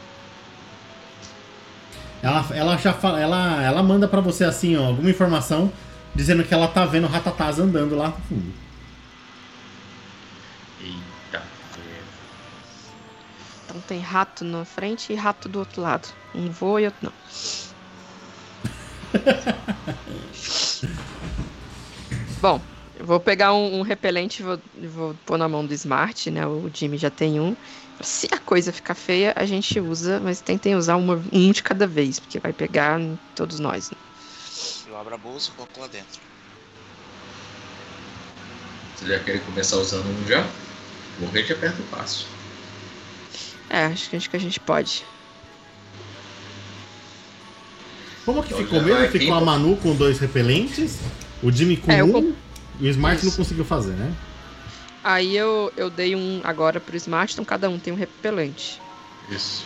[2.21, 5.71] Ela, ela já fala, ela, ela manda pra você assim, ó, alguma informação
[6.15, 8.53] dizendo que ela tá vendo Ratatás andando lá no fundo.
[10.81, 11.43] Eita.
[13.65, 16.07] Então tem rato na frente e rato do outro lado.
[16.33, 17.13] Um voa e outro não.
[22.41, 22.61] Bom,
[22.99, 24.59] eu vou pegar um, um repelente e vou,
[24.89, 26.45] vou pôr na mão do Smart, né?
[26.45, 27.55] O Jimmy já tem um.
[28.01, 31.87] Se a coisa ficar feia, a gente usa, mas tentem usar uma, um de cada
[31.87, 32.99] vez, porque vai pegar
[33.33, 33.89] todos nós.
[33.89, 33.97] Né?
[34.87, 36.19] Eu abro a bolsa e coloco lá dentro.
[38.95, 40.45] Vocês já querem começar usando um já?
[41.19, 42.25] Vou ver que aperta o passo.
[43.69, 45.03] É, acho que, acho que a gente pode.
[48.25, 48.97] Como que Então ficou mesmo?
[48.97, 50.97] vai Ficou a quem- Manu com dois repelentes,
[51.43, 52.33] o Jimmy com É, um
[52.79, 53.37] e o Smart não Isso.
[53.37, 54.11] conseguiu fazer, né?
[55.03, 58.81] Aí eu, eu dei um agora pro Smart, então cada um tem um repelente.
[59.29, 59.63] Isso.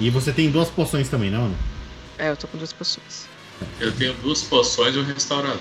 [0.00, 1.56] E você tem duas poções também, né, mano?
[2.16, 3.26] É, eu tô com duas poções.
[3.80, 5.58] Eu tenho duas poções e um restaurador.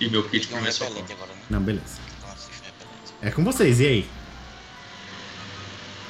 [0.00, 0.98] E meu kit socorro.
[0.98, 1.40] agora, né?
[1.48, 1.98] Não, beleza.
[3.22, 4.06] É com vocês, e aí?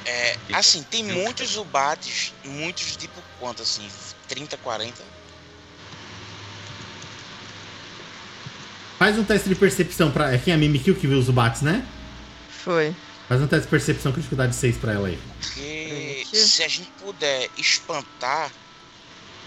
[0.05, 3.87] É, assim, tem muitos Zubates, muitos tipo quanto assim?
[4.27, 5.03] 30, 40?
[8.97, 10.33] Faz um teste de percepção pra.
[10.33, 11.85] É quem é a Mimikyu que viu os Zubates, né?
[12.49, 12.95] Foi.
[13.27, 15.19] Faz um teste de percepção com dificuldade 6 pra ela aí.
[15.41, 18.51] Porque se a gente puder espantar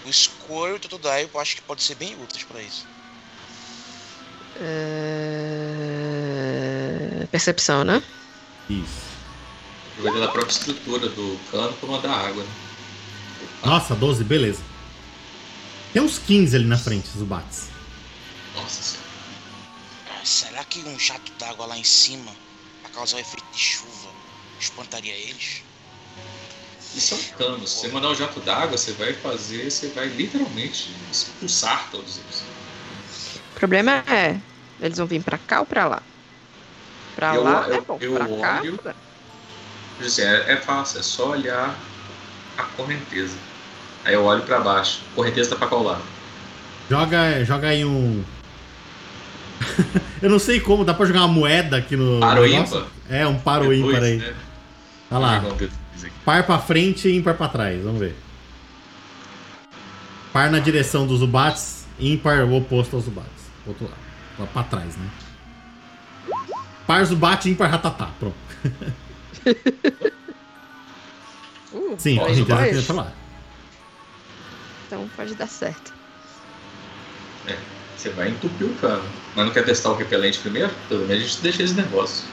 [0.05, 2.85] o Squirrel e o Totodile, eu acho que pode ser bem úteis pra isso.
[4.61, 5.39] É...
[7.31, 8.03] Percepção, né?
[8.69, 9.08] Isso.
[10.01, 12.43] Vai da própria estrutura do cano pra mandar água.
[12.43, 12.49] Né?
[13.65, 14.61] Nossa, 12, beleza.
[15.91, 17.67] Tem uns 15 ali na frente, Zubates.
[18.55, 19.09] Nossa senhora.
[20.23, 22.31] Será que um jato d'água lá em cima,
[22.81, 24.09] pra causar o efeito de chuva,
[24.59, 25.63] espantaria eles?
[26.95, 27.67] Isso é um cano.
[27.67, 32.43] Se você mandar um jato d'água, você vai fazer, você vai literalmente expulsar todos eles.
[33.55, 34.39] O problema é,
[34.79, 36.01] eles vão vir pra cá ou pra lá?
[37.15, 38.61] Pra Eu- lá é eu- bom, eu pra cá...
[38.61, 38.95] olho- Quer
[40.19, 41.75] é, é fácil, é só olhar
[42.57, 43.37] a correnteza.
[44.05, 45.01] Aí eu olho pra baixo.
[45.15, 46.01] Correnteza tá pra qual lado?
[46.89, 48.23] Joga, joga aí um.
[50.21, 52.19] Eu não sei como, dá pra jogar uma moeda aqui no.
[52.19, 52.77] Par ou negócio?
[52.77, 52.89] ímpar?
[53.09, 54.17] É, um par ou ímpar aí.
[54.17, 54.33] né?
[55.09, 55.43] Tá lá.
[56.25, 58.15] Par pra frente e ímpar pra trás, vamos ver.
[60.31, 63.29] Par na direção dos Zubates, ímpar o oposto aos Zubates.
[63.65, 63.97] Outro lado.
[64.39, 65.09] Lá pra trás, né?
[66.87, 68.09] Par Zubate, ímpar Ratatá.
[68.19, 68.35] Pronto.
[71.71, 72.77] Uh, Sim, Ó, a gente dois.
[72.77, 73.13] já falar.
[74.87, 75.93] Então pode dar certo.
[77.99, 79.03] Você vai entupir o cano.
[79.35, 80.73] Mas não quer testar o repelente primeiro?
[80.87, 82.25] Pelo menos a gente deixa esse negócio.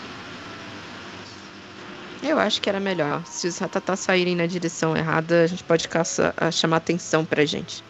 [2.22, 3.26] Eu acho que era melhor.
[3.26, 7.44] Se os ratatás saírem na direção errada, a gente pode caça, a chamar atenção pra
[7.44, 7.82] gente.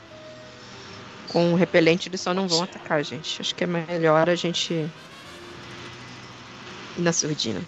[1.29, 3.43] Com o repelente, eles só não vão atacar a gente.
[3.43, 4.91] Acho que é melhor a gente ir
[6.97, 7.61] na surdina.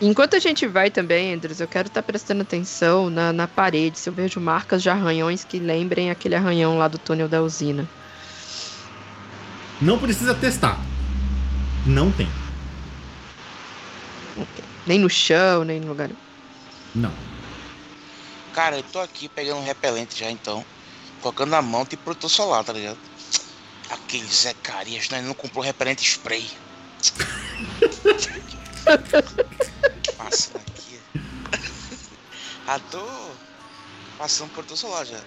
[0.00, 4.08] Enquanto a gente vai também, Andrews, eu quero estar prestando atenção na, na parede, se
[4.08, 7.88] eu vejo marcas de arranhões que lembrem aquele arranhão lá do túnel da usina.
[9.80, 10.78] Não precisa testar.
[11.84, 12.28] Não tem.
[14.86, 16.10] Nem no chão, nem no lugar.
[16.94, 17.12] Não.
[18.54, 20.64] Cara, eu tô aqui pegando um repelente já então.
[21.20, 22.98] Colocando na mão, tipo protetor solar, tá ligado?
[23.90, 25.18] Aquele Zé Carias, né?
[25.18, 26.48] Ele não comprou repelente spray.
[30.18, 30.98] Passando aqui.
[32.70, 33.02] Ah, tô
[34.18, 35.18] passando protetor solar já.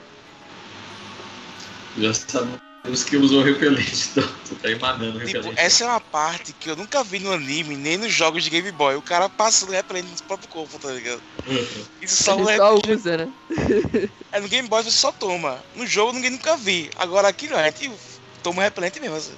[1.97, 5.59] Já sabemos que usou repelente, então você tá emanando Tipo, repelente.
[5.59, 8.71] essa é uma parte que eu nunca vi no anime, nem nos jogos de Game
[8.71, 8.95] Boy.
[8.95, 11.19] O cara passando repelente no próprio corpo, tá ligado?
[11.99, 13.33] Isso só, Ele é, só usa, né?
[14.31, 15.57] é no Game Boy você só toma.
[15.75, 16.91] No jogo ninguém nunca vi.
[16.95, 17.91] Agora aqui não, a gente
[18.43, 19.15] toma repelente mesmo.
[19.15, 19.33] Assim.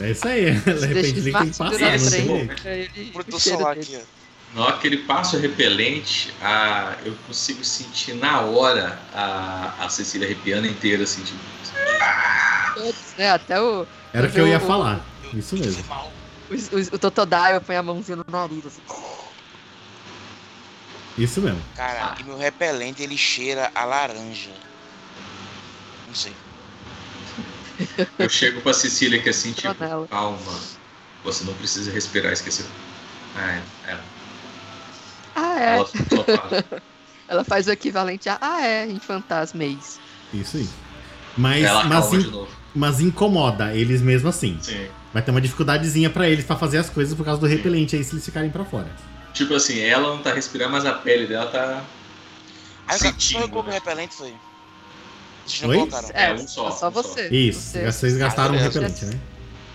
[0.00, 0.52] É isso aí.
[0.58, 1.94] De repente ele tem que passar.
[1.94, 2.46] esse bom.
[3.32, 4.24] o solar aqui, ó.
[4.58, 9.88] Na hora que ele passa o repelente, a, eu consigo sentir na hora a, a
[9.88, 11.40] Cecília arrepiando inteira, assim, tipo.
[12.74, 13.30] Todos, né?
[13.30, 15.04] Até o, Era o que eu ia O- falar.
[15.32, 15.82] Eu- Isso mesmo.
[16.50, 18.80] o, o, o Totodile põe a mãozinha no nariz, assim.
[21.18, 21.60] Isso mesmo.
[21.76, 24.50] Cara, e meu repelente ele cheira a laranja.
[26.06, 26.32] Não sei.
[28.18, 29.74] Eu chego pra Cecília que assim, tipo,
[30.08, 30.38] calma.
[31.24, 32.66] Você não precisa respirar, esqueceu.
[33.36, 33.90] Ah, é.
[33.90, 33.98] é.
[35.34, 35.74] Ah, é.
[35.76, 36.64] Ela fala.
[37.26, 39.98] Ela faz o equivalente a ah, é, em fantasmês.
[40.32, 40.68] Isso aí.
[41.36, 42.50] Mas, Ela mas, in- de novo.
[42.74, 44.58] mas incomoda eles mesmo assim.
[44.60, 44.86] Sim.
[45.12, 48.04] Vai ter uma dificuldadezinha pra eles pra fazer as coisas por causa do repelente aí
[48.04, 48.90] se eles ficarem pra fora.
[49.32, 51.82] Tipo assim, ela não tá respirando, mas a pele dela tá.
[52.86, 53.72] Aí Sentindo, né?
[53.72, 54.28] repelente foi.
[54.28, 54.53] Vocês não
[55.68, 55.76] Oi?
[55.76, 56.10] colocaram.
[56.14, 57.02] É, um só, Só um só.
[57.02, 57.28] você.
[57.28, 59.20] Isso, Você- vocês gastaram um Ah, repelente, né?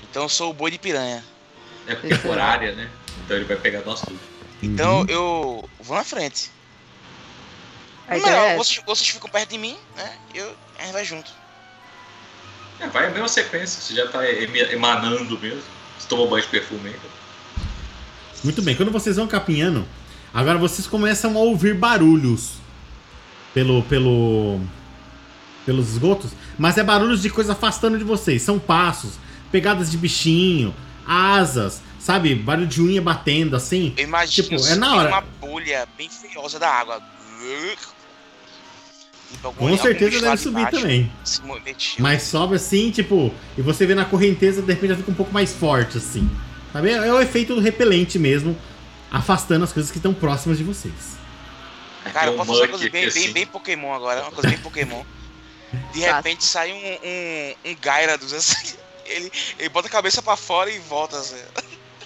[0.10, 1.24] Então eu sou o boi de piranha.
[1.88, 2.18] É porque é
[2.76, 2.90] né?
[3.26, 4.20] Então ele vai pegar nós tudo.
[4.62, 5.06] Então Uhum.
[5.08, 6.50] eu vou na frente.
[8.08, 8.58] A ideia é Melhor, essa.
[8.58, 10.12] vocês, vocês ficam perto de mim, né?
[10.34, 11.32] Eu, a gente vai junto.
[12.80, 15.62] É, vai a mesma sequência, você já tá emanando mesmo.
[15.98, 17.00] Você tomou banho de perfume ainda.
[18.44, 19.86] Muito bem, quando vocês vão capinhando,
[20.34, 22.54] agora vocês começam a ouvir barulhos
[23.54, 24.62] pelo, pelo,
[25.70, 28.42] pelos esgotos, mas é barulhos de coisa afastando de vocês.
[28.42, 29.20] São passos,
[29.52, 30.74] pegadas de bichinho,
[31.06, 32.34] asas, sabe?
[32.34, 33.94] Barulho de unha batendo assim.
[33.96, 35.10] Eu imagino Tipo, é na hora.
[35.10, 37.00] uma bolha bem feiosa da água.
[39.44, 41.12] Algum- Com certeza deve de subir baixo também.
[42.00, 45.32] Mas sobe assim, tipo, e você vê na correnteza, de repente já fica um pouco
[45.32, 46.28] mais forte, assim.
[46.74, 46.90] Sabe?
[46.90, 48.58] É o efeito do repelente mesmo,
[49.12, 51.20] afastando as coisas que estão próximas de vocês.
[52.12, 53.32] Cara, eu posso fazer uma coisa bem, bem, assim.
[53.34, 55.04] bem Pokémon agora, uma coisa bem Pokémon.
[55.94, 58.76] De repente sai um, um, um Gyarados assim,
[59.06, 61.42] ele, ele bota a cabeça pra fora e volta assim.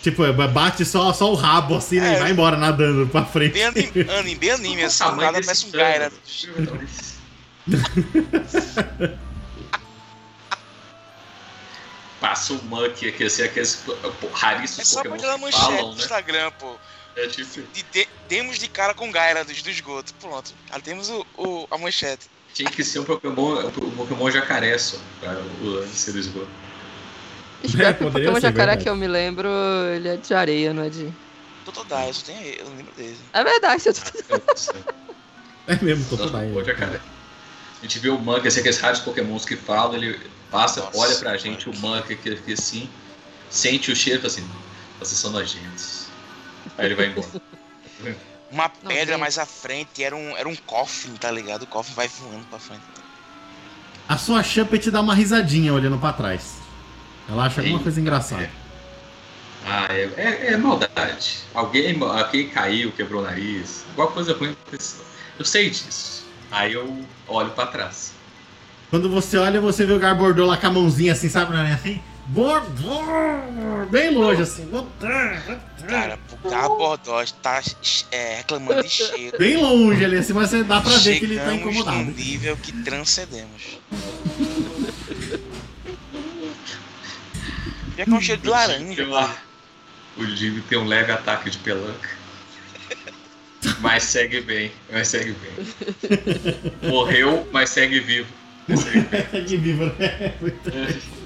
[0.02, 2.14] Tipo, bate só, só o rabo assim, né?
[2.14, 2.18] É.
[2.18, 3.54] E vai embora nadando pra frente.
[3.54, 5.72] Bem anime, anime, bem anime assim, o desse parece um?
[5.72, 6.18] Gyarados.
[12.20, 13.96] Passa o Muck aqui, assim, aqueles pô,
[14.34, 15.10] raríssimos É só na que
[15.42, 16.02] manchete falam, do né?
[16.04, 16.76] Instagram, pô.
[17.16, 20.14] É tipo, De, de- demos de cara com Gyarados do esgoto.
[20.16, 20.54] Pronto.
[20.72, 22.28] Já temos o, o- a manchete.
[22.54, 26.48] Tinha que ser um Pokémon, um Pokémon jacaré só, para o lance do esgoto.
[27.64, 28.84] Espero que o Pokémon ser, Jacaré verdade.
[28.84, 29.50] que eu me lembro,
[29.96, 31.12] ele é de areia, não é de.
[31.88, 33.18] Dai, eu só tenho ele, eu não lembro dele.
[33.32, 34.02] É verdade, eu tô...
[34.30, 34.76] Ah, do céu.
[35.66, 37.00] É mesmo, Pokémon jacaré.
[37.80, 40.20] A gente vê o Muck, assim, aqueles rádios Pokémons que falam, ele
[40.52, 42.90] passa, Nossa, olha pra gente, o aqui, aqui assim,
[43.50, 44.50] sente o cheiro e fala assim,
[45.00, 46.08] vocês são nojentos.
[46.78, 47.28] Aí ele vai embora.
[48.54, 51.64] Uma pedra mais à frente era um, era um Coffin, tá ligado?
[51.64, 52.84] O Coffin vai voando pra frente.
[54.08, 56.58] A sua Chumpet dá uma risadinha olhando pra trás.
[57.28, 58.48] Ela acha alguma coisa engraçada.
[59.66, 61.40] Ah, é, é, é maldade.
[61.52, 65.04] Alguém, alguém caiu, quebrou o nariz, alguma coisa ruim aconteceu.
[65.40, 66.24] Eu sei disso.
[66.52, 68.14] Aí eu olho pra trás.
[68.92, 71.54] Quando você olha, você vê o Garbordor lá com a mãozinha assim, sabe?
[71.54, 72.00] né, Assim,
[73.90, 74.70] Bem longe, assim.
[75.88, 77.62] Cara, o Garbodor tá
[78.12, 79.38] é, reclamando de cheiro.
[79.38, 81.98] Bem longe ali, assim, mas dá pra ver que ele tá Chegamos incomodado.
[81.98, 83.78] num nível que transcendemos.
[87.96, 88.96] Que é um cheiro de laranja.
[88.96, 89.36] Sei lá.
[90.18, 92.10] O Jimmy tem um leve ataque de pelanca.
[93.80, 96.90] Mas segue bem, mas segue bem.
[96.90, 98.30] Morreu, mas segue vivo.
[98.68, 99.44] Mas segue bem.
[99.46, 100.34] De vivo, né?
[100.40, 100.72] Muito-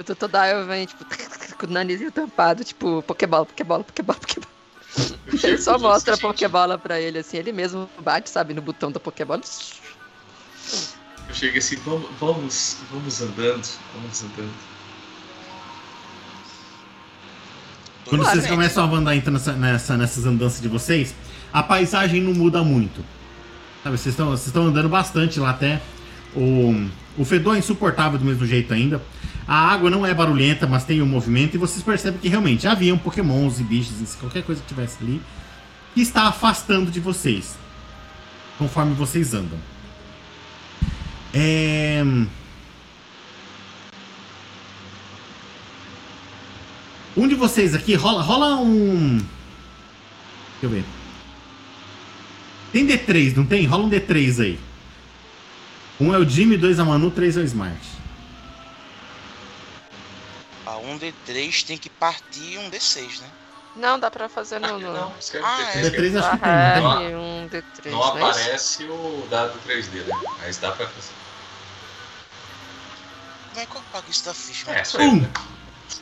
[0.00, 1.04] O Totodile vem, tipo,
[1.58, 4.50] com o narizinho tampado, tipo, Pokébola, Pokébola, Pokébola, Pokébola.
[5.44, 8.98] Ele só mostra a Pokébola pra ele, assim, ele mesmo bate, sabe, no botão da
[8.98, 9.42] Pokébola.
[11.28, 14.50] Eu chego assim, vamos, vamos, vamos andando, vamos andando.
[18.06, 18.50] Quando Claro, vocês né?
[18.56, 21.14] começam a andar então, nessa, nessa- nessas andanças de vocês,
[21.52, 23.04] a paisagem não muda muito.
[23.84, 25.80] Sabe, vocês estão vocês estão andando bastante lá até.
[26.34, 29.00] O, o fedor é insuportável do mesmo jeito ainda.
[29.50, 31.56] A água não é barulhenta, mas tem um movimento.
[31.56, 35.20] E vocês percebem que realmente haviam pokémons e bichos, qualquer coisa que tivesse ali,
[35.92, 37.58] que está afastando de vocês.
[38.56, 39.58] Conforme vocês andam.
[41.34, 42.00] É...
[47.16, 49.16] Um de vocês aqui, rola, rola um.
[49.18, 50.84] Deixa eu ver.
[52.72, 53.66] Tem D3, não tem?
[53.66, 54.60] Rola um D3 aí.
[56.00, 57.99] Um é o Jimmy, dois é a Manu, três é o Smart.
[60.70, 63.28] A 1D3 tem que partir um D6, né?
[63.74, 64.66] Não, dá pra fazer no...
[64.76, 64.92] Aqui no...
[64.92, 65.90] não, escreve Ah, D3, é.
[65.90, 69.58] D3 acho que tem, Ah, não é, um D3, Não não é aparece o dado
[69.66, 70.14] 3D, né?
[70.40, 71.12] Mas dá pra fazer.
[73.54, 74.70] Vai qual paga isso da ficha?
[74.70, 75.08] É, aí.
[75.08, 75.20] Um.
[75.22, 75.30] né?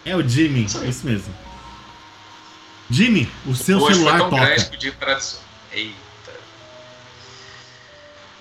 [0.04, 0.90] É o Jimmy, Isso aí.
[0.90, 1.34] isso mesmo.
[2.90, 4.70] Jimmy, o seu Hoje foi celular tão grande toca.
[4.70, 5.36] que o dia para de
[5.72, 6.32] Eita.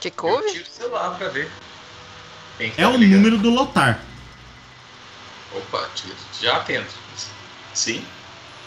[0.02, 1.50] Que que Eu tiro o celular pra ver.
[2.60, 4.00] É tá o número do Lotar.
[5.54, 6.16] Opa, tiro.
[6.42, 6.88] Já atendo.
[7.74, 8.04] Sim.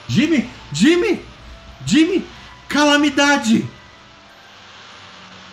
[0.09, 1.25] Jimmy, Jimmy,
[1.87, 2.27] Jimmy,
[2.69, 3.69] calamidade!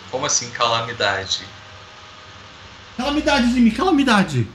[0.10, 1.44] Como assim calamidade?
[2.96, 4.48] Calamidade, Jimmy, calamidade!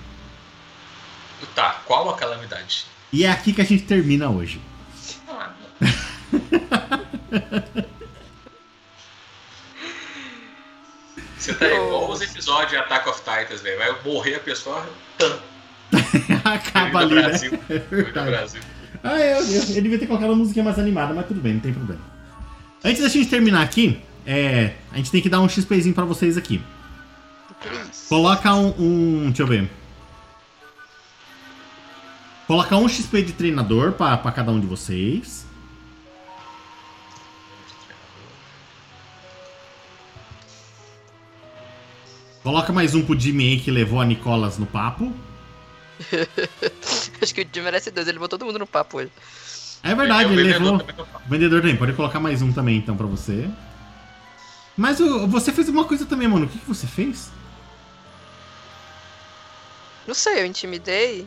[1.54, 2.86] Tá, qual a calamidade?
[3.12, 4.60] E é aqui que a gente termina hoje.
[5.28, 5.50] Ah,
[11.36, 13.78] Você tá igual os episódios de Attack of Titans, velho.
[13.78, 14.88] Vai morrer a pessoa.
[15.18, 15.40] Tam.
[16.54, 17.30] Acaba ali, né?
[17.68, 18.30] É verdade.
[18.30, 18.60] Brasil.
[19.04, 21.60] Ah, eu, eu, eu devia ter colocado uma musiquinha mais animada, mas tudo bem, não
[21.60, 22.00] tem problema.
[22.84, 26.36] Antes da gente terminar aqui, é, a gente tem que dar um XPzinho pra vocês
[26.36, 26.60] aqui.
[28.08, 29.68] Coloca um, um- Deixa eu ver.
[32.46, 35.46] Coloca um XP de treinador pra, pra cada um de vocês.
[42.42, 45.12] Coloca mais um pro Jimmy aí que levou a Nicolas no papo.
[47.22, 49.10] Acho que o Jim merece dois, ele botou todo mundo no papo hoje.
[49.82, 51.06] É verdade, E o ele vendedor levou.
[51.28, 53.48] Vendedor também, pode colocar mais um também então pra você.
[54.76, 56.46] Mas o- você fez alguma coisa também, mano.
[56.46, 57.30] O que, que você fez?
[60.06, 61.26] Não sei, eu intimidei.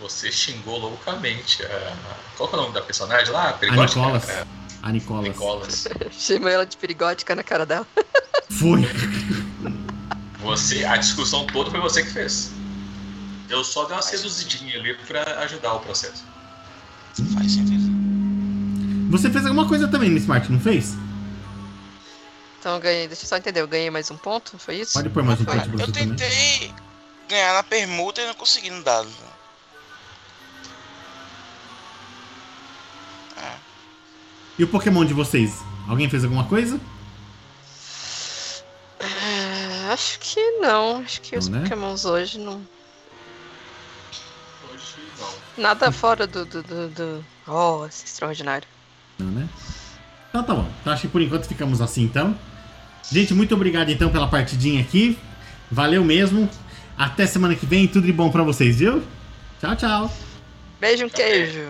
[0.00, 1.62] Você xingou loucamente.
[1.64, 1.96] a-
[2.36, 3.58] Qual que é o nome da personagem lá?
[3.62, 3.76] A?
[3.76, 4.28] Nicolas.
[4.28, 4.44] É,
[4.82, 5.24] A Nicolas.
[5.28, 5.88] Nicolas.
[6.12, 7.86] Chamei ela de perigótica na cara dela.
[8.50, 8.82] Foi.
[10.40, 12.52] Você, a discussão toda foi você que fez.
[13.48, 16.24] Eu só dei uma seduzidinha ali pra ajudar o processo.
[17.34, 17.86] Faz sentido.
[19.10, 20.94] Você fez alguma coisa também no Smart, não fez?
[22.58, 24.94] Então eu ganhei, deixa eu só entender, eu ganhei mais um ponto, foi isso?
[24.94, 25.54] Pode pôr mais um Foi.
[25.54, 26.16] ponto pra Eu você também.
[26.16, 26.74] tentei
[27.28, 29.08] ganhar na permuta e não consegui no dado.
[33.36, 33.52] É.
[34.58, 35.62] E o Pokémon de vocês?
[35.88, 36.80] Alguém fez alguma coisa?
[38.98, 41.68] É, acho que não, acho que os Não, né?
[41.68, 42.60] pokémons hoje não...
[45.56, 46.44] Nada fora do...
[46.44, 47.24] do, do, do...
[47.46, 48.66] Oh, esse extraordinário.
[49.18, 49.48] Não, né?
[50.28, 50.68] Então tá bom.
[50.80, 52.36] Então acho que por enquanto ficamos assim então.
[53.10, 55.18] Gente, muito obrigado então pela partidinha aqui.
[55.70, 56.48] Valeu mesmo.
[56.98, 57.86] Até semana que vem.
[57.86, 59.02] Tudo de bom pra vocês, viu?
[59.60, 60.12] Tchau, tchau.
[60.80, 61.68] Beijo, um queijo.